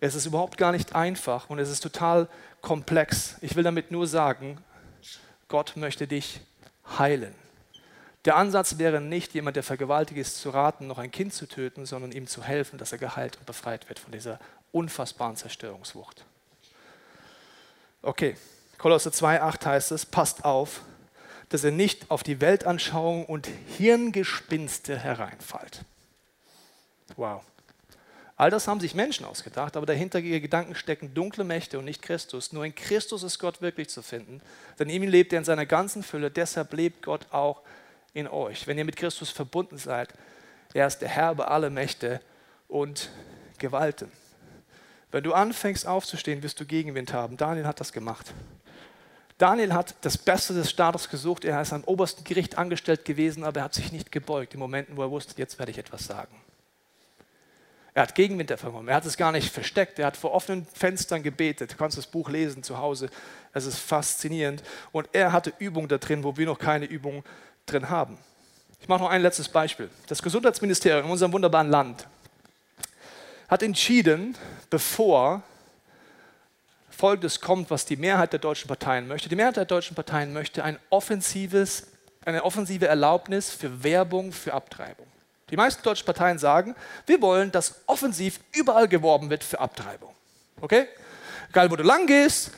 Es 0.00 0.14
ist 0.14 0.26
überhaupt 0.26 0.58
gar 0.58 0.72
nicht 0.72 0.94
einfach 0.94 1.50
und 1.50 1.58
es 1.58 1.70
ist 1.70 1.80
total 1.80 2.28
komplex. 2.60 3.36
Ich 3.40 3.56
will 3.56 3.64
damit 3.64 3.90
nur 3.90 4.06
sagen, 4.06 4.58
Gott 5.48 5.76
möchte 5.76 6.06
dich 6.06 6.40
heilen. 6.98 7.34
Der 8.28 8.36
Ansatz 8.36 8.76
wäre 8.76 9.00
nicht, 9.00 9.32
jemand, 9.32 9.56
der 9.56 9.62
vergewaltigt 9.62 10.20
ist, 10.20 10.36
zu 10.36 10.50
raten, 10.50 10.86
noch 10.86 10.98
ein 10.98 11.10
Kind 11.10 11.32
zu 11.32 11.46
töten, 11.46 11.86
sondern 11.86 12.12
ihm 12.12 12.26
zu 12.26 12.44
helfen, 12.44 12.78
dass 12.78 12.92
er 12.92 12.98
geheilt 12.98 13.38
und 13.38 13.46
befreit 13.46 13.88
wird 13.88 13.98
von 13.98 14.12
dieser 14.12 14.38
unfassbaren 14.70 15.34
Zerstörungswucht. 15.34 16.26
Okay, 18.02 18.36
Kolosser 18.76 19.12
2,8 19.12 19.64
heißt 19.64 19.92
es, 19.92 20.04
passt 20.04 20.44
auf, 20.44 20.82
dass 21.48 21.64
ihr 21.64 21.70
nicht 21.70 22.10
auf 22.10 22.22
die 22.22 22.42
Weltanschauung 22.42 23.24
und 23.24 23.48
Hirngespinste 23.78 24.98
hereinfallt. 24.98 25.86
Wow. 27.16 27.42
All 28.36 28.50
das 28.50 28.68
haben 28.68 28.80
sich 28.80 28.94
Menschen 28.94 29.24
ausgedacht, 29.24 29.74
aber 29.74 29.86
dahinter 29.86 30.18
ihre 30.18 30.42
Gedanken 30.42 30.74
stecken 30.74 31.14
dunkle 31.14 31.44
Mächte 31.44 31.78
und 31.78 31.86
nicht 31.86 32.02
Christus. 32.02 32.52
Nur 32.52 32.66
in 32.66 32.74
Christus 32.74 33.22
ist 33.22 33.38
Gott 33.38 33.62
wirklich 33.62 33.88
zu 33.88 34.02
finden, 34.02 34.42
denn 34.78 34.90
in 34.90 35.02
ihm 35.02 35.08
lebt 35.08 35.32
er 35.32 35.38
in 35.38 35.46
seiner 35.46 35.64
ganzen 35.64 36.02
Fülle, 36.02 36.30
deshalb 36.30 36.74
lebt 36.74 37.06
Gott 37.06 37.26
auch 37.30 37.62
in 38.18 38.28
euch, 38.28 38.66
wenn 38.66 38.76
ihr 38.76 38.84
mit 38.84 38.96
Christus 38.96 39.30
verbunden 39.30 39.78
seid. 39.78 40.12
Er 40.74 40.86
ist 40.86 40.98
der 40.98 41.08
Herr 41.08 41.32
über 41.32 41.50
alle 41.50 41.70
Mächte 41.70 42.20
und 42.66 43.10
Gewalten. 43.58 44.10
Wenn 45.10 45.24
du 45.24 45.32
anfängst 45.32 45.86
aufzustehen, 45.86 46.42
wirst 46.42 46.60
du 46.60 46.66
Gegenwind 46.66 47.12
haben. 47.12 47.36
Daniel 47.36 47.66
hat 47.66 47.80
das 47.80 47.92
gemacht. 47.92 48.34
Daniel 49.38 49.72
hat 49.72 49.94
das 50.00 50.18
Beste 50.18 50.52
des 50.52 50.68
Staates 50.68 51.08
gesucht. 51.08 51.44
Er 51.44 51.62
ist 51.62 51.72
am 51.72 51.84
obersten 51.84 52.24
Gericht 52.24 52.58
angestellt 52.58 53.04
gewesen, 53.04 53.44
aber 53.44 53.60
er 53.60 53.64
hat 53.64 53.74
sich 53.74 53.92
nicht 53.92 54.10
gebeugt 54.10 54.52
in 54.52 54.60
Momenten, 54.60 54.96
wo 54.96 55.02
er 55.02 55.10
wusste, 55.10 55.34
jetzt 55.36 55.58
werde 55.58 55.70
ich 55.70 55.78
etwas 55.78 56.04
sagen. 56.04 56.36
Er 57.94 58.02
hat 58.02 58.14
Gegenwind 58.14 58.50
erfahren. 58.50 58.86
Er 58.86 58.96
hat 58.96 59.06
es 59.06 59.16
gar 59.16 59.32
nicht 59.32 59.50
versteckt. 59.50 59.98
Er 59.98 60.06
hat 60.06 60.16
vor 60.16 60.32
offenen 60.32 60.66
Fenstern 60.66 61.22
gebetet. 61.22 61.72
Du 61.72 61.76
kannst 61.76 61.98
das 61.98 62.06
Buch 62.06 62.28
lesen 62.28 62.62
zu 62.62 62.78
Hause. 62.78 63.10
Es 63.52 63.66
ist 63.66 63.78
faszinierend. 63.78 64.62
Und 64.92 65.08
er 65.12 65.32
hatte 65.32 65.52
Übungen 65.58 65.88
da 65.88 65.98
drin, 65.98 66.22
wo 66.22 66.36
wir 66.36 66.46
noch 66.46 66.58
keine 66.58 66.84
Übungen 66.84 67.24
drin 67.70 67.90
haben. 67.90 68.18
Ich 68.80 68.88
mache 68.88 69.02
noch 69.02 69.10
ein 69.10 69.22
letztes 69.22 69.48
Beispiel. 69.48 69.90
Das 70.06 70.22
Gesundheitsministerium 70.22 71.06
in 71.06 71.10
unserem 71.10 71.32
wunderbaren 71.32 71.70
Land 71.70 72.06
hat 73.48 73.62
entschieden, 73.62 74.36
bevor 74.70 75.42
Folgendes 76.90 77.40
kommt, 77.40 77.70
was 77.70 77.84
die 77.84 77.96
Mehrheit 77.96 78.32
der 78.32 78.40
deutschen 78.40 78.66
Parteien 78.66 79.06
möchte. 79.06 79.28
Die 79.28 79.36
Mehrheit 79.36 79.56
der 79.56 79.64
deutschen 79.64 79.94
Parteien 79.94 80.32
möchte 80.32 80.64
ein 80.64 80.78
offensives, 80.90 81.86
eine 82.24 82.44
offensive 82.44 82.88
Erlaubnis 82.88 83.50
für 83.50 83.84
Werbung 83.84 84.32
für 84.32 84.52
Abtreibung. 84.52 85.06
Die 85.50 85.56
meisten 85.56 85.82
deutschen 85.82 86.04
Parteien 86.04 86.38
sagen, 86.38 86.74
wir 87.06 87.22
wollen, 87.22 87.50
dass 87.52 87.76
offensiv 87.86 88.40
überall 88.52 88.88
geworben 88.88 89.30
wird 89.30 89.44
für 89.44 89.60
Abtreibung. 89.60 90.14
Okay? 90.60 90.88
Egal, 91.50 91.70
wo 91.70 91.76
du 91.76 91.84
lang 91.84 92.06
gehst, 92.06 92.50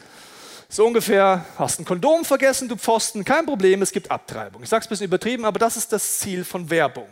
so 0.73 0.87
ungefähr, 0.87 1.45
hast 1.59 1.81
ein 1.81 1.85
Kondom 1.85 2.25
vergessen, 2.25 2.69
du 2.69 2.77
Pfosten, 2.77 3.25
kein 3.25 3.45
Problem, 3.45 3.83
es 3.83 3.91
gibt 3.91 4.09
Abtreibung. 4.09 4.63
Ich 4.63 4.69
sage 4.69 4.83
es 4.83 4.87
ein 4.87 4.91
bisschen 4.91 5.07
übertrieben, 5.07 5.45
aber 5.45 5.59
das 5.59 5.77
ist 5.77 5.93
das 5.93 6.19
Ziel 6.21 6.45
von 6.45 6.71
Werbung. 6.71 7.09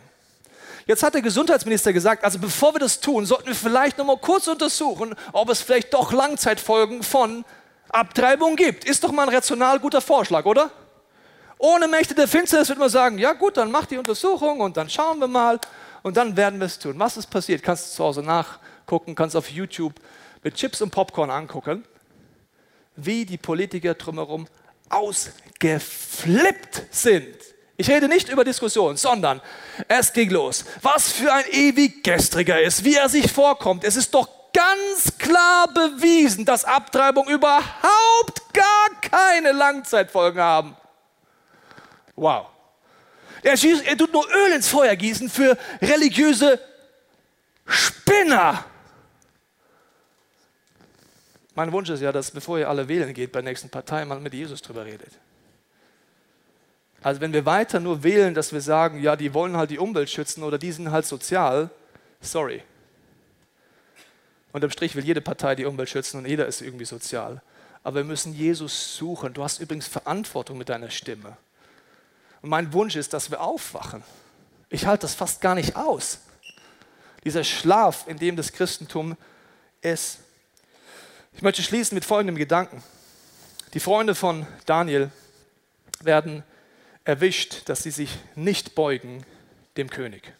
Jetzt 0.85 1.03
hat 1.03 1.13
der 1.13 1.21
Gesundheitsminister 1.21 1.91
gesagt, 1.91 2.23
also 2.23 2.39
bevor 2.39 2.73
wir 2.73 2.79
das 2.79 3.01
tun, 3.01 3.25
sollten 3.25 3.47
wir 3.47 3.55
vielleicht 3.55 3.97
noch 3.97 4.05
mal 4.05 4.17
kurz 4.17 4.47
untersuchen, 4.47 5.13
ob 5.33 5.49
es 5.49 5.61
vielleicht 5.61 5.93
doch 5.93 6.13
Langzeitfolgen 6.13 7.03
von 7.03 7.43
Abtreibung 7.89 8.55
gibt. 8.55 8.85
Ist 8.85 9.03
doch 9.03 9.11
mal 9.11 9.23
ein 9.27 9.35
rational 9.35 9.77
guter 9.79 9.99
Vorschlag, 9.99 10.45
oder? 10.45 10.71
Ohne 11.57 11.89
Mächte 11.89 12.15
der 12.15 12.29
Finsternis 12.29 12.69
würde 12.69 12.79
man 12.79 12.89
sagen, 12.89 13.17
ja 13.17 13.33
gut, 13.33 13.57
dann 13.57 13.71
mach 13.71 13.85
die 13.85 13.97
Untersuchung 13.97 14.61
und 14.61 14.77
dann 14.77 14.89
schauen 14.89 15.19
wir 15.19 15.27
mal 15.27 15.59
und 16.01 16.15
dann 16.15 16.37
werden 16.37 16.61
wir 16.61 16.65
es 16.67 16.79
tun. 16.79 16.97
Was 16.97 17.17
ist 17.17 17.27
passiert? 17.27 17.61
Kannst 17.61 17.91
du 17.91 17.97
zu 17.97 18.03
Hause 18.05 18.23
nachgucken, 18.23 19.15
kannst 19.15 19.35
auf 19.35 19.51
YouTube 19.51 19.95
mit 20.43 20.55
Chips 20.55 20.81
und 20.81 20.91
Popcorn 20.91 21.29
angucken 21.29 21.83
wie 23.05 23.25
die 23.25 23.37
Politiker 23.37 23.93
drumherum 23.93 24.47
ausgeflippt 24.89 26.83
sind. 26.91 27.35
Ich 27.77 27.89
rede 27.89 28.07
nicht 28.09 28.29
über 28.29 28.43
Diskussionen, 28.43 28.97
sondern 28.97 29.41
es 29.87 30.11
ging 30.11 30.29
los. 30.31 30.65
Was 30.81 31.11
für 31.11 31.31
ein 31.31 31.45
ewig 31.51 32.03
gestriger 32.03 32.61
ist, 32.61 32.83
wie 32.83 32.95
er 32.95 33.07
sich 33.07 33.31
vorkommt. 33.31 33.83
Es 33.83 33.95
ist 33.95 34.13
doch 34.13 34.27
ganz 34.53 35.17
klar 35.17 35.67
bewiesen, 35.73 36.43
dass 36.43 36.65
Abtreibung 36.65 37.29
überhaupt 37.29 38.53
gar 38.53 38.89
keine 39.01 39.53
Langzeitfolgen 39.53 40.41
haben. 40.41 40.75
Wow. 42.15 42.47
Er, 43.41 43.55
schießt, 43.55 43.85
er 43.85 43.97
tut 43.97 44.11
nur 44.11 44.27
Öl 44.27 44.51
ins 44.53 44.67
Feuer 44.67 44.95
gießen 44.95 45.29
für 45.29 45.57
religiöse 45.81 46.59
Spinner. 47.65 48.65
Mein 51.59 51.73
Wunsch 51.73 51.89
ist 51.89 51.99
ja, 51.99 52.13
dass 52.13 52.31
bevor 52.31 52.57
ihr 52.57 52.69
alle 52.69 52.87
wählen 52.87 53.13
geht 53.13 53.33
bei 53.33 53.41
der 53.41 53.51
nächsten 53.51 53.67
Partei, 53.67 54.05
mal 54.05 54.21
mit 54.21 54.33
Jesus 54.33 54.61
drüber 54.61 54.85
redet. 54.85 55.11
Also 57.01 57.19
wenn 57.19 57.33
wir 57.33 57.45
weiter 57.45 57.81
nur 57.81 58.01
wählen, 58.01 58.33
dass 58.33 58.53
wir 58.53 58.61
sagen, 58.61 59.01
ja, 59.01 59.17
die 59.17 59.33
wollen 59.33 59.57
halt 59.57 59.69
die 59.69 59.77
Umwelt 59.77 60.09
schützen 60.09 60.43
oder 60.43 60.57
die 60.57 60.71
sind 60.71 60.89
halt 60.89 61.05
sozial, 61.05 61.69
sorry. 62.21 62.63
Unterm 64.53 64.71
Strich 64.71 64.95
will 64.95 65.03
jede 65.03 65.19
Partei 65.19 65.53
die 65.55 65.65
Umwelt 65.65 65.89
schützen 65.89 66.19
und 66.19 66.27
jeder 66.27 66.47
ist 66.47 66.61
irgendwie 66.61 66.85
sozial. 66.85 67.41
Aber 67.83 67.97
wir 67.97 68.03
müssen 68.05 68.33
Jesus 68.33 68.95
suchen. 68.95 69.33
Du 69.33 69.43
hast 69.43 69.59
übrigens 69.59 69.89
Verantwortung 69.89 70.57
mit 70.57 70.69
deiner 70.69 70.89
Stimme. 70.89 71.35
Und 72.41 72.51
mein 72.51 72.71
Wunsch 72.71 72.95
ist, 72.95 73.11
dass 73.11 73.31
wir 73.31 73.41
aufwachen. 73.41 74.01
Ich 74.69 74.85
halte 74.85 75.01
das 75.01 75.13
fast 75.13 75.41
gar 75.41 75.55
nicht 75.55 75.75
aus. 75.75 76.19
Dieser 77.25 77.43
Schlaf, 77.43 78.07
in 78.07 78.17
dem 78.17 78.37
das 78.37 78.53
Christentum 78.53 79.17
ist. 79.81 80.19
Ich 81.33 81.41
möchte 81.41 81.63
schließen 81.63 81.95
mit 81.95 82.05
folgendem 82.05 82.35
Gedanken. 82.35 82.83
Die 83.73 83.79
Freunde 83.79 84.15
von 84.15 84.47
Daniel 84.65 85.11
werden 86.01 86.43
erwischt, 87.03 87.69
dass 87.69 87.83
sie 87.83 87.91
sich 87.91 88.17
nicht 88.35 88.75
beugen 88.75 89.23
dem 89.77 89.89
König. 89.89 90.33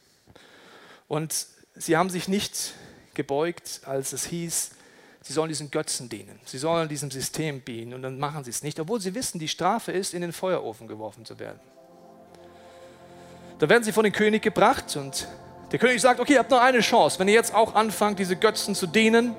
Und 1.08 1.48
sie 1.76 1.96
haben 1.98 2.10
sich 2.10 2.28
nicht 2.28 2.74
gebeugt, 3.14 3.82
als 3.86 4.14
es 4.14 4.26
hieß, 4.26 4.72
sie 5.22 5.34
sollen 5.34 5.50
diesen 5.50 5.72
Götzen 5.72 6.10
dienen, 6.10 6.40
sie 6.46 6.58
sollen 6.58 6.90
diesem 6.90 7.12
System 7.12 7.64
dienen 7.66 7.94
und 7.94 8.02
dann 8.02 8.20
machen 8.20 8.44
sie 8.44 8.50
es 8.50 8.64
nicht, 8.64 8.80
obwohl 8.80 9.02
sie 9.02 9.16
wissen, 9.16 9.40
die 9.40 9.48
Strafe 9.48 9.92
ist, 9.92 10.14
in 10.14 10.22
den 10.22 10.34
Feuerofen 10.34 10.88
geworfen 10.88 11.26
zu 11.26 11.40
werden. 11.40 11.60
Da 13.60 13.68
werden 13.68 13.84
sie 13.84 13.92
von 13.92 14.04
dem 14.04 14.14
König 14.14 14.42
gebracht 14.42 14.96
und 14.96 15.28
der 15.72 15.80
König 15.80 16.02
sagt, 16.02 16.20
okay, 16.20 16.34
ihr 16.34 16.40
habt 16.40 16.52
noch 16.52 16.62
eine 16.62 16.80
Chance, 16.80 17.20
wenn 17.20 17.28
ihr 17.28 17.34
jetzt 17.34 17.54
auch 17.54 17.76
anfangt, 17.76 18.20
diese 18.20 18.36
Götzen 18.36 18.74
zu 18.74 18.88
dienen, 18.88 19.36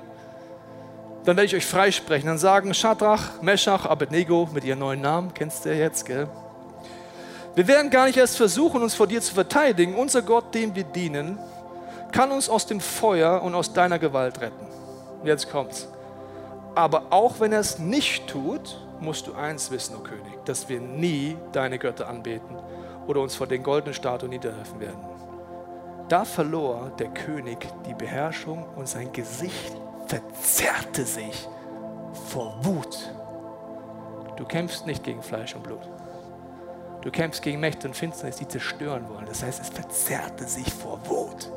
dann 1.25 1.37
werde 1.37 1.45
ich 1.45 1.55
euch 1.55 1.65
freisprechen. 1.65 2.27
Dann 2.27 2.37
sagen 2.37 2.73
Shadrach, 2.73 3.41
Meshach, 3.41 3.85
Abednego 3.85 4.49
mit 4.53 4.63
ihren 4.63 4.79
neuen 4.79 5.01
Namen, 5.01 5.33
kennst 5.33 5.65
du 5.65 5.69
ja 5.69 5.75
jetzt, 5.75 6.05
gell? 6.05 6.27
Wir 7.53 7.67
werden 7.67 7.91
gar 7.91 8.05
nicht 8.05 8.17
erst 8.17 8.37
versuchen, 8.37 8.81
uns 8.81 8.95
vor 8.95 9.07
dir 9.07 9.21
zu 9.21 9.33
verteidigen. 9.33 9.95
Unser 9.95 10.21
Gott, 10.21 10.55
dem 10.55 10.73
wir 10.73 10.85
dienen, 10.85 11.37
kann 12.11 12.31
uns 12.31 12.49
aus 12.49 12.65
dem 12.65 12.79
Feuer 12.79 13.41
und 13.41 13.55
aus 13.55 13.73
deiner 13.73 13.99
Gewalt 13.99 14.39
retten. 14.39 14.65
Jetzt 15.23 15.51
kommt's. 15.51 15.87
Aber 16.75 17.07
auch 17.09 17.39
wenn 17.39 17.51
er 17.51 17.59
es 17.59 17.77
nicht 17.77 18.27
tut, 18.27 18.79
musst 19.01 19.27
du 19.27 19.33
eins 19.33 19.69
wissen, 19.71 19.95
o 19.95 19.99
oh 19.99 20.03
König, 20.03 20.45
dass 20.45 20.69
wir 20.69 20.79
nie 20.79 21.35
deine 21.51 21.77
Götter 21.77 22.07
anbeten 22.07 22.55
oder 23.07 23.19
uns 23.19 23.35
vor 23.35 23.47
den 23.47 23.63
goldenen 23.63 23.93
Statuen 23.93 24.29
niederwerfen 24.29 24.79
werden. 24.79 24.99
Da 26.07 26.23
verlor 26.23 26.91
der 26.99 27.09
König 27.09 27.67
die 27.87 27.93
Beherrschung 27.93 28.65
und 28.75 28.87
sein 28.87 29.11
Gesicht 29.11 29.80
verzerrte 30.11 31.05
sich 31.05 31.47
vor 32.27 32.57
Wut. 32.63 32.97
Du 34.35 34.43
kämpfst 34.43 34.85
nicht 34.85 35.05
gegen 35.05 35.23
Fleisch 35.23 35.55
und 35.55 35.63
Blut. 35.63 35.87
Du 37.01 37.11
kämpfst 37.11 37.41
gegen 37.41 37.61
Mächte 37.61 37.87
und 37.87 37.95
Finsternis, 37.95 38.35
die 38.35 38.47
zerstören 38.47 39.07
wollen. 39.07 39.25
Das 39.25 39.41
heißt, 39.41 39.61
es 39.61 39.69
verzerrte 39.69 40.45
sich 40.45 40.71
vor 40.73 40.99
Wut. 41.05 41.49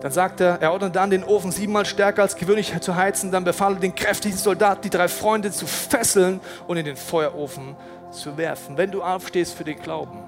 Dann 0.00 0.10
sagt 0.10 0.40
er, 0.40 0.60
er 0.62 0.72
ordnet 0.72 0.96
dann 0.96 1.10
den 1.10 1.22
Ofen 1.22 1.52
siebenmal 1.52 1.84
stärker 1.84 2.22
als 2.22 2.34
gewöhnlich 2.34 2.78
zu 2.80 2.96
heizen. 2.96 3.30
Dann 3.30 3.44
befahl 3.44 3.74
er 3.74 3.80
den 3.80 3.94
kräftigen 3.94 4.36
Soldaten, 4.36 4.82
die 4.82 4.90
drei 4.90 5.08
Freunde 5.08 5.50
zu 5.50 5.66
fesseln 5.66 6.40
und 6.66 6.78
in 6.78 6.86
den 6.86 6.96
Feuerofen 6.96 7.76
zu 8.10 8.38
werfen. 8.38 8.78
Wenn 8.78 8.90
du 8.90 9.02
aufstehst 9.02 9.54
für 9.54 9.64
den 9.64 9.78
Glauben, 9.78 10.18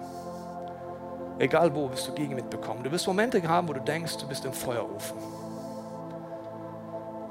egal 1.39 1.75
wo, 1.75 1.91
wirst 1.91 2.09
du 2.09 2.13
Gegen 2.13 2.35
mitbekommen. 2.35 2.83
Du 2.83 2.91
wirst 2.93 3.07
Momente 3.07 3.43
haben, 3.49 3.69
wo 3.69 3.73
du 3.73 3.81
denkst, 3.81 4.19
du 4.19 4.29
bist 4.29 4.45
im 4.45 4.53
Feuerofen. 4.53 5.46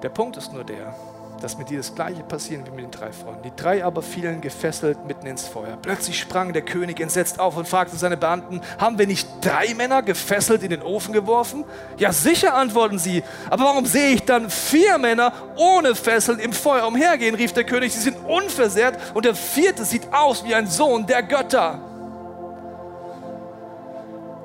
Der 0.05 0.09
Punkt 0.09 0.37
ist 0.37 0.53
nur 0.53 0.63
der, 0.63 0.93
dass 1.41 1.57
mit 1.57 1.71
dir 1.71 1.79
das 1.79 1.95
Gleiche 1.95 2.21
passieren 2.21 2.63
wie 2.67 2.69
mit 2.69 2.85
den 2.85 2.91
drei 2.91 3.11
Freunden. 3.11 3.41
Die 3.41 3.55
drei 3.55 3.83
aber 3.83 4.03
fielen 4.03 4.39
gefesselt 4.39 5.03
mitten 5.07 5.25
ins 5.25 5.47
Feuer. 5.47 5.79
Plötzlich 5.81 6.19
sprang 6.19 6.53
der 6.53 6.61
König 6.61 6.99
entsetzt 6.99 7.39
auf 7.39 7.57
und 7.57 7.67
fragte 7.67 7.97
seine 7.97 8.15
Beamten, 8.15 8.61
haben 8.77 8.99
wir 8.99 9.07
nicht 9.07 9.27
drei 9.41 9.73
Männer 9.73 10.03
gefesselt 10.03 10.61
in 10.61 10.69
den 10.69 10.83
Ofen 10.83 11.11
geworfen? 11.11 11.63
Ja, 11.97 12.13
sicher, 12.13 12.53
antworten 12.53 12.99
sie. 12.99 13.23
Aber 13.49 13.63
warum 13.63 13.87
sehe 13.87 14.11
ich 14.11 14.23
dann 14.25 14.51
vier 14.51 14.99
Männer 14.99 15.33
ohne 15.55 15.95
Fesseln 15.95 16.37
im 16.37 16.53
Feuer 16.53 16.85
umhergehen? 16.85 17.33
rief 17.33 17.53
der 17.53 17.63
König. 17.63 17.91
Sie 17.91 18.01
sind 18.01 18.17
unversehrt 18.27 18.99
und 19.15 19.25
der 19.25 19.33
vierte 19.33 19.85
sieht 19.85 20.13
aus 20.13 20.45
wie 20.45 20.53
ein 20.53 20.67
Sohn 20.67 21.07
der 21.07 21.23
Götter. 21.23 21.94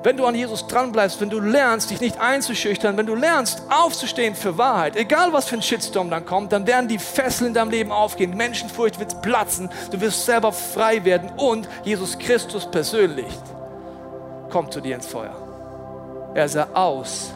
Wenn 0.03 0.17
du 0.17 0.25
an 0.25 0.33
Jesus 0.33 0.65
dranbleibst, 0.65 1.21
wenn 1.21 1.29
du 1.29 1.39
lernst, 1.39 1.91
dich 1.91 2.01
nicht 2.01 2.19
einzuschüchtern, 2.19 2.97
wenn 2.97 3.05
du 3.05 3.13
lernst, 3.13 3.61
aufzustehen 3.69 4.33
für 4.33 4.57
Wahrheit, 4.57 4.95
egal 4.95 5.31
was 5.31 5.47
für 5.47 5.55
ein 5.55 5.61
Shitstorm 5.61 6.09
dann 6.09 6.25
kommt, 6.25 6.51
dann 6.51 6.65
werden 6.65 6.87
die 6.87 6.97
Fesseln 6.97 7.49
in 7.49 7.53
deinem 7.53 7.69
Leben 7.69 7.91
aufgehen. 7.91 8.35
Menschenfurcht 8.35 8.99
wird 8.99 9.21
platzen, 9.21 9.69
du 9.91 10.01
wirst 10.01 10.25
selber 10.25 10.51
frei 10.51 11.05
werden 11.05 11.29
und 11.37 11.69
Jesus 11.83 12.17
Christus 12.17 12.69
persönlich 12.69 13.27
kommt 14.49 14.73
zu 14.73 14.81
dir 14.81 14.95
ins 14.95 15.07
Feuer. 15.07 15.35
Er 16.33 16.49
sah 16.49 16.67
aus 16.73 17.31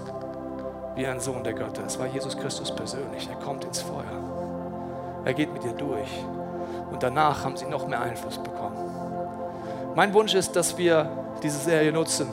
wie 0.96 1.06
ein 1.06 1.20
Sohn 1.20 1.44
der 1.44 1.54
Götter. 1.54 1.84
Es 1.86 2.00
war 2.00 2.08
Jesus 2.08 2.38
Christus 2.38 2.74
persönlich. 2.74 3.28
Er 3.30 3.36
kommt 3.36 3.64
ins 3.66 3.82
Feuer. 3.82 4.04
Er 5.26 5.34
geht 5.34 5.52
mit 5.54 5.64
dir 5.64 5.74
durch. 5.74 6.10
Und 6.92 7.04
danach 7.04 7.44
haben 7.44 7.58
sie 7.58 7.66
noch 7.66 7.88
mehr 7.88 8.02
Einfluss 8.02 8.38
bekommen. 8.38 8.78
Mein 9.96 10.14
Wunsch 10.14 10.34
ist, 10.34 10.56
dass 10.56 10.78
wir 10.78 11.10
diese 11.42 11.60
Serie 11.60 11.92
nutzen, 11.92 12.28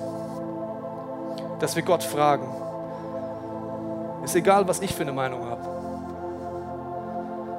dass 1.62 1.76
wir 1.76 1.82
Gott 1.84 2.02
fragen. 2.02 2.48
Ist 4.24 4.34
egal, 4.34 4.66
was 4.66 4.80
ich 4.80 4.92
für 4.94 5.02
eine 5.02 5.12
Meinung 5.12 5.48
habe. 5.48 5.62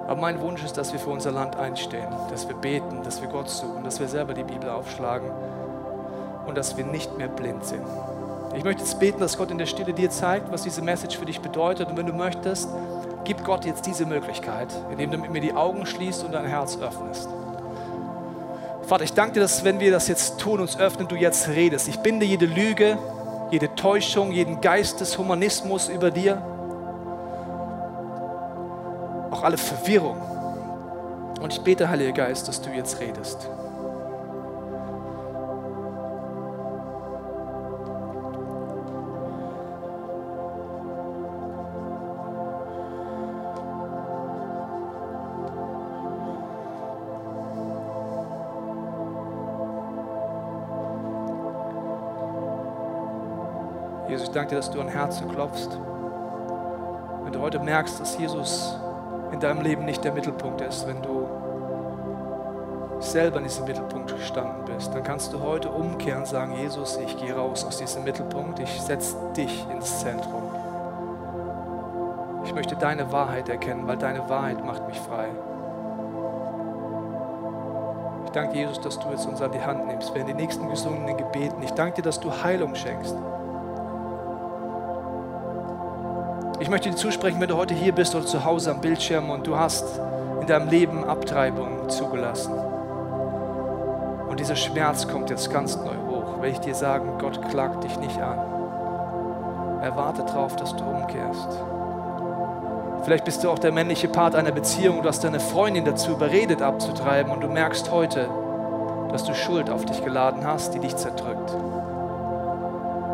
Aber 0.07 0.19
mein 0.19 0.41
Wunsch 0.41 0.61
ist, 0.61 0.77
dass 0.77 0.91
wir 0.91 0.99
für 0.99 1.09
unser 1.09 1.31
Land 1.31 1.55
einstehen, 1.55 2.09
dass 2.29 2.47
wir 2.49 2.55
beten, 2.55 3.01
dass 3.03 3.21
wir 3.21 3.29
Gott 3.29 3.49
suchen, 3.49 3.85
dass 3.85 4.01
wir 4.01 4.09
selber 4.09 4.33
die 4.33 4.43
Bibel 4.43 4.69
aufschlagen 4.69 5.31
und 6.45 6.57
dass 6.57 6.75
wir 6.75 6.83
nicht 6.83 7.17
mehr 7.17 7.29
blind 7.29 7.63
sind. 7.65 7.83
Ich 8.57 8.65
möchte 8.65 8.81
jetzt 8.81 8.99
beten, 8.99 9.21
dass 9.21 9.37
Gott 9.37 9.51
in 9.51 9.57
der 9.57 9.65
Stille 9.67 9.93
dir 9.93 10.09
zeigt, 10.09 10.51
was 10.51 10.63
diese 10.63 10.81
Message 10.81 11.17
für 11.17 11.25
dich 11.25 11.39
bedeutet. 11.39 11.87
Und 11.87 11.95
wenn 11.95 12.05
du 12.05 12.13
möchtest, 12.13 12.67
gib 13.23 13.45
Gott 13.45 13.63
jetzt 13.63 13.85
diese 13.85 14.05
Möglichkeit, 14.05 14.67
indem 14.91 15.11
du 15.11 15.17
mit 15.17 15.31
mir 15.31 15.41
die 15.41 15.53
Augen 15.53 15.85
schließt 15.85 16.25
und 16.25 16.33
dein 16.33 16.45
Herz 16.45 16.77
öffnest. 16.77 17.29
Vater, 18.85 19.05
ich 19.05 19.13
danke 19.13 19.35
dir, 19.35 19.39
dass 19.39 19.63
wenn 19.63 19.79
wir 19.79 19.91
das 19.91 20.09
jetzt 20.09 20.39
tun, 20.39 20.59
uns 20.59 20.77
öffnen, 20.77 21.07
du 21.07 21.15
jetzt 21.15 21.47
redest. 21.47 21.87
Ich 21.87 21.99
binde 21.99 22.25
jede 22.25 22.45
Lüge, 22.45 22.97
jede 23.53 23.75
Täuschung, 23.75 24.31
jeden 24.31 24.61
Geist 24.61 24.99
des 24.99 25.15
Humanismus 25.15 25.87
über 25.87 26.09
dir, 26.09 26.41
auch 29.29 29.43
alle 29.43 29.59
Verwirrung. 29.59 30.17
Und 31.39 31.53
ich 31.53 31.61
bete, 31.61 31.87
Heiliger 31.87 32.13
Geist, 32.13 32.47
dass 32.47 32.59
du 32.59 32.71
jetzt 32.71 32.99
redest. 32.99 33.47
Danke 54.33 54.49
dir, 54.49 54.55
dass 54.57 54.71
du 54.71 54.81
an 54.81 54.87
Herzen 54.87 55.29
klopfst. 55.29 55.69
Wenn 57.23 57.33
du 57.33 57.39
heute 57.39 57.59
merkst, 57.59 57.99
dass 57.99 58.17
Jesus 58.17 58.75
in 59.31 59.39
deinem 59.39 59.61
Leben 59.61 59.85
nicht 59.85 60.03
der 60.03 60.11
Mittelpunkt 60.11 60.61
ist, 60.61 60.87
wenn 60.87 61.01
du 61.01 61.27
selber 62.99 63.37
in 63.37 63.43
diesem 63.43 63.65
Mittelpunkt 63.65 64.15
gestanden 64.15 64.65
bist, 64.65 64.93
dann 64.93 65.03
kannst 65.03 65.33
du 65.33 65.41
heute 65.41 65.69
umkehren 65.69 66.19
und 66.19 66.27
sagen, 66.27 66.53
Jesus, 66.53 66.97
ich 66.97 67.17
gehe 67.17 67.35
raus 67.35 67.65
aus 67.65 67.77
diesem 67.77 68.03
Mittelpunkt, 68.03 68.59
ich 68.59 68.81
setze 68.81 69.17
dich 69.35 69.65
ins 69.69 69.99
Zentrum. 69.99 70.43
Ich 72.45 72.53
möchte 72.53 72.75
deine 72.75 73.11
Wahrheit 73.11 73.49
erkennen, 73.49 73.87
weil 73.87 73.97
deine 73.97 74.29
Wahrheit 74.29 74.63
macht 74.65 74.87
mich 74.87 74.99
frei. 74.99 75.27
Ich 78.25 78.31
danke 78.31 78.57
Jesus, 78.57 78.79
dass 78.81 78.99
du 78.99 79.09
jetzt 79.09 79.27
uns 79.27 79.41
an 79.41 79.51
die 79.51 79.61
Hand 79.61 79.85
nimmst, 79.87 80.13
während 80.13 80.29
die 80.29 80.33
nächsten 80.33 80.69
gesungenen 80.69 81.17
Gebeten. 81.17 81.61
Ich 81.61 81.71
danke 81.71 81.97
dir, 81.97 82.01
dass 82.03 82.19
du 82.19 82.31
Heilung 82.31 82.73
schenkst. 82.75 83.15
Ich 86.63 86.69
möchte 86.69 86.89
dir 86.89 86.95
zusprechen, 86.95 87.41
wenn 87.41 87.49
du 87.49 87.57
heute 87.57 87.73
hier 87.73 87.91
bist 87.91 88.15
oder 88.15 88.25
zu 88.25 88.45
Hause 88.45 88.71
am 88.71 88.79
Bildschirm 88.79 89.29
und 89.29 89.45
du 89.45 89.57
hast 89.57 89.83
in 90.39 90.47
deinem 90.47 90.69
Leben 90.69 91.03
Abtreibung 91.03 91.89
zugelassen. 91.89 92.53
Und 94.29 94.39
dieser 94.39 94.55
Schmerz 94.55 95.05
kommt 95.05 95.29
jetzt 95.29 95.51
ganz 95.51 95.75
neu 95.75 95.97
hoch. 96.07 96.41
Will 96.41 96.51
ich 96.51 96.59
dir 96.59 96.73
sagen, 96.73 97.17
Gott 97.19 97.49
klagt 97.49 97.83
dich 97.83 97.99
nicht 97.99 98.17
an. 98.17 98.37
Er 99.81 99.93
wartet 99.97 100.29
darauf, 100.29 100.55
dass 100.55 100.73
du 100.73 100.85
umkehrst. 100.85 101.49
Vielleicht 103.03 103.25
bist 103.25 103.43
du 103.43 103.49
auch 103.49 103.59
der 103.59 103.73
männliche 103.73 104.07
Part 104.07 104.33
einer 104.33 104.53
Beziehung, 104.53 105.01
du 105.01 105.09
hast 105.09 105.25
deine 105.25 105.41
Freundin 105.41 105.83
dazu 105.83 106.11
überredet 106.11 106.61
abzutreiben 106.61 107.33
und 107.33 107.41
du 107.41 107.49
merkst 107.49 107.91
heute, 107.91 108.29
dass 109.11 109.25
du 109.25 109.33
Schuld 109.33 109.69
auf 109.69 109.83
dich 109.83 110.01
geladen 110.01 110.47
hast, 110.47 110.73
die 110.73 110.79
dich 110.79 110.95
zerdrückt 110.95 111.53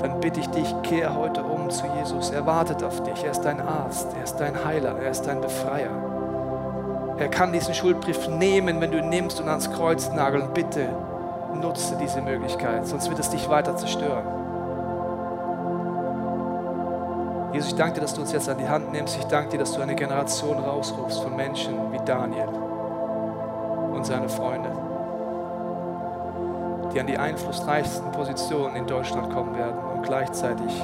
dann 0.02 0.20
bitte 0.20 0.40
ich 0.40 0.48
dich, 0.48 0.74
kehr 0.84 1.16
heute 1.16 1.39
zu 1.70 1.86
Jesus. 1.98 2.32
Er 2.32 2.46
wartet 2.46 2.84
auf 2.84 3.04
dich. 3.04 3.24
Er 3.24 3.32
ist 3.32 3.42
dein 3.42 3.60
Arzt, 3.62 4.08
er 4.18 4.24
ist 4.24 4.36
dein 4.38 4.66
Heiler, 4.66 4.96
er 5.02 5.12
ist 5.12 5.24
dein 5.24 5.42
Befreier. 5.42 5.92
Er 7.18 7.28
kann 7.28 7.52
diesen 7.52 7.74
Schuldbrief 7.74 8.28
nehmen, 8.28 8.80
wenn 8.82 8.92
du 8.92 8.98
ihn 8.98 9.10
nimmst 9.10 9.40
und 9.42 9.50
ans 9.50 9.72
Kreuz 9.72 10.10
nageln. 10.12 10.50
Bitte 10.54 10.88
nutze 11.54 11.98
diese 12.02 12.22
Möglichkeit, 12.22 12.88
sonst 12.88 13.10
wird 13.10 13.20
es 13.20 13.30
dich 13.30 13.50
weiter 13.50 13.76
zerstören. 13.76 14.24
Jesus, 17.54 17.72
ich 17.72 17.76
danke 17.76 17.96
dir, 17.96 18.02
dass 18.02 18.14
du 18.14 18.22
uns 18.22 18.32
jetzt 18.32 18.48
an 18.48 18.58
die 18.58 18.70
Hand 18.70 18.92
nimmst. 18.92 19.18
Ich 19.18 19.26
danke 19.26 19.50
dir, 19.50 19.60
dass 19.60 19.74
du 19.74 19.82
eine 19.82 19.96
Generation 19.96 20.60
rausrufst 20.60 21.22
von 21.22 21.36
Menschen 21.36 21.92
wie 21.92 22.00
Daniel 22.06 22.48
und 23.94 24.06
seine 24.06 24.30
Freunde 24.30 24.70
die 26.94 27.00
an 27.00 27.08
die 27.08 27.18
einflussreichsten 27.18 28.12
Positionen 28.12 28.76
in 28.76 28.88
Deutschland 28.88 29.32
kommen 29.32 29.56
werden 29.58 29.78
und 29.96 30.04
gleichzeitig 30.04 30.84